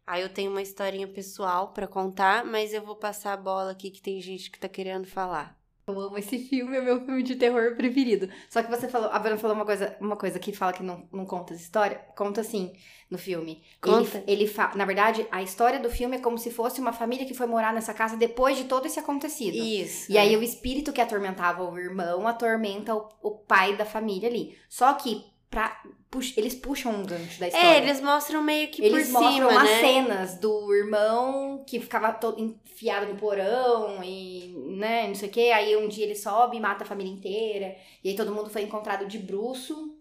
Aí 0.08 0.22
eu 0.22 0.30
tenho 0.30 0.50
uma 0.50 0.62
historinha 0.62 1.06
pessoal 1.06 1.68
para 1.68 1.86
contar, 1.86 2.42
mas 2.42 2.72
eu 2.72 2.82
vou 2.82 2.96
passar 2.96 3.34
a 3.34 3.36
bola 3.36 3.72
aqui 3.72 3.90
que 3.90 4.00
tem 4.00 4.18
gente 4.22 4.50
que 4.50 4.58
tá 4.58 4.66
querendo 4.66 5.06
falar. 5.06 5.54
Eu 5.86 6.00
amo 6.00 6.16
esse 6.16 6.38
filme, 6.38 6.78
é 6.78 6.80
meu 6.80 7.04
filme 7.04 7.22
de 7.22 7.36
terror 7.36 7.76
preferido. 7.76 8.26
Só 8.48 8.62
que 8.62 8.70
você 8.70 8.88
falou, 8.88 9.10
a 9.10 9.18
Bruna 9.18 9.36
falou 9.36 9.54
uma 9.54 9.66
coisa, 9.66 9.94
uma 10.00 10.16
coisa 10.16 10.38
que 10.38 10.50
fala 10.50 10.72
que 10.72 10.82
não, 10.82 11.06
não 11.12 11.26
conta 11.26 11.52
essa 11.52 11.62
história. 11.62 12.00
Conta 12.16 12.42
sim 12.42 12.72
no 13.10 13.18
filme. 13.18 13.62
Conta. 13.82 14.24
Ele, 14.26 14.44
ele 14.44 14.46
fa... 14.46 14.72
Na 14.74 14.86
verdade, 14.86 15.26
a 15.30 15.42
história 15.42 15.78
do 15.78 15.90
filme 15.90 16.16
é 16.16 16.20
como 16.20 16.38
se 16.38 16.50
fosse 16.50 16.80
uma 16.80 16.92
família 16.94 17.26
que 17.26 17.34
foi 17.34 17.46
morar 17.46 17.74
nessa 17.74 17.92
casa 17.92 18.16
depois 18.16 18.56
de 18.56 18.64
todo 18.64 18.86
esse 18.86 18.98
acontecido. 18.98 19.56
Isso. 19.56 20.10
E 20.10 20.16
aí 20.16 20.34
o 20.34 20.42
espírito 20.42 20.90
que 20.90 21.02
atormentava 21.02 21.62
o 21.62 21.78
irmão 21.78 22.26
atormenta 22.26 22.94
o, 22.94 23.10
o 23.22 23.30
pai 23.32 23.76
da 23.76 23.84
família 23.84 24.26
ali. 24.26 24.56
Só 24.70 24.94
que 24.94 25.22
pra, 25.50 25.82
pux- 26.10 26.36
eles 26.36 26.54
puxam 26.54 26.92
um 26.92 27.04
gancho 27.04 27.38
da 27.40 27.48
história. 27.48 27.66
É, 27.66 27.78
eles 27.82 28.00
mostram 28.00 28.42
meio 28.42 28.68
que 28.68 28.84
Eles 28.84 29.06
por 29.08 29.12
mostram 29.14 29.32
cima, 29.34 29.48
umas 29.50 29.70
né? 29.70 29.80
cenas 29.80 30.38
do 30.38 30.74
irmão 30.74 31.64
que 31.66 31.80
ficava 31.80 32.12
todo 32.12 32.38
enfiado 32.40 33.06
no 33.06 33.16
porão 33.16 34.02
e, 34.02 34.54
né, 34.76 35.06
não 35.08 35.14
sei 35.14 35.28
o 35.28 35.32
que. 35.32 35.50
Aí 35.50 35.76
um 35.76 35.88
dia 35.88 36.04
ele 36.04 36.14
sobe 36.14 36.56
e 36.56 36.60
mata 36.60 36.84
a 36.84 36.86
família 36.86 37.12
inteira. 37.12 37.76
E 38.02 38.10
aí 38.10 38.16
todo 38.16 38.32
mundo 38.34 38.50
foi 38.50 38.62
encontrado 38.62 39.06
de 39.06 39.18
bruço. 39.18 39.94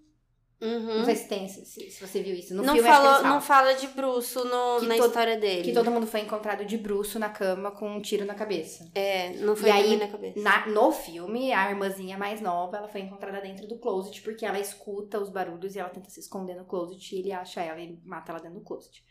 Uhum. 0.60 0.97
Não 0.97 1.05
sei 1.05 1.16
se 1.16 1.28
tem, 1.28 1.47
se, 1.47 1.64
se 1.66 2.01
você 2.01 2.22
viu 2.24 2.34
isso. 2.34 2.55
No 2.55 2.64
não, 2.64 2.74
filme 2.74 2.89
falou, 2.89 3.22
não 3.22 3.39
fala 3.39 3.74
de 3.74 3.86
bruxo 3.89 4.43
no, 4.43 4.82
na 4.82 4.95
todo- 4.95 5.08
história 5.08 5.38
dele. 5.38 5.62
Que 5.64 5.72
todo 5.72 5.91
mundo 5.91 6.08
foi 6.08 6.22
encontrado 6.22 6.66
de 6.66 6.78
bruço 6.78 7.20
na 7.20 7.30
cama 7.30 7.70
com 7.70 7.88
um 7.88 8.01
tiro 8.01 8.26
na 8.26 8.34
cabeça. 8.34 8.89
É, 8.95 9.34
não 9.38 9.55
foi 9.55 9.70
E 9.70 9.72
aí, 9.72 9.97
na 9.97 10.08
cabeça. 10.08 10.39
Na- 10.39 10.66
no 10.66 10.91
filme, 10.91 11.53
a 11.53 11.70
irmãzinha 11.70 12.18
mais 12.18 12.41
nova, 12.41 12.78
ela 12.78 12.88
foi 12.88 13.01
encontrada 13.01 13.39
dentro 13.39 13.68
do 13.68 13.78
closet 13.78 14.20
porque 14.24 14.45
ela 14.47 14.60
escuta 14.60 15.20
os 15.20 15.30
barulhos 15.30 15.76
e 15.76 15.80
ela 15.80 15.89
tenta 15.89 16.10
se 16.10 16.20
esconder 16.20 16.55
no 16.55 16.66
closet 16.66 17.16
e 17.16 17.20
ele 17.20 17.32
acha 17.32 17.62
ela 17.62 17.80
e 17.80 17.99
mata 18.03 18.32
ela 18.32 18.39
dentro 18.41 18.58
do 18.60 18.66
closet. 18.66 19.03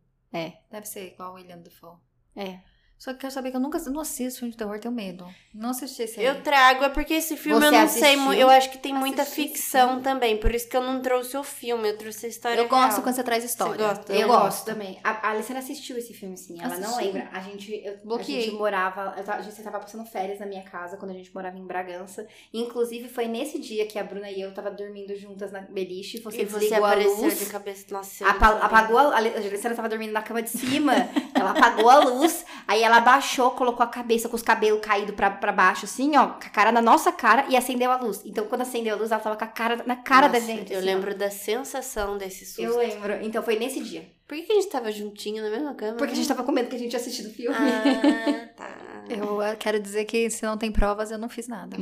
Deve 0.71 0.87
ser 0.87 1.13
igual 1.13 1.33
William 1.33 1.59
Defoe. 1.59 1.97
É. 2.35 2.59
Só 3.05 3.11
que 3.11 3.17
eu 3.17 3.19
quero 3.21 3.33
saber 3.33 3.51
que 3.51 3.57
eu 3.57 3.61
nunca 3.61 3.77
não 3.91 4.01
assisto 4.01 4.39
filme 4.39 4.51
de 4.51 4.57
terror, 4.57 4.79
tenho 4.79 4.91
medo. 4.91 5.27
Não 5.53 5.69
assisti 5.69 6.01
esse 6.01 6.19
aí. 6.19 6.25
Eu 6.25 6.41
trago, 6.41 6.83
é 6.85 6.89
porque 6.89 7.13
esse 7.13 7.37
filme 7.37 7.59
Você 7.61 7.67
eu 7.67 7.71
não 7.71 7.87
sei 7.87 8.01
assistiu? 8.01 8.19
muito. 8.21 8.39
Eu 8.41 8.49
acho 8.49 8.71
que 8.71 8.79
tem 8.79 8.93
muita 8.95 9.21
Assisti 9.21 9.43
ficção 9.49 10.01
também. 10.01 10.37
Por 10.37 10.53
isso 10.55 10.67
que 10.67 10.75
eu 10.75 10.81
não 10.81 10.99
trouxe 11.03 11.37
o 11.37 11.43
filme, 11.43 11.87
eu 11.89 11.97
trouxe 11.99 12.25
a 12.25 12.29
história. 12.29 12.59
Eu 12.59 12.67
gosto 12.67 12.89
real. 12.93 13.01
quando 13.03 13.15
você 13.15 13.23
traz 13.23 13.43
história. 13.43 13.75
Você 13.75 13.83
gosta? 13.95 14.11
Eu, 14.13 14.21
Eu 14.21 14.27
gosto 14.27 14.41
gosto. 14.43 14.65
também. 14.65 14.99
A, 15.03 15.27
a 15.27 15.29
Alessandra 15.29 15.59
assistiu 15.61 15.95
esse 15.99 16.15
filme, 16.15 16.35
sim. 16.35 16.57
Ela 16.59 16.77
não 16.79 16.89
Assisti. 16.89 17.05
lembra. 17.05 17.29
A 17.31 17.39
gente, 17.41 17.71
eu, 17.85 17.93
a 17.93 17.97
Bloqueei. 18.03 18.41
gente 18.41 18.55
morava. 18.55 19.13
Eu 19.15 19.23
tava, 19.23 19.37
a 19.37 19.41
gente 19.43 19.61
tava 19.61 19.79
passando 19.79 20.03
férias 20.05 20.39
na 20.39 20.47
minha 20.47 20.63
casa 20.63 20.97
quando 20.97 21.11
a 21.11 21.13
gente 21.15 21.31
morava 21.31 21.59
em 21.59 21.63
Bragança. 21.67 22.25
Inclusive, 22.51 23.07
foi 23.07 23.27
nesse 23.27 23.59
dia 23.59 23.85
que 23.85 23.99
a 23.99 24.03
Bruna 24.03 24.31
e 24.31 24.41
eu 24.41 24.51
tava 24.51 24.71
dormindo 24.71 25.15
juntas 25.15 25.51
na 25.51 25.61
beliche. 25.61 26.19
Você 26.21 26.41
E 26.41 26.45
você 26.45 26.57
desligou 26.59 26.85
a 26.85 26.89
apareceu 26.93 27.21
luz. 27.23 27.37
de 27.39 27.45
cabeça. 27.45 27.85
Nossa, 27.91 28.23
eu 28.23 28.29
apa- 28.31 28.45
não 28.47 28.61
sabia. 28.61 28.65
apagou 28.65 28.97
a, 28.97 29.03
a 29.13 29.17
Alessandra 29.19 29.75
tava 29.75 29.89
dormindo 29.89 30.11
na 30.11 30.23
cama 30.23 30.41
de 30.41 30.49
cima. 30.49 30.93
ela 31.45 31.57
apagou 31.57 31.89
a 31.89 31.99
luz. 31.99 32.45
Aí 32.67 32.83
ela 32.83 32.97
abaixou, 32.97 33.51
colocou 33.51 33.83
a 33.83 33.87
cabeça 33.87 34.27
com 34.27 34.35
os 34.35 34.41
cabelos 34.41 34.81
caídos 34.81 35.15
pra, 35.15 35.29
pra 35.29 35.51
baixo, 35.51 35.85
assim, 35.85 36.15
ó, 36.17 36.27
com 36.27 36.45
a 36.45 36.49
cara 36.49 36.71
na 36.71 36.81
nossa 36.81 37.11
cara 37.11 37.45
e 37.49 37.55
acendeu 37.55 37.91
a 37.91 37.97
luz. 37.97 38.21
Então, 38.25 38.45
quando 38.47 38.61
acendeu 38.61 38.95
a 38.95 38.97
luz, 38.97 39.11
ela 39.11 39.21
tava 39.21 39.35
com 39.35 39.43
a 39.43 39.47
cara 39.47 39.83
na 39.85 39.95
cara 39.95 40.27
da 40.27 40.39
Nossa, 40.39 40.51
gente. 40.51 40.73
Eu 40.73 40.79
assim, 40.79 40.89
ó. 40.89 40.93
lembro 40.93 41.15
da 41.15 41.29
sensação 41.29 42.17
desse 42.17 42.45
susto. 42.45 42.61
Eu 42.61 42.77
lembro. 42.77 43.13
Então, 43.21 43.43
foi 43.43 43.57
nesse 43.57 43.79
dia. 43.81 44.09
Por 44.27 44.35
que, 44.35 44.43
que 44.43 44.51
a 44.51 44.55
gente 44.55 44.69
tava 44.69 44.91
juntinho 44.91 45.43
na 45.43 45.49
mesma 45.49 45.75
cama? 45.75 45.97
Porque 45.97 46.13
a 46.13 46.15
gente 46.15 46.27
tava 46.27 46.43
com 46.43 46.51
medo 46.51 46.69
que 46.69 46.75
a 46.75 46.79
gente 46.79 46.93
ia 46.93 46.99
assistir 46.99 47.27
o 47.27 47.31
filme. 47.31 47.55
Ah, 47.55 48.49
tá. 48.55 48.75
Eu 49.07 49.37
quero 49.59 49.79
dizer 49.79 50.05
que 50.05 50.29
se 50.31 50.43
não 50.43 50.57
tem 50.57 50.71
provas, 50.71 51.11
eu 51.11 51.19
não 51.19 51.29
fiz 51.29 51.47
nada. 51.47 51.77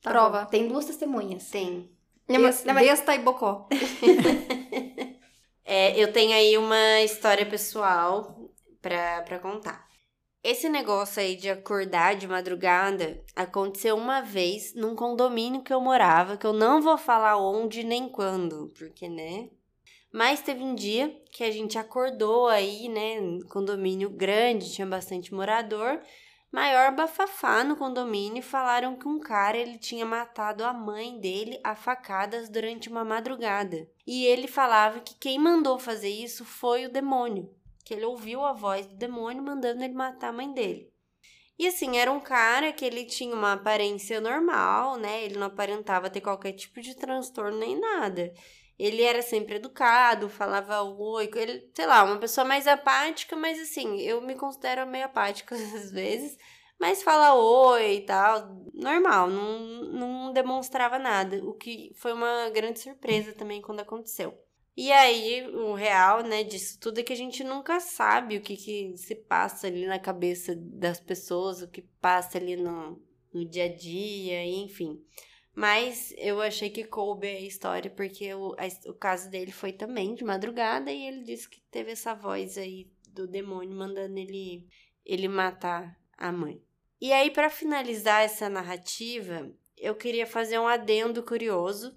Tá 0.00 0.10
Prova. 0.10 0.42
bom. 0.42 0.46
Tem 0.46 0.68
duas 0.68 0.84
testemunhas. 0.84 1.50
Tem. 1.50 1.90
Besta, 2.28 2.72
besta 2.72 3.14
e 3.16 3.18
bocó. 3.18 3.68
É, 5.64 5.98
eu 5.98 6.12
tenho 6.12 6.32
aí 6.32 6.58
uma 6.58 7.00
história 7.02 7.46
pessoal 7.46 8.36
pra 8.82 9.38
contar. 9.40 9.88
Esse 10.44 10.68
negócio 10.68 11.22
aí 11.22 11.36
de 11.36 11.48
acordar 11.48 12.16
de 12.16 12.26
madrugada 12.26 13.22
aconteceu 13.36 13.96
uma 13.96 14.20
vez 14.20 14.74
num 14.74 14.96
condomínio 14.96 15.62
que 15.62 15.72
eu 15.72 15.80
morava, 15.80 16.36
que 16.36 16.44
eu 16.44 16.52
não 16.52 16.82
vou 16.82 16.98
falar 16.98 17.36
onde 17.36 17.84
nem 17.84 18.08
quando, 18.08 18.72
porque, 18.76 19.08
né? 19.08 19.48
Mas 20.12 20.42
teve 20.42 20.62
um 20.62 20.74
dia 20.74 21.08
que 21.30 21.44
a 21.44 21.50
gente 21.50 21.78
acordou 21.78 22.48
aí, 22.48 22.88
né? 22.88 23.38
Condomínio 23.48 24.10
grande, 24.10 24.72
tinha 24.72 24.86
bastante 24.86 25.32
morador. 25.32 26.00
Maior 26.52 26.94
bafafá 26.94 27.64
no 27.64 27.76
condomínio. 27.76 28.42
Falaram 28.42 28.94
que 28.94 29.08
um 29.08 29.18
cara 29.18 29.56
ele 29.56 29.78
tinha 29.78 30.04
matado 30.04 30.64
a 30.64 30.72
mãe 30.74 31.18
dele 31.18 31.58
a 31.64 31.74
facadas 31.74 32.50
durante 32.50 32.90
uma 32.90 33.04
madrugada. 33.04 33.88
E 34.06 34.26
ele 34.26 34.46
falava 34.46 35.00
que 35.00 35.14
quem 35.14 35.38
mandou 35.38 35.78
fazer 35.78 36.10
isso 36.10 36.44
foi 36.44 36.84
o 36.84 36.92
demônio. 36.92 37.48
Que 37.84 37.94
ele 37.94 38.04
ouviu 38.04 38.44
a 38.44 38.52
voz 38.52 38.86
do 38.86 38.96
demônio 38.96 39.42
mandando 39.42 39.82
ele 39.82 39.94
matar 39.94 40.28
a 40.28 40.32
mãe 40.32 40.52
dele. 40.52 40.92
E 41.58 41.66
assim, 41.66 41.96
era 41.96 42.10
um 42.10 42.20
cara 42.20 42.72
que 42.72 42.84
ele 42.84 43.04
tinha 43.04 43.34
uma 43.34 43.52
aparência 43.52 44.20
normal, 44.20 44.96
né? 44.96 45.24
Ele 45.24 45.38
não 45.38 45.46
aparentava 45.46 46.10
ter 46.10 46.20
qualquer 46.20 46.52
tipo 46.52 46.80
de 46.80 46.96
transtorno 46.96 47.58
nem 47.58 47.78
nada. 47.78 48.32
Ele 48.78 49.02
era 49.02 49.22
sempre 49.22 49.56
educado, 49.56 50.28
falava 50.28 50.82
oi, 50.82 51.30
ele, 51.36 51.70
sei 51.74 51.86
lá, 51.86 52.02
uma 52.02 52.18
pessoa 52.18 52.44
mais 52.44 52.66
apática, 52.66 53.36
mas 53.36 53.60
assim, 53.60 54.00
eu 54.00 54.20
me 54.20 54.34
considero 54.34 54.86
meio 54.86 55.04
apática 55.04 55.54
às 55.54 55.92
vezes, 55.92 56.36
mas 56.80 57.02
fala 57.02 57.34
oi 57.34 57.96
e 57.98 58.00
tal, 58.06 58.56
normal, 58.74 59.28
não, 59.28 59.58
não 59.92 60.32
demonstrava 60.32 60.98
nada, 60.98 61.36
o 61.44 61.54
que 61.54 61.92
foi 61.96 62.12
uma 62.12 62.50
grande 62.50 62.80
surpresa 62.80 63.32
também 63.32 63.62
quando 63.62 63.80
aconteceu. 63.80 64.36
E 64.76 64.90
aí, 64.90 65.46
o 65.48 65.74
real, 65.74 66.22
né, 66.22 66.42
disso 66.42 66.78
tudo 66.80 66.98
é 67.00 67.02
que 67.02 67.12
a 67.12 67.16
gente 67.16 67.44
nunca 67.44 67.78
sabe 67.78 68.38
o 68.38 68.40
que, 68.40 68.56
que 68.56 68.96
se 68.96 69.14
passa 69.14 69.66
ali 69.66 69.86
na 69.86 69.98
cabeça 69.98 70.54
das 70.56 70.98
pessoas, 70.98 71.60
o 71.60 71.68
que 71.70 71.82
passa 72.00 72.38
ali 72.38 72.56
no, 72.56 72.98
no 73.32 73.44
dia 73.44 73.64
a 73.66 73.68
dia, 73.74 74.42
enfim. 74.44 74.98
Mas 75.54 76.14
eu 76.16 76.40
achei 76.40 76.70
que 76.70 76.84
coube 76.84 77.26
a 77.26 77.40
história, 77.40 77.90
porque 77.90 78.32
o, 78.34 78.54
a- 78.54 78.90
o 78.90 78.94
caso 78.94 79.30
dele 79.30 79.52
foi 79.52 79.72
também 79.72 80.14
de 80.14 80.24
madrugada 80.24 80.90
e 80.90 81.06
ele 81.06 81.22
disse 81.22 81.48
que 81.48 81.60
teve 81.70 81.92
essa 81.92 82.14
voz 82.14 82.56
aí 82.56 82.90
do 83.08 83.26
demônio 83.28 83.76
mandando 83.76 84.18
ele, 84.18 84.66
ele 85.04 85.28
matar 85.28 85.94
a 86.16 86.32
mãe. 86.32 86.62
E 86.98 87.12
aí, 87.12 87.30
para 87.30 87.50
finalizar 87.50 88.22
essa 88.22 88.48
narrativa, 88.48 89.52
eu 89.76 89.94
queria 89.94 90.26
fazer 90.26 90.58
um 90.58 90.66
adendo 90.66 91.22
curioso. 91.22 91.94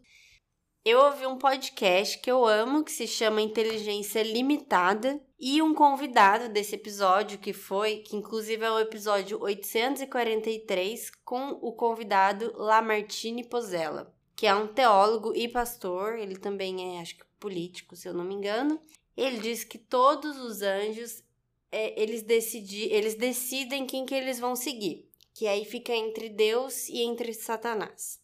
Eu 0.86 1.00
ouvi 1.00 1.26
um 1.26 1.36
podcast 1.36 2.20
que 2.20 2.30
eu 2.30 2.46
amo, 2.46 2.84
que 2.84 2.92
se 2.92 3.08
chama 3.08 3.42
Inteligência 3.42 4.22
Limitada, 4.22 5.20
e 5.40 5.60
um 5.60 5.74
convidado 5.74 6.48
desse 6.48 6.76
episódio 6.76 7.40
que 7.40 7.54
foi, 7.54 7.98
que 7.98 8.16
inclusive 8.16 8.64
é 8.64 8.70
o 8.70 8.78
episódio 8.78 9.42
843, 9.42 11.10
com 11.26 11.58
o 11.60 11.74
convidado 11.74 12.54
Lamartine 12.56 13.44
Pozella, 13.44 14.14
que 14.36 14.46
é 14.46 14.54
um 14.54 14.68
teólogo 14.68 15.36
e 15.36 15.48
pastor, 15.48 16.20
ele 16.20 16.36
também 16.36 16.98
é, 16.98 17.02
acho 17.02 17.18
que 17.18 17.26
político, 17.40 17.96
se 17.96 18.08
eu 18.08 18.14
não 18.14 18.24
me 18.24 18.36
engano. 18.36 18.80
Ele 19.18 19.40
diz 19.40 19.64
que 19.64 19.80
todos 19.80 20.38
os 20.38 20.62
anjos, 20.62 21.24
é, 21.72 22.00
eles, 22.00 22.22
decidi, 22.22 22.84
eles 22.94 23.16
decidem 23.16 23.88
quem 23.88 24.06
que 24.06 24.14
eles 24.14 24.38
vão 24.38 24.56
seguir, 24.56 25.10
que 25.34 25.48
aí 25.48 25.66
fica 25.66 25.96
entre 25.96 26.30
Deus 26.30 26.88
e 26.90 27.02
entre 27.02 27.34
Satanás. 27.34 28.24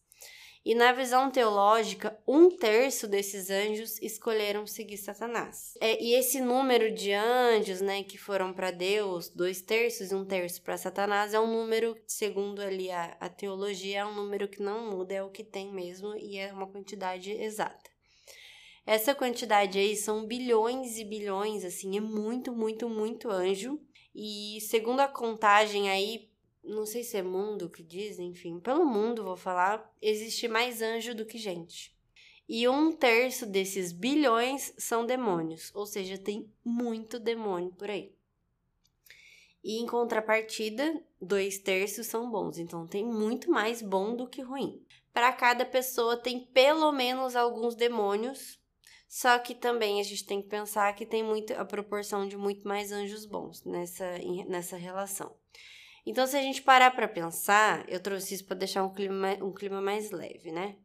E 0.63 0.75
na 0.75 0.91
visão 0.91 1.31
teológica, 1.31 2.15
um 2.27 2.49
terço 2.49 3.07
desses 3.07 3.49
anjos 3.49 3.99
escolheram 3.99 4.67
seguir 4.67 4.97
Satanás. 4.97 5.73
É, 5.81 5.99
e 5.99 6.13
esse 6.13 6.39
número 6.39 6.93
de 6.93 7.11
anjos, 7.13 7.81
né, 7.81 8.03
que 8.03 8.15
foram 8.15 8.53
para 8.53 8.69
Deus, 8.69 9.27
dois 9.27 9.59
terços 9.59 10.11
e 10.11 10.15
um 10.15 10.23
terço 10.23 10.61
para 10.61 10.77
Satanás, 10.77 11.33
é 11.33 11.39
um 11.39 11.51
número, 11.51 11.97
segundo 12.05 12.61
ali 12.61 12.91
a, 12.91 13.17
a 13.19 13.27
teologia, 13.27 14.01
é 14.01 14.05
um 14.05 14.13
número 14.13 14.47
que 14.47 14.61
não 14.61 14.91
muda, 14.91 15.15
é 15.15 15.23
o 15.23 15.31
que 15.31 15.43
tem 15.43 15.73
mesmo 15.73 16.15
e 16.15 16.37
é 16.37 16.53
uma 16.53 16.67
quantidade 16.67 17.31
exata. 17.31 17.89
Essa 18.85 19.15
quantidade 19.15 19.79
aí 19.79 19.95
são 19.95 20.25
bilhões 20.25 20.97
e 20.97 21.03
bilhões, 21.03 21.65
assim, 21.65 21.97
é 21.97 22.01
muito, 22.01 22.51
muito, 22.51 22.87
muito 22.87 23.31
anjo. 23.31 23.79
E 24.13 24.59
segundo 24.61 24.99
a 24.99 25.07
contagem 25.07 25.89
aí, 25.89 26.30
não 26.63 26.85
sei 26.85 27.03
se 27.03 27.17
é 27.17 27.23
mundo 27.23 27.69
que 27.69 27.83
diz, 27.83 28.19
enfim, 28.19 28.59
pelo 28.59 28.85
mundo 28.85 29.23
vou 29.23 29.37
falar, 29.37 29.93
existe 30.01 30.47
mais 30.47 30.81
anjo 30.81 31.15
do 31.15 31.25
que 31.25 31.37
gente. 31.37 31.95
E 32.47 32.67
um 32.67 32.91
terço 32.91 33.45
desses 33.45 33.91
bilhões 33.91 34.73
são 34.77 35.05
demônios, 35.05 35.71
ou 35.73 35.85
seja, 35.85 36.17
tem 36.17 36.51
muito 36.63 37.19
demônio 37.19 37.71
por 37.71 37.89
aí. 37.89 38.13
E 39.63 39.79
em 39.79 39.85
contrapartida, 39.85 41.01
dois 41.21 41.59
terços 41.59 42.07
são 42.07 42.29
bons, 42.29 42.57
então 42.57 42.87
tem 42.87 43.05
muito 43.05 43.49
mais 43.49 43.81
bom 43.81 44.15
do 44.15 44.27
que 44.27 44.41
ruim. 44.41 44.83
Para 45.13 45.31
cada 45.31 45.65
pessoa 45.65 46.17
tem 46.17 46.45
pelo 46.47 46.91
menos 46.91 47.35
alguns 47.35 47.75
demônios, 47.75 48.59
só 49.07 49.37
que 49.37 49.53
também 49.53 49.99
a 49.99 50.03
gente 50.03 50.25
tem 50.25 50.41
que 50.41 50.47
pensar 50.47 50.95
que 50.95 51.05
tem 51.05 51.21
muito, 51.21 51.53
a 51.53 51.65
proporção 51.65 52.27
de 52.27 52.37
muito 52.37 52.67
mais 52.67 52.91
anjos 52.91 53.25
bons 53.25 53.63
nessa, 53.63 54.17
nessa 54.47 54.77
relação. 54.77 55.35
Então, 56.05 56.25
se 56.25 56.35
a 56.35 56.41
gente 56.41 56.61
parar 56.61 56.91
para 56.91 57.07
pensar, 57.07 57.85
eu 57.87 57.99
trouxe 57.99 58.35
isso 58.35 58.45
para 58.45 58.57
deixar 58.57 58.83
um 58.83 58.93
clima, 58.93 59.37
um 59.41 59.53
clima 59.53 59.81
mais 59.81 60.11
leve, 60.11 60.51
né? 60.51 60.75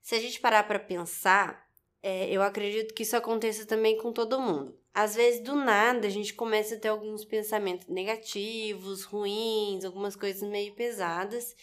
Se 0.00 0.14
a 0.14 0.20
gente 0.20 0.38
parar 0.40 0.64
para 0.64 0.78
pensar, 0.78 1.66
é, 2.02 2.30
eu 2.30 2.42
acredito 2.42 2.94
que 2.94 3.02
isso 3.02 3.16
aconteça 3.16 3.66
também 3.66 3.96
com 3.96 4.12
todo 4.12 4.40
mundo. 4.40 4.78
Às 4.92 5.16
vezes, 5.16 5.40
do 5.40 5.56
nada, 5.56 6.06
a 6.06 6.10
gente 6.10 6.34
começa 6.34 6.76
a 6.76 6.78
ter 6.78 6.88
alguns 6.88 7.24
pensamentos 7.24 7.88
negativos, 7.88 9.02
ruins, 9.04 9.84
algumas 9.84 10.14
coisas 10.14 10.48
meio 10.48 10.74
pesadas. 10.74 11.56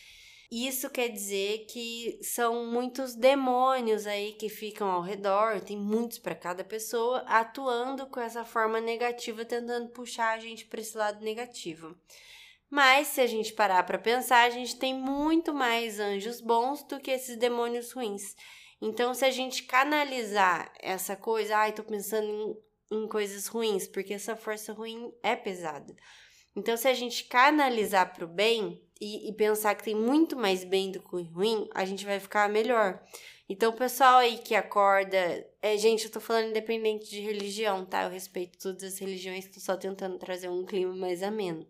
Isso 0.51 0.89
quer 0.89 1.07
dizer 1.07 1.65
que 1.69 2.19
são 2.21 2.65
muitos 2.65 3.15
demônios 3.15 4.05
aí 4.05 4.33
que 4.33 4.49
ficam 4.49 4.89
ao 4.89 5.01
redor, 5.01 5.61
tem 5.61 5.77
muitos 5.77 6.19
para 6.19 6.35
cada 6.35 6.61
pessoa, 6.61 7.19
atuando 7.19 8.05
com 8.07 8.19
essa 8.19 8.43
forma 8.43 8.81
negativa, 8.81 9.45
tentando 9.45 9.87
puxar 9.91 10.35
a 10.35 10.39
gente 10.39 10.65
para 10.65 10.81
esse 10.81 10.97
lado 10.97 11.23
negativo. 11.23 11.95
Mas 12.71 13.09
se 13.09 13.19
a 13.19 13.27
gente 13.27 13.51
parar 13.51 13.83
para 13.83 13.99
pensar, 13.99 14.43
a 14.43 14.49
gente 14.49 14.77
tem 14.77 14.93
muito 14.93 15.53
mais 15.53 15.99
anjos 15.99 16.39
bons 16.39 16.81
do 16.83 17.01
que 17.01 17.11
esses 17.11 17.35
demônios 17.35 17.91
ruins. 17.91 18.33
Então, 18.81 19.13
se 19.13 19.25
a 19.25 19.29
gente 19.29 19.63
canalizar 19.63 20.71
essa 20.79 21.17
coisa, 21.17 21.57
ai, 21.57 21.73
tô 21.73 21.83
pensando 21.83 22.25
em, 22.89 22.97
em 22.97 23.07
coisas 23.09 23.47
ruins, 23.47 23.87
porque 23.87 24.13
essa 24.13 24.37
força 24.37 24.71
ruim 24.71 25.11
é 25.21 25.35
pesada. 25.35 25.93
Então, 26.55 26.77
se 26.77 26.87
a 26.87 26.93
gente 26.93 27.25
canalizar 27.25 28.13
para 28.13 28.23
o 28.23 28.27
bem 28.27 28.81
e, 29.01 29.29
e, 29.29 29.33
pensar 29.33 29.75
que 29.75 29.83
tem 29.83 29.95
muito 29.95 30.37
mais 30.37 30.63
bem 30.63 30.91
do 30.91 31.01
que 31.01 31.23
ruim, 31.23 31.67
a 31.75 31.83
gente 31.83 32.05
vai 32.05 32.21
ficar 32.21 32.47
melhor. 32.47 33.03
Então, 33.49 33.71
o 33.71 33.77
pessoal 33.77 34.19
aí 34.19 34.37
que 34.37 34.55
acorda. 34.55 35.45
É, 35.61 35.75
gente, 35.75 36.05
eu 36.05 36.11
tô 36.11 36.21
falando 36.21 36.51
independente 36.51 37.09
de 37.09 37.19
religião, 37.19 37.85
tá? 37.85 38.03
Eu 38.03 38.09
respeito 38.09 38.57
todas 38.57 38.83
as 38.83 38.97
religiões, 38.97 39.45
tô 39.47 39.59
só 39.59 39.75
tentando 39.75 40.17
trazer 40.17 40.47
um 40.47 40.63
clima 40.63 40.95
mais 40.95 41.21
ameno 41.21 41.67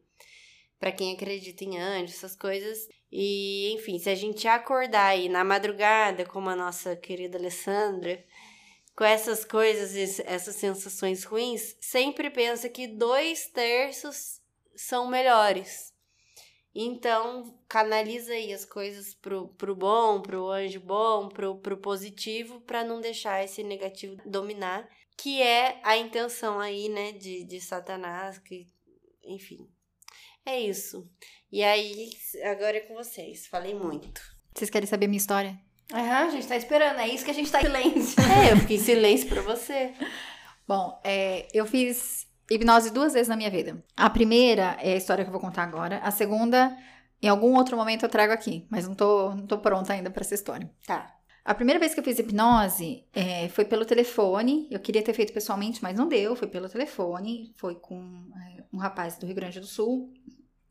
para 0.82 0.92
quem 0.92 1.14
acredita 1.14 1.64
em 1.64 1.78
anjos, 1.78 2.16
essas 2.16 2.36
coisas. 2.36 2.90
E, 3.12 3.72
enfim, 3.74 4.00
se 4.00 4.10
a 4.10 4.16
gente 4.16 4.48
acordar 4.48 5.10
aí 5.10 5.30
na 5.30 5.44
madrugada, 5.44 6.26
como 6.26 6.50
a 6.50 6.56
nossa 6.56 6.96
querida 6.96 7.38
Alessandra, 7.38 8.26
com 8.96 9.04
essas 9.04 9.46
coisas, 9.46 10.20
essas 10.22 10.56
sensações 10.56 11.24
ruins, 11.24 11.78
sempre 11.80 12.32
pensa 12.32 12.68
que 12.68 12.88
dois 12.88 13.46
terços 13.46 14.42
são 14.76 15.08
melhores. 15.08 15.94
Então, 16.74 17.56
canaliza 17.70 18.34
aí 18.34 18.52
as 18.52 18.66
coisas 18.66 19.14
pro, 19.14 19.50
pro 19.50 19.76
bom, 19.76 20.20
pro 20.20 20.50
anjo 20.50 20.80
bom, 20.80 21.30
pro, 21.30 21.60
pro 21.60 21.78
positivo, 21.78 22.60
para 22.62 22.84
não 22.84 23.00
deixar 23.00 23.44
esse 23.44 23.62
negativo 23.62 24.18
dominar, 24.26 24.90
que 25.16 25.44
é 25.44 25.80
a 25.84 25.96
intenção 25.96 26.60
aí, 26.60 26.90
né, 26.90 27.12
de, 27.12 27.44
de 27.44 27.62
Satanás, 27.62 28.40
que, 28.40 28.66
enfim, 29.24 29.70
é 30.46 30.60
isso. 30.60 31.10
E 31.52 31.64
aí, 31.64 32.10
agora 32.44 32.78
é 32.78 32.82
com 32.82 32.94
vocês. 32.94 33.48
Falei 33.48 33.74
muito. 33.74 34.22
Vocês 34.54 34.70
querem 34.70 34.88
saber 34.88 35.08
minha 35.08 35.18
história? 35.18 35.60
Aham, 35.94 36.28
a 36.28 36.30
gente 36.30 36.48
tá 36.48 36.56
esperando. 36.56 37.00
É 37.00 37.08
isso 37.08 37.26
que 37.26 37.32
a 37.32 37.34
gente 37.34 37.52
tá 37.52 37.60
em 37.60 37.66
silêncio. 37.66 38.24
É, 38.32 38.52
eu 38.54 38.58
fiquei 38.58 38.78
em 38.78 38.80
silêncio 38.80 39.30
pra 39.30 39.42
você. 39.42 39.94
Bom, 40.68 41.00
é, 41.04 41.48
eu 41.54 41.66
fiz 41.66 42.28
hipnose 42.50 42.92
duas 42.92 43.14
vezes 43.14 43.28
na 43.28 43.36
minha 43.36 43.50
vida. 43.50 43.84
A 43.96 44.10
primeira 44.10 44.78
é 44.80 44.94
a 44.94 44.98
história 44.98 45.24
que 45.24 45.30
eu 45.30 45.34
vou 45.34 45.42
contar 45.42 45.64
agora. 45.64 46.00
A 46.00 46.12
segunda, 46.12 46.76
em 47.22 47.28
algum 47.28 47.56
outro 47.56 47.76
momento 47.76 48.04
eu 48.04 48.10
trago 48.10 48.32
aqui. 48.32 48.66
Mas 48.70 48.88
não 48.88 48.96
tô, 48.96 49.36
não 49.36 49.46
tô 49.46 49.58
pronta 49.58 49.94
ainda 49.94 50.10
para 50.10 50.22
essa 50.22 50.36
história. 50.36 50.70
Tá. 50.88 51.14
A 51.44 51.56
primeira 51.56 51.80
vez 51.80 51.94
que 51.94 52.00
eu 52.00 52.04
fiz 52.04 52.20
hipnose 52.20 53.04
é, 53.14 53.50
foi 53.50 53.66
pelo 53.66 53.86
telefone. 53.86 54.68
Eu 54.70 54.80
queria 54.80 55.02
ter 55.02 55.14
feito 55.14 55.34
pessoalmente, 55.34 55.82
mas 55.82 55.98
não 55.98 56.08
deu. 56.08 56.36
Foi 56.36 56.48
pelo 56.48 56.70
telefone. 56.70 57.52
Foi 57.56 57.76
com 57.76 58.00
é, 58.36 58.64
um 58.72 58.78
rapaz 58.78 59.18
do 59.18 59.26
Rio 59.26 59.36
Grande 59.36 59.60
do 59.60 59.66
Sul. 59.66 60.14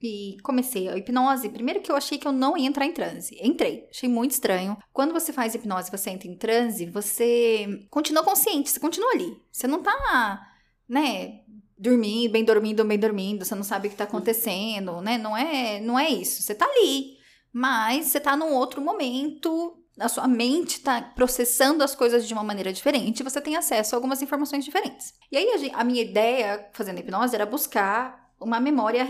E 0.03 0.39
comecei 0.43 0.89
a 0.89 0.97
hipnose. 0.97 1.49
Primeiro 1.49 1.81
que 1.81 1.91
eu 1.91 1.97
achei 1.97 2.18
que 2.18 2.27
eu 2.27 2.33
não 2.33 2.57
ia 2.57 2.66
entrar 2.66 2.87
em 2.87 2.93
transe. 2.93 3.37
Entrei. 3.43 3.87
Achei 3.91 4.09
muito 4.09 4.31
estranho. 4.31 4.79
Quando 4.93 5.12
você 5.12 5.33
faz 5.33 5.55
hipnose 5.55 5.91
você 5.91 6.11
entra 6.11 6.29
em 6.29 6.37
transe, 6.37 6.87
você 6.87 7.87
continua 7.91 8.23
consciente, 8.23 8.71
você 8.71 8.81
continua 8.81 9.11
ali. 9.12 9.37
Você 9.53 9.66
não 9.66 9.83
tá, 9.83 10.49
né, 10.89 11.41
dormindo, 11.77 12.33
bem 12.33 12.45
dormindo, 12.45 12.85
bem 12.85 12.99
dormindo, 12.99 13.45
você 13.45 13.55
não 13.55 13.62
sabe 13.62 13.89
o 13.89 13.91
que 13.91 13.97
tá 13.97 14.05
acontecendo, 14.05 15.01
né? 15.01 15.18
Não 15.18 15.37
é, 15.37 15.81
não 15.81 15.99
é 15.99 16.09
isso. 16.09 16.43
Você 16.43 16.55
tá 16.55 16.66
ali, 16.66 17.16
mas 17.53 18.07
você 18.07 18.21
tá 18.21 18.37
num 18.37 18.55
outro 18.55 18.81
momento, 18.81 19.80
a 20.01 20.09
sua 20.09 20.26
mente 20.26 20.78
está 20.78 21.01
processando 21.03 21.84
as 21.84 21.94
coisas 21.94 22.26
de 22.26 22.32
uma 22.32 22.42
maneira 22.42 22.72
diferente, 22.72 23.22
você 23.22 23.40
tem 23.40 23.57
acesso 23.57 23.94
a 23.94 23.98
algumas 23.98 24.22
informações 24.22 24.64
diferentes. 24.64 25.12
E 25.30 25.36
aí 25.36 25.70
a, 25.74 25.84
minha 25.84 26.03
ideia, 26.03 26.68
fazendo 26.72 26.98
hipnose, 26.98 27.34
era 27.34 27.44
buscar 27.44 28.32
uma 28.40 28.59
memória 28.59 29.07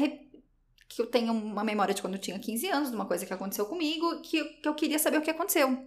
que 0.88 1.00
eu 1.00 1.06
tenho 1.06 1.32
uma 1.32 1.62
memória 1.62 1.94
de 1.94 2.02
quando 2.02 2.14
eu 2.14 2.20
tinha 2.20 2.38
15 2.38 2.68
anos, 2.68 2.90
de 2.90 2.96
uma 2.96 3.06
coisa 3.06 3.24
que 3.24 3.32
aconteceu 3.32 3.66
comigo, 3.66 4.20
que, 4.20 4.42
que 4.44 4.68
eu 4.68 4.74
queria 4.74 4.98
saber 4.98 5.18
o 5.18 5.22
que 5.22 5.30
aconteceu. 5.30 5.78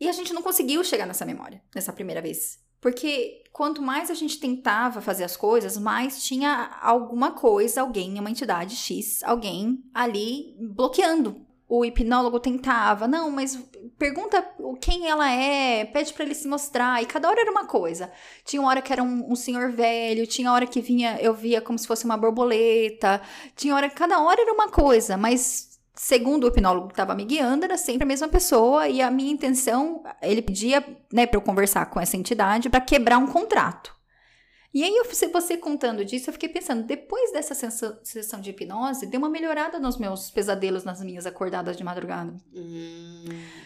E 0.00 0.08
a 0.08 0.12
gente 0.12 0.32
não 0.32 0.42
conseguiu 0.42 0.82
chegar 0.82 1.06
nessa 1.06 1.26
memória, 1.26 1.62
nessa 1.74 1.92
primeira 1.92 2.22
vez. 2.22 2.58
Porque 2.80 3.42
quanto 3.52 3.82
mais 3.82 4.10
a 4.10 4.14
gente 4.14 4.38
tentava 4.38 5.02
fazer 5.02 5.24
as 5.24 5.36
coisas, 5.36 5.76
mais 5.76 6.22
tinha 6.22 6.78
alguma 6.80 7.32
coisa, 7.32 7.82
alguém, 7.82 8.18
uma 8.18 8.30
entidade 8.30 8.76
X, 8.76 9.22
alguém 9.24 9.82
ali 9.92 10.56
bloqueando 10.60 11.47
o 11.68 11.84
hipnólogo 11.84 12.40
tentava, 12.40 13.06
não, 13.06 13.30
mas 13.30 13.58
pergunta 13.98 14.42
quem 14.80 15.06
ela 15.06 15.30
é, 15.30 15.84
pede 15.84 16.14
para 16.14 16.24
ele 16.24 16.34
se 16.34 16.48
mostrar. 16.48 17.02
E 17.02 17.06
cada 17.06 17.28
hora 17.28 17.42
era 17.42 17.50
uma 17.50 17.66
coisa. 17.66 18.10
Tinha 18.44 18.62
uma 18.62 18.70
hora 18.70 18.80
que 18.80 18.92
era 18.92 19.02
um, 19.02 19.30
um, 19.30 19.36
senhor 19.36 19.70
velho, 19.72 20.26
tinha 20.26 20.50
hora 20.50 20.66
que 20.66 20.80
vinha, 20.80 21.18
eu 21.20 21.34
via 21.34 21.60
como 21.60 21.78
se 21.78 21.86
fosse 21.86 22.06
uma 22.06 22.16
borboleta, 22.16 23.20
tinha 23.54 23.74
hora, 23.74 23.90
cada 23.90 24.18
hora 24.18 24.40
era 24.40 24.52
uma 24.52 24.68
coisa, 24.68 25.18
mas 25.18 25.78
segundo 25.94 26.44
o 26.44 26.48
hipnólogo 26.48 26.86
que 26.86 26.94
estava 26.94 27.14
me 27.14 27.24
guiando, 27.24 27.64
era 27.64 27.76
sempre 27.76 28.04
a 28.04 28.06
mesma 28.06 28.28
pessoa 28.28 28.88
e 28.88 29.02
a 29.02 29.10
minha 29.10 29.32
intenção, 29.32 30.02
ele 30.22 30.40
pedia, 30.40 30.82
né, 31.12 31.26
para 31.26 31.36
eu 31.36 31.42
conversar 31.42 31.86
com 31.86 32.00
essa 32.00 32.16
entidade 32.16 32.70
para 32.70 32.80
quebrar 32.80 33.18
um 33.18 33.26
contrato. 33.26 33.97
E 34.78 34.84
aí, 34.84 35.02
você 35.32 35.56
contando 35.56 36.04
disso, 36.04 36.30
eu 36.30 36.32
fiquei 36.32 36.48
pensando, 36.48 36.84
depois 36.84 37.32
dessa 37.32 37.52
sessão 37.52 38.40
de 38.40 38.50
hipnose, 38.50 39.06
deu 39.06 39.18
uma 39.18 39.28
melhorada 39.28 39.76
nos 39.80 39.98
meus 39.98 40.30
pesadelos, 40.30 40.84
nas 40.84 41.02
minhas 41.02 41.26
acordadas 41.26 41.76
de 41.76 41.82
madrugada. 41.82 42.32
Hum. 42.54 43.24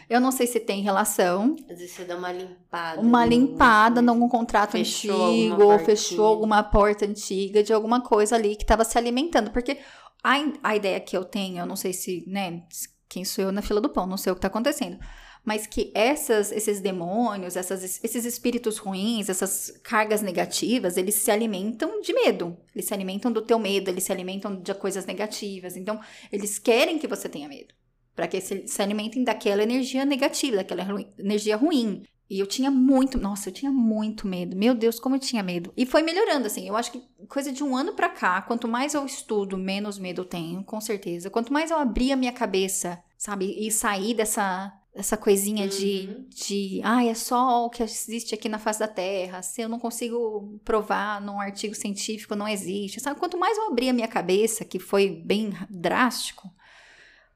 Eu 0.09 0.19
não 0.23 0.33
sei 0.33 0.47
se 0.47 0.59
tem 0.59 0.81
relação. 0.81 1.55
Às 1.71 1.81
vezes 1.81 1.91
você 1.91 2.05
dá 2.07 2.17
uma 2.17 2.33
limpada. 2.33 2.99
Uma 3.03 3.27
limpada 3.27 4.01
em 4.01 4.09
algum 4.09 4.27
contrato 4.27 4.71
fechou 4.71 5.27
antigo, 5.27 5.63
ou 5.65 5.79
fechou 5.81 6.25
alguma 6.25 6.63
porta 6.63 7.05
antiga 7.05 7.63
de 7.63 7.75
alguma 7.75 8.01
coisa 8.01 8.35
ali 8.35 8.57
que 8.57 8.65
estava 8.65 8.83
se 8.83 8.97
alimentando. 8.97 9.51
Porque 9.51 9.81
a, 10.25 10.37
a 10.63 10.75
ideia 10.75 10.99
que 10.99 11.15
eu 11.15 11.27
tenho, 11.27 11.59
eu 11.59 11.67
não 11.67 11.77
sei 11.77 11.93
se, 11.93 12.25
né, 12.27 12.63
quem 13.07 13.23
sou 13.23 13.45
eu 13.45 13.53
na 13.53 13.61
fila 13.61 13.83
do 13.83 13.91
pão, 13.91 14.07
não 14.07 14.17
sei 14.17 14.33
o 14.33 14.35
que 14.35 14.39
está 14.39 14.49
acontecendo 14.49 14.99
mas 15.45 15.67
que 15.67 15.91
essas, 15.95 16.53
esses 16.53 16.81
demônios, 16.81 17.57
essas, 17.57 17.83
esses 18.03 18.25
espíritos 18.25 18.79
ruins, 18.79 19.29
essas 19.29 19.79
cargas 19.83 20.23
negativas, 20.23 20.97
eles 20.97 21.17
se 21.17 21.31
alimentam 21.31 22.01
de 22.01 22.13
medo. 22.13 22.57
Eles 22.75 22.87
se 22.87 22.95
alimentam 22.95 23.33
do 23.33 23.43
teu 23.43 23.59
medo, 23.59 23.91
eles 23.91 24.05
se 24.05 24.13
alimentam 24.13 24.55
de 24.55 24.73
coisas 24.75 25.05
negativas. 25.05 25.77
Então, 25.77 26.01
eles 26.31 26.59
querem 26.59 26.99
que 26.99 27.09
você 27.09 27.29
tenha 27.29 27.49
medo. 27.49 27.75
Para 28.15 28.29
que 28.29 28.41
se, 28.41 28.69
se 28.69 28.83
alimentem 28.83 29.25
daquela 29.25 29.63
energia 29.63 30.05
negativa, 30.05 30.59
daquela 30.59 30.85
ru 30.85 31.05
energia 31.19 31.57
ruim. 31.57 32.05
E 32.31 32.39
eu 32.39 32.47
tinha 32.47 32.71
muito, 32.71 33.19
nossa, 33.19 33.49
eu 33.49 33.53
tinha 33.53 33.71
muito 33.71 34.27
medo. 34.29 34.57
Meu 34.57 34.75
Deus, 34.75 35.01
como 35.01 35.17
eu 35.17 35.21
tinha 35.21 35.43
medo. 35.43 35.73
E 35.77 35.85
foi 35.85 36.03
melhorando, 36.03 36.47
assim. 36.47 36.69
Eu 36.69 36.77
acho 36.77 36.93
que 36.93 37.03
coisa 37.29 37.51
de 37.51 37.65
um 37.65 37.77
ano 37.77 37.95
pra 37.95 38.09
cá, 38.09 38.41
quanto 38.43 38.69
mais 38.69 38.95
eu 38.95 39.05
estudo, 39.05 39.59
menos 39.59 39.99
medo 39.99 40.23
eu 40.23 40.25
tenho, 40.25 40.63
com 40.63 40.81
certeza. 40.81 41.31
Quanto 41.31 41.53
mais 41.53 41.71
eu 41.71 41.79
abri 41.79 42.13
a 42.13 42.17
minha 42.17 42.33
cabeça, 42.33 43.03
sabe, 43.19 43.55
e 43.59 43.71
sair 43.71 44.15
dessa 44.15 44.73
essa 44.95 45.17
coisinha 45.17 45.65
uhum. 45.65 45.71
de, 45.71 46.27
de, 46.29 46.81
ah, 46.85 47.05
é 47.05 47.15
só 47.15 47.65
o 47.67 47.71
que 47.71 47.83
existe 47.83 48.35
aqui 48.35 48.49
na 48.49 48.59
face 48.59 48.81
da 48.81 48.89
Terra, 48.89 49.43
se 49.43 49.63
eu 49.63 49.69
não 49.69 49.79
consigo 49.79 50.61
provar 50.65 51.21
num 51.21 51.41
artigo 51.41 51.75
científico, 51.75 52.37
não 52.37 52.47
existe. 52.47 53.01
Sabe? 53.01 53.19
Quanto 53.19 53.39
mais 53.39 53.57
eu 53.57 53.69
abri 53.69 53.89
a 53.89 53.93
minha 53.93 54.09
cabeça, 54.09 54.65
que 54.65 54.79
foi 54.79 55.09
bem 55.09 55.53
drástico, 55.71 56.53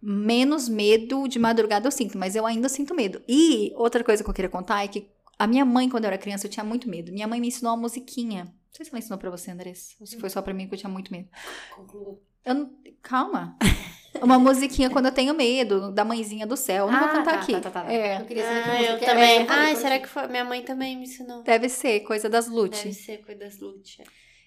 menos 0.03 0.69
medo 0.69 1.27
de 1.27 1.39
madrugada 1.39 1.87
eu 1.87 1.93
sinto, 1.93 2.19
mas 2.19 2.37
eu 2.37 2.45
ainda 2.45 2.69
sinto 2.69 2.95
medo. 2.95 3.23
E 3.27 3.73
outra 3.77 4.05
coisa 4.05 4.23
que 4.23 4.29
eu 4.29 4.35
queria 4.35 4.51
contar 4.51 4.85
é 4.85 4.89
que 4.89 5.09
a 5.39 5.47
minha 5.47 5.65
mãe, 5.65 5.89
quando 5.89 6.05
eu 6.05 6.09
era 6.09 6.19
criança, 6.19 6.47
eu 6.47 6.51
tinha 6.51 6.65
muito 6.65 6.89
medo. 6.89 7.13
Minha 7.13 7.27
mãe 7.27 7.41
me 7.41 7.49
ensinou 7.49 7.73
uma 7.73 7.83
musiquinha 7.83 8.53
sei 8.77 8.85
se 8.85 8.91
ela 8.91 8.99
ensinou 8.99 9.19
pra 9.19 9.31
você, 9.31 9.51
Andressa. 9.51 9.95
Ou 10.01 10.07
se 10.07 10.19
foi 10.19 10.29
só 10.29 10.43
pra 10.43 10.53
mim, 10.53 10.69
que 10.69 10.75
eu 10.75 10.79
tinha 10.79 10.91
muito 10.91 11.11
medo. 11.11 11.29
Conclua. 11.75 12.21
Eu 12.45 12.55
não... 12.55 12.71
Calma. 13.03 13.57
Uma 14.23 14.39
musiquinha 14.39 14.89
quando 14.91 15.07
eu 15.07 15.13
tenho 15.13 15.35
medo, 15.35 15.91
da 15.93 16.05
mãezinha 16.05 16.47
do 16.47 16.57
céu. 16.57 16.87
Eu 16.87 16.93
não 16.93 16.99
vou 17.01 17.09
Ah, 17.09 17.13
cantar 17.13 17.33
tá, 17.35 17.41
aqui. 17.41 17.53
tá, 17.53 17.61
tá, 17.61 17.71
tá. 17.71 17.93
É, 17.93 18.21
Eu 18.21 18.25
queria 18.27 18.45
saber 18.45 18.63
que 18.63 18.69
Ah, 18.71 18.73
música 18.75 18.93
eu 18.93 18.99
que 18.99 19.05
era. 19.05 19.13
também. 19.15 19.47
Falei, 19.47 19.63
Ai, 19.65 19.71
pode- 19.73 19.83
será 19.83 19.99
que 19.99 20.09
foi? 20.09 20.27
Minha 20.29 20.45
mãe 20.45 20.63
também 20.63 20.97
me 20.97 21.05
ensinou. 21.05 21.43
deve 21.43 21.69
ser 21.69 22.01
coisa 22.01 22.29
das 22.29 22.49
Lute. 22.49 22.79
Deve 22.85 22.93
ser 22.95 23.19
coisa 23.25 23.41
das 23.41 23.59
Lute. 23.59 24.03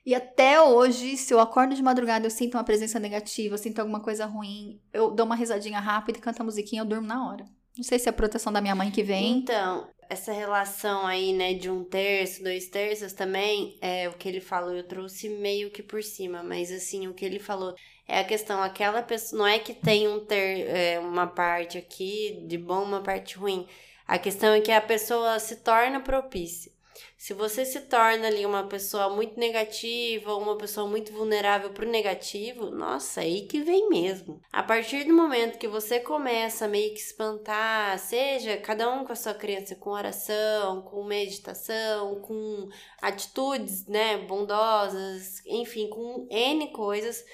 E 0.06 0.16
até 0.16 0.62
hoje, 0.62 1.18
se 1.18 1.34
eu 1.34 1.40
acordo 1.40 1.76
de 1.76 1.84
madrugada, 1.84 2.26
eu 2.26 2.32
sinto 2.32 2.56
uma 2.56 2.64
presença 2.64 3.00
negativa, 3.00 3.54
eu 3.54 3.58
sinto 3.60 3.80
alguma 3.80 4.00
coisa 4.00 4.26
ruim, 4.26 4.80
eu 4.94 5.12
dou 5.12 5.26
uma 5.26 5.36
risadinha 5.36 5.80
rápida 5.80 6.18
e 6.18 6.22
canto 6.22 6.42
a 6.42 6.44
musiquinha, 6.46 6.82
eu 6.82 6.86
durmo 6.86 7.06
na 7.06 7.28
hora. 7.30 7.46
Não 7.78 7.84
sei 7.84 8.00
se 8.00 8.08
é 8.08 8.12
a 8.12 8.14
proteção 8.14 8.52
da 8.52 8.60
minha 8.62 8.74
mãe 8.76 8.90
que 8.92 9.04
vem. 9.04 9.38
Então, 9.40 9.88
essa 10.10 10.34
relação 10.34 11.06
aí, 11.06 11.32
né, 11.32 11.54
de 11.54 11.70
um 11.70 11.84
terço, 11.84 12.44
dois 12.44 12.68
terços 12.68 13.14
também, 13.14 13.78
é 13.80 14.10
o 14.10 14.14
que 14.14 14.28
ele 14.28 14.42
falou, 14.42 14.74
eu 14.76 14.84
trouxe 14.84 15.30
meio 15.30 15.70
que 15.70 15.84
por 15.84 16.04
cima, 16.04 16.42
mas 16.42 16.72
assim, 16.72 17.08
o 17.08 17.14
que 17.14 17.24
ele 17.24 17.38
falou 17.38 17.76
é 18.08 18.20
a 18.20 18.24
questão, 18.24 18.62
aquela 18.64 19.04
pessoa, 19.04 19.40
não 19.40 19.48
é 19.48 19.60
que 19.60 19.72
tem 19.74 20.08
um 20.08 20.26
ter, 20.26 20.68
é, 20.68 21.00
uma 21.00 21.28
parte 21.28 21.78
aqui 21.78 22.44
de 22.48 22.58
bom, 22.58 22.84
uma 22.84 23.04
parte 23.04 23.38
ruim. 23.38 23.68
A 24.08 24.18
questão 24.18 24.52
é 24.52 24.62
que 24.62 24.72
a 24.72 24.82
pessoa 24.82 25.38
se 25.38 25.58
torna 25.58 26.00
propícia. 26.00 26.72
Se 27.20 27.34
você 27.34 27.66
se 27.66 27.82
torna 27.82 28.28
ali 28.28 28.46
uma 28.46 28.64
pessoa 28.64 29.10
muito 29.10 29.38
negativa, 29.38 30.38
uma 30.38 30.58
pessoa 30.58 30.88
muito 30.88 31.12
vulnerável 31.12 31.70
pro 31.72 31.86
negativo, 31.86 32.72
nossa, 32.72 33.20
aí 33.20 33.46
que 33.46 33.62
vem 33.62 33.90
mesmo. 33.90 34.42
A 34.54 34.64
partir 34.64 35.04
do 35.04 35.14
momento 35.14 35.58
que 35.58 35.68
você 35.68 36.00
começa 36.00 36.64
a 36.64 36.68
meio 36.70 36.94
que 36.94 37.00
espantar, 37.02 38.00
seja 38.00 38.56
cada 38.56 38.90
um 38.90 39.04
com 39.04 39.12
a 39.12 39.18
sua 39.18 39.34
crença, 39.34 39.76
com 39.76 39.90
oração, 39.90 40.82
com 40.84 41.04
meditação, 41.04 42.22
com 42.22 42.70
atitudes, 43.02 43.86
né, 43.86 44.20
bondosas, 44.20 45.46
enfim, 45.46 45.90
com 45.90 46.26
N 46.32 46.72
coisas, 46.72 47.26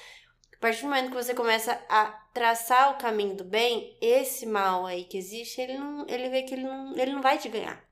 a 0.51 0.57
partir 0.57 0.81
do 0.81 0.87
momento 0.87 1.11
que 1.11 1.23
você 1.23 1.35
começa 1.35 1.79
a 1.87 2.05
traçar 2.33 2.91
o 2.91 2.97
caminho 2.97 3.35
do 3.35 3.43
bem, 3.43 3.95
esse 4.01 4.47
mal 4.47 4.87
aí 4.87 5.03
que 5.03 5.15
existe, 5.15 5.61
ele 5.61 5.77
não, 5.77 6.07
ele 6.09 6.27
vê 6.29 6.41
que 6.41 6.55
ele 6.55 6.63
não, 6.63 6.97
ele 6.97 7.13
não 7.13 7.21
vai 7.21 7.37
te 7.37 7.47
ganhar. 7.49 7.84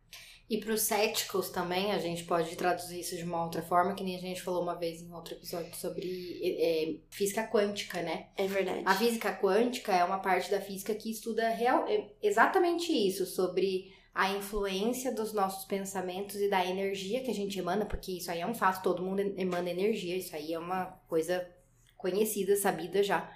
E 0.54 0.60
para 0.60 0.72
os 0.72 0.82
céticos 0.82 1.50
também, 1.50 1.92
a 1.92 1.98
gente 1.98 2.26
pode 2.26 2.56
traduzir 2.56 3.00
isso 3.00 3.18
de 3.18 3.24
uma 3.24 3.44
outra 3.44 3.64
forma, 3.64 3.96
que 3.96 4.04
nem 4.04 4.16
a 4.16 4.20
gente 4.20 4.40
falou 4.40 4.62
uma 4.62 4.76
vez 4.76 5.02
em 5.02 5.12
outro 5.12 5.34
episódio 5.34 5.76
sobre 5.76 6.40
é, 6.44 6.92
é, 6.92 6.96
física 7.10 7.48
quântica, 7.48 8.04
né? 8.04 8.28
É 8.38 8.46
verdade. 8.46 8.84
A 8.86 8.94
física 8.94 9.36
quântica 9.36 9.92
é 9.92 10.04
uma 10.04 10.20
parte 10.20 10.52
da 10.52 10.62
física 10.62 10.94
que 10.94 11.10
estuda 11.10 11.50
real, 11.50 11.88
é 11.88 12.08
exatamente 12.22 12.92
isso, 12.92 13.26
sobre 13.26 13.92
a 14.14 14.30
influência 14.34 15.12
dos 15.12 15.34
nossos 15.34 15.66
pensamentos 15.66 16.36
e 16.36 16.48
da 16.48 16.64
energia 16.64 17.24
que 17.24 17.32
a 17.32 17.34
gente 17.34 17.58
emana, 17.58 17.84
porque 17.88 18.12
isso 18.12 18.30
aí 18.30 18.42
é 18.42 18.46
um 18.46 18.54
fato, 18.54 18.84
todo 18.84 19.02
mundo 19.02 19.22
emana 19.36 19.72
energia, 19.72 20.16
isso 20.16 20.36
aí 20.36 20.54
é 20.54 20.60
uma 20.60 20.86
coisa 21.08 21.50
conhecida, 21.98 22.56
sabida 22.56 23.02
já. 23.02 23.28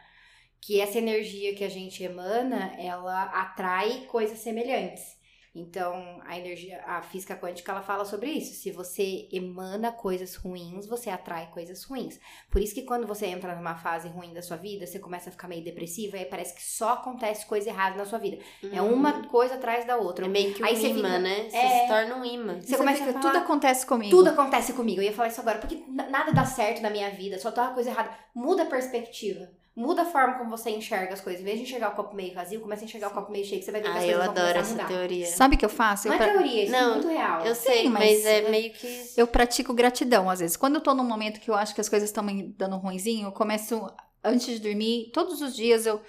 Que 0.62 0.80
essa 0.80 1.00
energia 1.00 1.56
que 1.56 1.64
a 1.64 1.70
gente 1.70 2.04
emana, 2.04 2.80
ela 2.80 3.24
atrai 3.24 4.06
coisas 4.06 4.38
semelhantes. 4.38 5.17
Então, 5.60 6.22
a 6.26 6.38
energia, 6.38 6.84
a 6.86 7.02
física 7.02 7.36
quântica, 7.36 7.72
ela 7.72 7.82
fala 7.82 8.06
sobre 8.06 8.30
isso. 8.32 8.54
Se 8.54 8.70
você 8.72 9.28
emana 9.32 9.92
coisas 9.92 10.36
ruins, 10.36 10.86
você 10.86 11.10
atrai 11.10 11.50
coisas 11.52 11.84
ruins. 11.84 12.20
Por 12.52 12.62
isso 12.62 12.76
que 12.76 12.84
quando 12.84 13.08
você 13.08 13.26
entra 13.26 13.56
numa 13.56 13.76
fase 13.76 14.08
ruim 14.08 14.34
da 14.34 14.42
sua 14.44 14.56
vida, 14.58 14.86
você 14.86 15.00
começa 15.00 15.30
a 15.30 15.32
ficar 15.32 15.48
meio 15.48 15.64
depressiva 15.64 16.16
e 16.16 16.20
aí 16.20 16.26
parece 16.26 16.54
que 16.54 16.64
só 16.64 16.94
acontece 16.94 17.46
coisa 17.46 17.70
errada 17.70 17.98
na 17.98 18.06
sua 18.06 18.20
vida. 18.20 18.38
É 18.72 18.82
Uhum. 18.82 18.94
uma 18.94 19.24
coisa 19.28 19.56
atrás 19.56 19.86
da 19.86 19.98
outra. 19.98 20.26
É 20.26 20.30
meio 20.30 20.54
que 20.54 20.62
um 20.62 20.66
Aí 20.66 20.76
você 20.76 20.90
imã, 20.90 20.96
fica- 21.08 21.20
né? 21.20 21.50
Você 21.50 21.58
É. 21.58 21.82
se 21.82 21.88
torna 21.88 22.16
um 22.18 22.26
imã. 22.26 22.62
Você 22.62 22.78
começa 22.78 23.04
a 23.04 23.08
falar- 23.08 23.20
tudo 23.22 23.38
acontece 23.38 23.86
comigo. 23.86 24.16
Tudo 24.16 24.30
acontece 24.30 24.74
comigo. 24.74 25.02
Eu 25.02 25.06
ia 25.06 25.14
falar 25.14 25.30
isso 25.30 25.42
agora, 25.42 25.58
porque 25.58 25.84
nada 25.88 26.32
dá 26.32 26.46
certo 26.46 26.82
na 26.82 26.90
minha 26.92 27.10
vida, 27.10 27.40
só 27.40 27.52
tá 27.52 27.64
uma 27.64 27.74
coisa 27.74 27.90
errada. 27.90 28.12
Muda 28.36 28.64
a 28.64 28.66
perspectiva. 28.68 29.50
Muda 29.80 30.02
a 30.02 30.06
forma 30.06 30.40
como 30.40 30.50
você 30.50 30.72
enxerga 30.72 31.14
as 31.14 31.22
coisas. 31.22 31.40
Em 31.40 31.46
vez 31.46 31.58
de 31.60 31.64
enxergar 31.66 31.90
o 31.90 31.96
copo 31.96 32.16
meio 32.16 32.34
vazio, 32.34 32.60
começa 32.60 32.82
a 32.84 32.86
enxergar 32.86 33.10
o 33.10 33.12
copo 33.12 33.32
meio 33.32 33.46
cheio, 33.46 33.60
que 33.60 33.66
você 33.66 33.72
vai 33.72 33.80
ver 33.80 33.92
que 33.92 33.92
as 33.92 33.96
Ah, 33.96 34.00
coisas 34.08 34.16
eu 34.18 34.24
vão 34.24 34.32
adoro 34.32 34.48
começar 34.54 34.58
a 34.58 34.62
essa 34.62 34.72
mudar. 34.84 34.88
teoria. 34.88 35.26
Sabe 35.28 35.56
o 35.56 35.60
que 35.60 35.66
eu 35.66 35.70
faço? 35.70 36.08
Não 36.08 36.16
Eu 36.16 36.20
é 36.22 36.24
pra- 36.26 36.34
teoria, 36.34 36.64
isso 36.64 36.72
Não, 36.72 36.90
é 36.90 36.94
muito 36.96 37.08
real. 37.08 37.46
Eu 37.46 37.54
sei, 37.56 37.88
mas- 37.88 38.24
mas, 38.24 38.26
é 38.26 38.50
meio 38.50 38.74
que. 38.74 39.06
Eu 39.16 39.28
pratico 39.28 39.76
gratidão, 39.76 40.30
às 40.32 40.40
vezes. 40.40 40.58
Quando 40.58 40.76
eu 40.76 40.82
tô 40.82 40.96
num 40.96 41.04
momento 41.04 41.40
que 41.40 41.52
eu 41.52 41.54
acho 41.54 41.76
que 41.76 41.82
as 41.82 41.88
coisas 41.88 42.10
estão 42.10 42.24
me 42.24 42.44
dando 42.58 42.76
ruinzinho, 42.78 43.28
eu 43.28 43.32
começo, 43.32 43.88
antes 44.24 44.48
de 44.48 44.60
dormir, 44.60 45.12
todos 45.14 45.42
os 45.44 45.56
dias 45.56 45.86
eu 45.86 46.02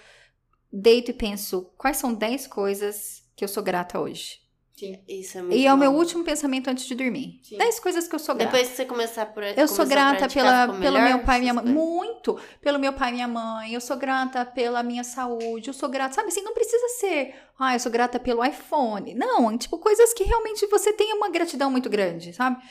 deito 0.72 1.10
e 1.10 1.14
penso 1.14 1.70
quais 1.76 1.98
são 1.98 2.14
10 2.14 2.46
coisas 2.46 3.22
que 3.36 3.44
eu 3.44 3.48
sou 3.48 3.62
grata 3.62 4.00
hoje. 4.00 4.40
Isso 5.08 5.38
é 5.38 5.42
muito 5.42 5.56
E 5.56 5.66
é 5.66 5.72
o 5.72 5.76
meu 5.76 5.92
último 5.92 6.24
pensamento 6.24 6.68
antes 6.68 6.84
de 6.84 6.94
dormir. 6.94 7.40
Sim. 7.42 7.58
10 7.58 7.80
coisas 7.80 8.08
que 8.08 8.14
eu 8.14 8.18
sou 8.18 8.34
grata. 8.34 8.52
Depois 8.52 8.70
que 8.70 8.76
você 8.76 8.84
começar 8.84 9.26
por. 9.26 9.42
Eu 9.42 9.68
sou 9.68 9.86
grata 9.86 10.28
pela, 10.28 10.66
ficou 10.66 10.80
pelo 10.80 10.98
melhor 10.98 11.16
meu 11.16 11.24
pai 11.24 11.38
e 11.38 11.40
minha 11.40 11.54
mãe. 11.54 11.64
coisas? 11.64 11.82
Muito. 11.82 12.40
Pelo 12.60 12.78
meu 12.78 12.92
pai 12.92 13.10
e 13.10 13.12
minha 13.14 13.28
mãe. 13.28 13.74
Eu 13.74 13.80
sou 13.80 13.96
grata 13.96 14.44
pela 14.44 14.82
minha 14.82 15.04
saúde. 15.04 15.68
Eu 15.68 15.74
sou 15.74 15.88
grata. 15.88 16.14
Sabe 16.14 16.28
assim, 16.28 16.42
não 16.42 16.54
precisa 16.54 16.88
ser. 17.00 17.34
Ah, 17.58 17.74
eu 17.74 17.80
sou 17.80 17.90
grata 17.90 18.20
pelo 18.20 18.44
iPhone. 18.44 19.14
Não, 19.14 19.56
tipo, 19.58 19.78
coisas 19.78 20.12
que 20.12 20.24
realmente 20.24 20.66
você 20.66 20.92
tem 20.92 21.12
uma 21.14 21.28
gratidão 21.28 21.70
muito 21.70 21.90
grande, 21.90 22.32
sabe? 22.32 22.62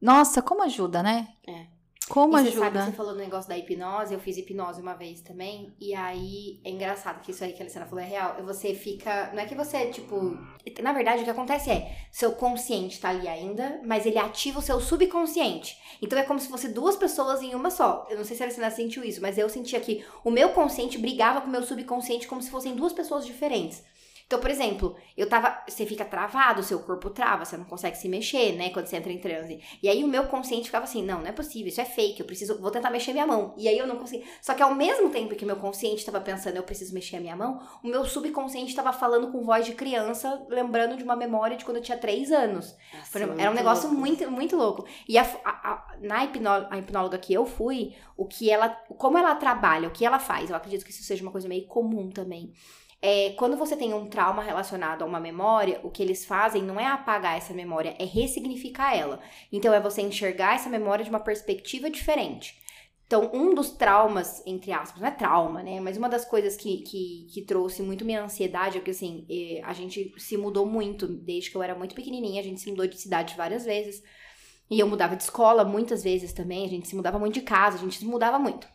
Nossa, 0.00 0.42
como 0.42 0.62
ajuda, 0.62 1.02
né? 1.02 1.28
É. 1.46 1.66
Como 2.12 2.38
E 2.38 2.42
você 2.42 2.50
sabe, 2.52 2.76
ajuda. 2.76 2.84
você 2.84 2.92
falou 2.92 3.14
do 3.14 3.18
negócio 3.18 3.48
da 3.48 3.56
hipnose, 3.56 4.12
eu 4.12 4.20
fiz 4.20 4.36
hipnose 4.36 4.82
uma 4.82 4.92
vez 4.92 5.22
também, 5.22 5.74
e 5.80 5.94
aí 5.94 6.60
é 6.62 6.68
engraçado 6.68 7.22
que 7.22 7.30
isso 7.30 7.42
aí 7.42 7.54
que 7.54 7.62
a 7.62 7.64
Alessandra 7.64 7.88
falou 7.88 8.04
é 8.04 8.06
real. 8.06 8.36
Você 8.44 8.74
fica. 8.74 9.30
Não 9.32 9.40
é 9.40 9.46
que 9.46 9.54
você, 9.54 9.86
tipo. 9.86 10.36
Na 10.82 10.92
verdade, 10.92 11.22
o 11.22 11.24
que 11.24 11.30
acontece 11.30 11.70
é, 11.70 11.96
seu 12.10 12.32
consciente 12.32 13.00
tá 13.00 13.08
ali 13.08 13.26
ainda, 13.26 13.80
mas 13.86 14.04
ele 14.04 14.18
ativa 14.18 14.58
o 14.58 14.62
seu 14.62 14.78
subconsciente. 14.78 15.74
Então 16.02 16.18
é 16.18 16.22
como 16.22 16.38
se 16.38 16.48
fosse 16.48 16.68
duas 16.68 16.96
pessoas 16.96 17.40
em 17.40 17.54
uma 17.54 17.70
só. 17.70 18.06
Eu 18.10 18.18
não 18.18 18.24
sei 18.24 18.36
se 18.36 18.42
a 18.42 18.46
Alessandra 18.46 18.70
sentiu 18.70 19.02
isso, 19.02 19.22
mas 19.22 19.38
eu 19.38 19.48
sentia 19.48 19.80
que 19.80 20.04
o 20.22 20.30
meu 20.30 20.50
consciente 20.50 20.98
brigava 20.98 21.40
com 21.40 21.48
o 21.48 21.50
meu 21.50 21.62
subconsciente 21.62 22.28
como 22.28 22.42
se 22.42 22.50
fossem 22.50 22.76
duas 22.76 22.92
pessoas 22.92 23.24
diferentes. 23.24 23.82
Então, 24.32 24.40
por 24.40 24.50
exemplo, 24.50 24.96
eu 25.14 25.28
tava. 25.28 25.62
Você 25.68 25.84
fica 25.84 26.06
travado, 26.06 26.60
o 26.60 26.64
seu 26.64 26.80
corpo 26.80 27.10
trava, 27.10 27.44
você 27.44 27.54
não 27.54 27.66
consegue 27.66 27.98
se 27.98 28.08
mexer, 28.08 28.52
né? 28.56 28.70
Quando 28.70 28.86
você 28.86 28.96
entra 28.96 29.12
em 29.12 29.18
transe. 29.18 29.60
E 29.82 29.90
aí 29.90 30.02
o 30.02 30.08
meu 30.08 30.24
consciente 30.24 30.64
ficava 30.64 30.84
assim: 30.84 31.02
não, 31.04 31.20
não 31.20 31.26
é 31.26 31.32
possível, 31.32 31.68
isso 31.68 31.82
é 31.82 31.84
fake, 31.84 32.20
eu 32.20 32.26
preciso. 32.26 32.58
Vou 32.58 32.70
tentar 32.70 32.88
mexer 32.88 33.12
minha 33.12 33.26
mão. 33.26 33.54
E 33.58 33.68
aí 33.68 33.76
eu 33.76 33.86
não 33.86 33.96
consegui. 33.96 34.24
Só 34.40 34.54
que 34.54 34.62
ao 34.62 34.74
mesmo 34.74 35.10
tempo 35.10 35.34
que 35.34 35.44
meu 35.44 35.56
consciente 35.56 36.02
tava 36.06 36.18
pensando, 36.18 36.56
eu 36.56 36.62
preciso 36.62 36.94
mexer 36.94 37.16
a 37.16 37.20
minha 37.20 37.36
mão, 37.36 37.60
o 37.84 37.88
meu 37.88 38.06
subconsciente 38.06 38.74
tava 38.74 38.90
falando 38.90 39.30
com 39.30 39.42
voz 39.44 39.66
de 39.66 39.74
criança, 39.74 40.42
lembrando 40.48 40.96
de 40.96 41.04
uma 41.04 41.14
memória 41.14 41.54
de 41.56 41.64
quando 41.66 41.76
eu 41.76 41.82
tinha 41.82 41.98
três 41.98 42.32
anos. 42.32 42.74
Nossa, 42.94 43.18
exemplo, 43.18 43.26
muito 43.34 43.40
era 43.42 43.50
um 43.50 43.54
negócio 43.54 43.84
louco. 43.88 44.00
muito, 44.00 44.30
muito 44.30 44.56
louco. 44.56 44.86
E 45.06 45.18
a, 45.18 45.22
a- 45.44 45.70
a- 45.72 45.96
na 46.00 46.24
hipnó- 46.24 46.66
a 46.70 46.78
hipnóloga 46.78 47.18
que 47.18 47.34
eu 47.34 47.44
fui, 47.44 47.94
o 48.16 48.24
que 48.26 48.48
ela, 48.50 48.70
como 48.96 49.18
ela 49.18 49.34
trabalha, 49.34 49.88
o 49.88 49.92
que 49.92 50.06
ela 50.06 50.18
faz, 50.18 50.48
eu 50.48 50.56
acredito 50.56 50.84
que 50.86 50.90
isso 50.90 51.02
seja 51.02 51.22
uma 51.22 51.30
coisa 51.32 51.46
meio 51.48 51.66
comum 51.66 52.08
também. 52.10 52.54
É, 53.04 53.30
quando 53.30 53.56
você 53.56 53.76
tem 53.76 53.92
um 53.92 54.06
trauma 54.06 54.44
relacionado 54.44 55.02
a 55.02 55.04
uma 55.04 55.18
memória, 55.18 55.80
o 55.82 55.90
que 55.90 56.02
eles 56.02 56.24
fazem 56.24 56.62
não 56.62 56.78
é 56.78 56.86
apagar 56.86 57.36
essa 57.36 57.52
memória, 57.52 57.96
é 57.98 58.04
ressignificar 58.04 58.94
ela. 58.94 59.20
Então 59.50 59.74
é 59.74 59.80
você 59.80 60.00
enxergar 60.00 60.54
essa 60.54 60.70
memória 60.70 61.04
de 61.04 61.10
uma 61.10 61.18
perspectiva 61.18 61.90
diferente. 61.90 62.62
Então, 63.12 63.30
um 63.34 63.54
dos 63.54 63.72
traumas, 63.72 64.42
entre 64.46 64.72
aspas, 64.72 64.98
não 64.98 65.06
é 65.06 65.10
trauma, 65.10 65.62
né? 65.62 65.78
Mas 65.80 65.98
uma 65.98 66.08
das 66.08 66.24
coisas 66.24 66.56
que, 66.56 66.78
que, 66.78 67.26
que 67.30 67.42
trouxe 67.42 67.82
muito 67.82 68.06
minha 68.06 68.22
ansiedade 68.22 68.78
é 68.78 68.80
que, 68.80 68.90
assim, 68.90 69.26
eh, 69.28 69.60
a 69.64 69.74
gente 69.74 70.14
se 70.16 70.34
mudou 70.38 70.64
muito 70.64 71.06
desde 71.06 71.50
que 71.50 71.56
eu 71.56 71.62
era 71.62 71.74
muito 71.74 71.94
pequenininha. 71.94 72.40
A 72.40 72.44
gente 72.44 72.58
se 72.62 72.70
mudou 72.70 72.86
de 72.86 72.98
cidade 72.98 73.34
várias 73.36 73.66
vezes. 73.66 74.02
E 74.70 74.80
eu 74.80 74.88
mudava 74.88 75.14
de 75.14 75.24
escola 75.24 75.62
muitas 75.62 76.02
vezes 76.02 76.32
também. 76.32 76.64
A 76.64 76.68
gente 76.70 76.88
se 76.88 76.96
mudava 76.96 77.18
muito 77.18 77.34
de 77.34 77.42
casa, 77.42 77.76
a 77.76 77.80
gente 77.80 77.98
se 77.98 78.06
mudava 78.06 78.38
muito. 78.38 78.66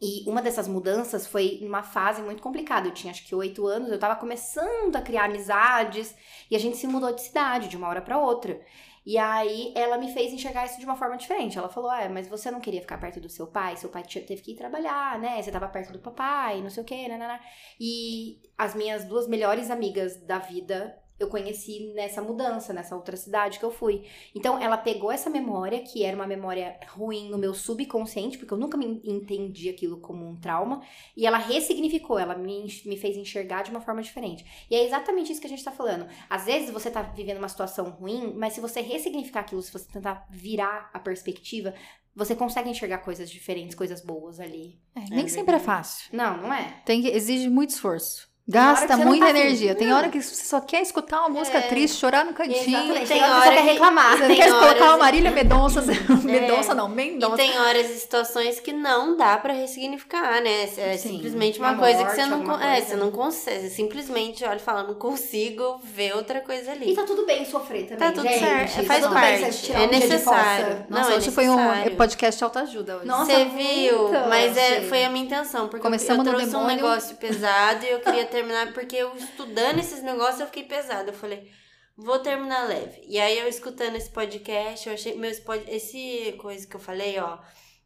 E 0.00 0.28
uma 0.28 0.42
dessas 0.42 0.68
mudanças 0.68 1.26
foi 1.26 1.58
numa 1.62 1.82
fase 1.82 2.20
muito 2.22 2.42
complicada. 2.42 2.88
Eu 2.88 2.94
tinha 2.94 3.10
acho 3.12 3.24
que 3.26 3.34
oito 3.34 3.66
anos, 3.66 3.90
eu 3.90 3.98
tava 3.98 4.16
começando 4.16 4.94
a 4.96 5.00
criar 5.02 5.24
amizades. 5.24 6.14
E 6.50 6.56
a 6.56 6.58
gente 6.58 6.76
se 6.76 6.86
mudou 6.86 7.12
de 7.14 7.22
cidade, 7.22 7.68
de 7.68 7.76
uma 7.76 7.88
hora 7.88 8.02
para 8.02 8.18
outra. 8.18 8.60
E 9.04 9.16
aí 9.16 9.72
ela 9.76 9.96
me 9.96 10.12
fez 10.12 10.32
enxergar 10.32 10.66
isso 10.66 10.78
de 10.80 10.84
uma 10.84 10.96
forma 10.96 11.16
diferente. 11.16 11.56
Ela 11.56 11.68
falou: 11.68 11.90
É, 11.92 12.08
mas 12.08 12.28
você 12.28 12.50
não 12.50 12.60
queria 12.60 12.80
ficar 12.80 12.98
perto 12.98 13.20
do 13.20 13.28
seu 13.28 13.46
pai? 13.46 13.76
Seu 13.76 13.88
pai 13.88 14.02
te- 14.02 14.20
teve 14.20 14.42
que 14.42 14.52
ir 14.52 14.56
trabalhar, 14.56 15.18
né? 15.20 15.40
Você 15.40 15.50
tava 15.52 15.68
perto 15.68 15.92
do 15.92 16.00
papai, 16.00 16.60
não 16.60 16.70
sei 16.70 16.82
o 16.82 16.86
quê, 16.86 17.08
né? 17.08 17.40
E 17.80 18.40
as 18.58 18.74
minhas 18.74 19.04
duas 19.04 19.28
melhores 19.28 19.70
amigas 19.70 20.16
da 20.26 20.38
vida 20.38 20.98
eu 21.18 21.28
conheci 21.28 21.92
nessa 21.94 22.20
mudança, 22.20 22.72
nessa 22.72 22.94
outra 22.94 23.16
cidade 23.16 23.58
que 23.58 23.64
eu 23.64 23.70
fui. 23.70 24.04
Então 24.34 24.60
ela 24.60 24.76
pegou 24.76 25.10
essa 25.10 25.30
memória, 25.30 25.80
que 25.80 26.04
era 26.04 26.16
uma 26.16 26.26
memória 26.26 26.78
ruim 26.88 27.28
no 27.30 27.38
meu 27.38 27.54
subconsciente, 27.54 28.38
porque 28.38 28.52
eu 28.52 28.58
nunca 28.58 28.76
me 28.76 29.00
entendi 29.04 29.68
aquilo 29.68 29.98
como 29.98 30.28
um 30.28 30.36
trauma, 30.36 30.82
e 31.16 31.26
ela 31.26 31.38
ressignificou, 31.38 32.18
ela 32.18 32.36
me, 32.36 32.66
me 32.84 32.96
fez 32.96 33.16
enxergar 33.16 33.62
de 33.62 33.70
uma 33.70 33.80
forma 33.80 34.02
diferente. 34.02 34.44
E 34.70 34.74
é 34.74 34.84
exatamente 34.84 35.32
isso 35.32 35.40
que 35.40 35.46
a 35.46 35.50
gente 35.50 35.64
tá 35.64 35.72
falando. 35.72 36.06
Às 36.28 36.44
vezes 36.44 36.70
você 36.70 36.90
tá 36.90 37.02
vivendo 37.02 37.38
uma 37.38 37.48
situação 37.48 37.90
ruim, 37.90 38.34
mas 38.36 38.52
se 38.52 38.60
você 38.60 38.80
ressignificar 38.80 39.40
aquilo, 39.40 39.62
se 39.62 39.72
você 39.72 39.86
tentar 39.90 40.26
virar 40.30 40.90
a 40.92 40.98
perspectiva, 40.98 41.74
você 42.14 42.34
consegue 42.34 42.70
enxergar 42.70 42.98
coisas 42.98 43.30
diferentes, 43.30 43.74
coisas 43.74 44.00
boas 44.00 44.40
ali. 44.40 44.80
É, 44.94 45.14
nem 45.14 45.28
sempre 45.28 45.56
é 45.56 45.58
fácil. 45.58 46.08
Não, 46.12 46.38
não 46.38 46.52
é? 46.52 46.82
Tem 46.84 47.02
que, 47.02 47.08
exige 47.08 47.48
muito 47.50 47.70
esforço. 47.70 48.34
Gasta 48.48 48.86
que 48.86 48.96
não 49.00 49.06
muita 49.06 49.24
tá 49.26 49.30
afim. 49.32 49.40
energia. 49.40 49.74
Tem 49.74 49.92
hora 49.92 50.08
que 50.08 50.22
você 50.22 50.44
só 50.44 50.60
quer 50.60 50.80
escutar 50.80 51.20
uma 51.20 51.30
música 51.30 51.58
É. 51.58 51.62
triste, 51.62 51.98
chorar 51.98 52.24
no 52.24 52.32
cantinho. 52.32 52.56
Exatamente. 52.78 53.08
tem 53.08 53.20
Tem 53.20 53.22
hora 53.24 53.34
que 53.40 53.48
você 53.48 53.54
quer 53.54 53.62
que- 53.62 53.68
reclamar. 53.72 54.16
Você 54.18 54.26
Tem 54.28 54.36
quer 54.36 54.48
colocar 54.50 54.84
uma 54.84 54.96
Marília 54.98 55.30
Mendonça. 55.32 55.82
Mendonça 56.22 56.74
não, 56.74 56.88
E 56.88 56.94
Mendonça. 56.94 57.36
tem 57.36 57.58
horas 57.58 57.90
e 57.90 57.98
situações 57.98 58.60
que 58.60 58.72
não 58.72 59.16
dá 59.16 59.36
pra 59.36 59.52
ressignificar, 59.52 60.40
né? 60.42 60.62
É 60.76 60.96
Sim. 60.96 61.10
simplesmente 61.16 61.58
uma, 61.58 61.70
Uma 61.72 61.78
coisa 61.78 61.98
que 61.98 62.04
morte, 62.04 62.16
você 62.20 62.26
não, 62.26 62.42
é, 62.42 62.44
coisa. 62.74 62.86
você 62.86 62.96
não 62.96 63.10
consegue. 63.10 63.60
Você 63.62 63.70
simplesmente 63.70 64.44
olha 64.44 64.56
e 64.56 64.60
fala, 64.60 64.84
não 64.84 64.94
consigo 64.94 65.80
ver 65.82 66.14
outra 66.14 66.40
coisa 66.40 66.70
ali. 66.70 66.92
E 66.92 66.94
tá 66.94 67.02
tudo 67.02 67.26
bem 67.26 67.44
sofrer 67.44 67.82
também, 67.88 67.98
Tá 67.98 68.12
tudo 68.12 68.28
gente. 68.28 68.38
certo, 68.38 68.84
faz 68.86 69.02
tudo 69.02 69.12
parte, 69.12 69.72
é 69.72 69.78
um 69.80 69.86
necessário. 69.90 70.86
Nossa, 70.88 71.02
Não, 71.08 71.10
é 71.12 71.16
hoje 71.16 71.30
foi 71.32 71.48
um 71.48 71.96
podcast 71.96 72.38
de 72.38 72.44
autoajuda 72.44 72.96
hoje. 72.98 73.06
Nossa, 73.06 73.24
Você 73.24 73.44
viu, 73.46 74.08
mas 74.28 74.56
é, 74.56 74.82
foi 74.82 75.04
a 75.04 75.10
minha 75.10 75.24
intenção, 75.24 75.66
porque 75.68 75.82
Começamos 75.82 76.24
eu 76.24 76.32
trouxe 76.32 76.54
um 76.56 76.66
negócio 76.66 77.16
pesado 77.16 77.84
e 77.84 77.90
eu 77.90 77.98
queria 78.00 78.24
terminar, 78.36 78.72
porque 78.74 78.96
eu 78.96 79.16
estudando 79.16 79.78
esses 79.78 80.02
negócios 80.02 80.40
eu 80.40 80.46
fiquei 80.46 80.64
pesado. 80.64 81.10
Eu 81.10 81.14
falei, 81.14 81.50
vou 81.96 82.18
terminar 82.18 82.68
leve. 82.68 83.00
E 83.06 83.18
aí 83.18 83.38
eu 83.38 83.48
escutando 83.48 83.96
esse 83.96 84.10
podcast, 84.10 84.86
eu 84.86 84.94
achei, 84.94 85.18
pod, 85.44 85.64
esse 85.68 86.34
coisa 86.38 86.66
que 86.66 86.76
eu 86.76 86.80
falei, 86.80 87.18
ó, 87.18 87.38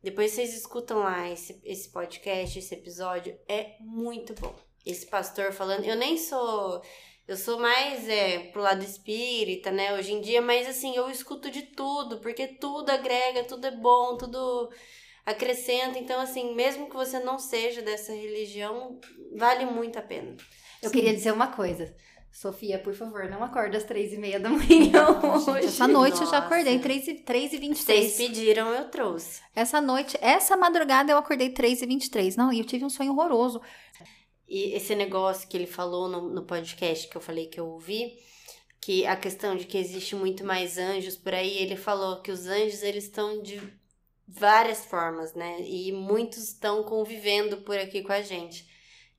depois 0.02 0.32
vocês 0.32 0.54
escutam 0.54 0.98
lá 0.98 1.30
esse, 1.30 1.60
esse 1.64 1.88
podcast, 1.90 2.58
esse 2.58 2.74
episódio, 2.74 3.38
é 3.48 3.76
muito 3.80 4.34
bom. 4.34 4.54
Esse 4.84 5.06
pastor 5.06 5.52
falando, 5.52 5.84
eu 5.84 5.94
nem 5.94 6.16
sou, 6.18 6.82
eu 7.28 7.36
sou 7.36 7.60
mais 7.60 8.08
é, 8.08 8.38
pro 8.50 8.62
lado 8.62 8.82
espírita, 8.82 9.70
né, 9.70 9.94
hoje 9.94 10.12
em 10.12 10.20
dia, 10.20 10.40
mas 10.40 10.66
assim, 10.66 10.96
eu 10.96 11.08
escuto 11.10 11.50
de 11.50 11.62
tudo, 11.62 12.18
porque 12.18 12.48
tudo 12.48 12.90
agrega, 12.90 13.44
tudo 13.44 13.66
é 13.66 13.70
bom, 13.70 14.16
tudo 14.16 14.70
acrescenta. 15.30 15.98
Então, 15.98 16.20
assim, 16.20 16.54
mesmo 16.54 16.88
que 16.88 16.94
você 16.96 17.18
não 17.18 17.38
seja 17.38 17.82
dessa 17.82 18.12
religião, 18.12 18.98
vale 19.36 19.64
muito 19.66 19.98
a 19.98 20.02
pena. 20.02 20.36
Eu 20.82 20.88
Sim. 20.90 20.94
queria 20.96 21.14
dizer 21.14 21.32
uma 21.32 21.48
coisa. 21.48 21.94
Sofia, 22.32 22.78
por 22.78 22.94
favor, 22.94 23.28
não 23.28 23.42
acorda 23.42 23.76
às 23.76 23.82
três 23.82 24.12
e 24.12 24.16
meia 24.16 24.38
da 24.38 24.48
manhã 24.48 25.20
hoje. 25.46 25.66
essa 25.66 25.88
noite 25.88 26.20
eu 26.20 26.26
já 26.26 26.40
Nossa. 26.40 26.46
acordei 26.46 26.78
3 26.78 27.08
e, 27.08 27.14
3 27.14 27.44
e 27.44 27.58
Vocês 27.58 27.60
23. 27.60 28.16
pediram, 28.16 28.68
eu 28.72 28.88
trouxe. 28.88 29.40
Essa 29.54 29.80
noite, 29.80 30.16
essa 30.20 30.56
madrugada 30.56 31.10
eu 31.10 31.18
acordei 31.18 31.50
3 31.50 31.82
e 31.82 31.86
23. 31.86 32.36
Não, 32.36 32.52
e 32.52 32.60
eu 32.60 32.64
tive 32.64 32.84
um 32.84 32.88
sonho 32.90 33.12
horroroso. 33.12 33.60
E 34.48 34.72
esse 34.74 34.94
negócio 34.94 35.48
que 35.48 35.56
ele 35.56 35.66
falou 35.66 36.08
no, 36.08 36.28
no 36.28 36.44
podcast 36.44 37.08
que 37.08 37.16
eu 37.16 37.20
falei 37.20 37.46
que 37.46 37.58
eu 37.58 37.66
ouvi, 37.66 38.16
que 38.80 39.06
a 39.06 39.16
questão 39.16 39.56
de 39.56 39.64
que 39.66 39.76
existe 39.76 40.14
muito 40.14 40.44
mais 40.44 40.78
anjos 40.78 41.16
por 41.16 41.34
aí, 41.34 41.58
ele 41.58 41.76
falou 41.76 42.22
que 42.22 42.30
os 42.30 42.46
anjos 42.46 42.82
eles 42.82 43.04
estão 43.04 43.42
de 43.42 43.60
várias 44.32 44.84
formas, 44.84 45.34
né? 45.34 45.56
E 45.62 45.92
muitos 45.92 46.44
estão 46.44 46.82
convivendo 46.84 47.58
por 47.58 47.76
aqui 47.76 48.02
com 48.02 48.12
a 48.12 48.22
gente. 48.22 48.68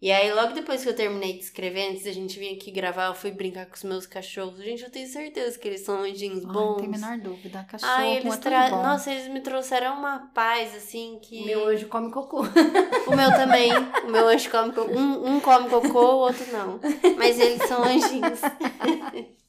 E 0.01 0.11
aí, 0.11 0.33
logo 0.33 0.53
depois 0.53 0.81
que 0.81 0.89
eu 0.89 0.95
terminei 0.95 1.33
de 1.33 1.43
escrever, 1.43 1.91
antes 1.91 2.05
da 2.05 2.11
gente 2.11 2.39
vir 2.39 2.55
aqui 2.55 2.71
gravar, 2.71 3.05
eu 3.05 3.13
fui 3.13 3.29
brincar 3.29 3.67
com 3.67 3.75
os 3.75 3.83
meus 3.83 4.07
cachorros. 4.07 4.57
Gente, 4.57 4.81
eu 4.81 4.89
tenho 4.89 5.07
certeza 5.07 5.59
que 5.59 5.67
eles 5.67 5.81
são 5.81 6.01
anjinhos 6.01 6.43
bons. 6.43 6.53
não 6.53 6.77
tem 6.77 6.87
a 6.87 6.89
menor 6.89 7.17
dúvida. 7.19 7.63
Cachorro 7.69 7.91
Ai, 7.95 8.07
é 8.07 8.15
eles 8.17 8.33
tudo 8.33 8.41
tra... 8.41 8.69
bom. 8.71 8.81
Nossa, 8.81 9.11
eles 9.11 9.27
me 9.27 9.41
trouxeram 9.41 9.99
uma 9.99 10.31
paz, 10.33 10.75
assim, 10.75 11.19
que... 11.21 11.43
O 11.43 11.45
meu 11.45 11.59
hoje 11.59 11.85
come 11.85 12.09
cocô. 12.09 12.41
O 13.05 13.15
meu 13.15 13.29
também. 13.31 13.71
O 14.05 14.09
meu 14.09 14.27
anjo 14.27 14.49
come 14.49 14.71
cocô. 14.71 14.91
Um, 14.91 15.35
um 15.35 15.39
come 15.39 15.69
cocô, 15.69 15.99
o 15.99 16.19
outro 16.21 16.51
não. 16.51 16.79
Mas 17.17 17.39
eles 17.39 17.67
são 17.67 17.83
anjinhos. 17.83 18.39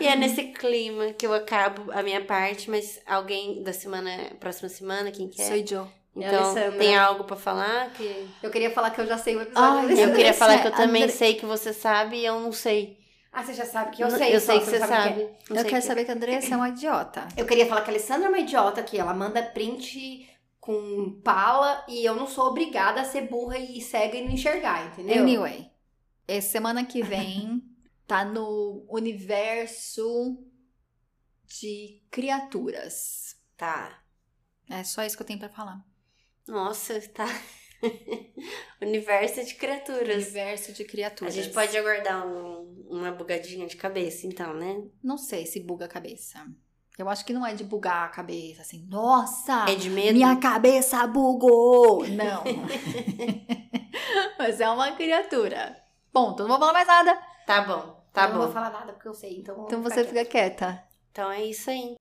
e 0.00 0.06
é 0.06 0.16
nesse 0.16 0.44
clima 0.44 1.12
que 1.12 1.26
eu 1.26 1.32
acabo 1.34 1.90
a 1.92 2.02
minha 2.02 2.24
parte, 2.24 2.70
mas 2.70 3.00
alguém 3.06 3.62
da 3.62 3.72
semana, 3.72 4.10
próxima 4.40 4.68
semana, 4.68 5.10
quem 5.10 5.28
quer? 5.28 5.44
Sou 5.44 5.66
Joe. 5.66 5.88
Então, 6.14 6.44
Alessandra. 6.50 6.78
tem 6.78 6.96
algo 6.96 7.24
pra 7.24 7.36
falar? 7.36 7.90
Que... 7.90 8.26
Eu 8.42 8.50
queria 8.50 8.70
falar 8.70 8.90
que 8.90 9.00
eu 9.00 9.06
já 9.06 9.18
sei 9.18 9.36
o 9.36 9.42
episódio. 9.42 9.90
Eu 9.98 10.14
queria 10.14 10.32
falar 10.32 10.58
que 10.60 10.68
eu 10.68 10.72
também 10.72 11.02
André- 11.02 11.14
sei 11.14 11.34
que 11.34 11.44
você 11.44 11.74
sabe 11.74 12.16
e 12.16 12.24
eu 12.24 12.40
não 12.40 12.52
sei. 12.52 12.98
Ah, 13.30 13.42
você 13.44 13.52
já 13.52 13.66
sabe 13.66 13.94
que 13.94 14.02
eu 14.02 14.10
sei. 14.10 14.34
Eu 14.34 14.40
só, 14.40 14.52
sei 14.52 14.60
que 14.60 14.64
você 14.64 14.78
sabe. 14.78 15.10
o 15.10 15.14
que 15.14 15.52
é. 15.52 15.60
Eu 15.60 15.64
quero 15.66 15.82
que- 15.82 15.82
saber 15.82 16.04
que 16.06 16.10
a 16.10 16.14
Andressa 16.14 16.54
é 16.54 16.56
uma 16.56 16.70
idiota. 16.70 17.28
Eu 17.36 17.44
queria 17.44 17.66
falar 17.66 17.82
que 17.82 17.90
a 17.90 17.92
Alessandra 17.92 18.26
é 18.26 18.28
uma 18.30 18.38
idiota 18.38 18.80
aqui. 18.80 18.98
Ela 18.98 19.12
manda 19.12 19.42
print 19.42 20.26
com 20.58 21.20
pala 21.22 21.84
e 21.86 22.02
eu 22.02 22.14
não 22.14 22.26
sou 22.26 22.46
obrigada 22.46 23.02
a 23.02 23.04
ser 23.04 23.28
burra 23.28 23.58
e 23.58 23.78
cega 23.82 24.16
e 24.16 24.24
não 24.24 24.30
enxergar, 24.32 24.86
entendeu? 24.86 25.22
Anyway, 25.22 25.70
é, 26.26 26.40
semana 26.40 26.82
que 26.82 27.02
vem 27.02 27.62
tá 28.06 28.24
no 28.24 28.84
universo 28.88 30.38
de 31.46 32.02
criaturas. 32.10 33.36
Tá. 33.56 34.02
É 34.68 34.82
só 34.84 35.04
isso 35.04 35.16
que 35.16 35.22
eu 35.22 35.26
tenho 35.26 35.38
pra 35.38 35.48
falar. 35.48 35.84
Nossa, 36.46 37.00
tá. 37.08 37.26
Universo 38.80 39.44
de 39.44 39.54
criaturas. 39.54 40.16
Universo 40.24 40.72
de 40.72 40.82
A 40.82 40.86
criaturas. 40.86 41.34
gente 41.34 41.50
pode 41.52 41.76
aguardar 41.76 42.26
um- 42.26 42.86
uma 42.88 43.10
bugadinha 43.12 43.66
de 43.66 43.76
cabeça, 43.76 44.26
então, 44.26 44.54
né? 44.54 44.82
Não 45.02 45.18
sei 45.18 45.46
se 45.46 45.60
buga 45.60 45.84
a 45.86 45.88
cabeça. 45.88 46.46
Eu 46.98 47.08
acho 47.10 47.24
que 47.26 47.32
não 47.32 47.44
é 47.46 47.54
de 47.54 47.62
bugar 47.62 48.04
a 48.06 48.08
cabeça, 48.08 48.62
assim, 48.62 48.86
nossa, 48.88 49.66
É 49.68 49.74
de 49.74 49.90
medo? 49.90 50.14
minha 50.14 50.34
cabeça 50.36 51.06
bugou. 51.06 52.06
Não. 52.08 52.42
Mas 54.38 54.60
é 54.60 54.68
uma 54.70 54.92
criatura. 54.92 55.76
Ponto, 56.12 56.42
não 56.42 56.48
vou 56.50 56.58
falar 56.58 56.72
mais 56.72 56.86
nada. 56.88 57.25
Tá 57.46 57.62
bom, 57.62 57.96
tá 58.12 58.24
eu 58.24 58.28
não 58.28 58.38
bom. 58.38 58.44
vou 58.44 58.52
falar 58.52 58.70
nada 58.70 58.92
porque 58.92 59.08
eu 59.08 59.14
sei, 59.14 59.38
então. 59.38 59.56
eu 59.56 59.64
Então 59.64 59.82
você 59.82 60.04
fica 60.04 60.24
quieta. 60.24 60.82
Então 61.12 61.30
é 61.30 61.44
isso 61.44 61.70
aí. 61.70 61.96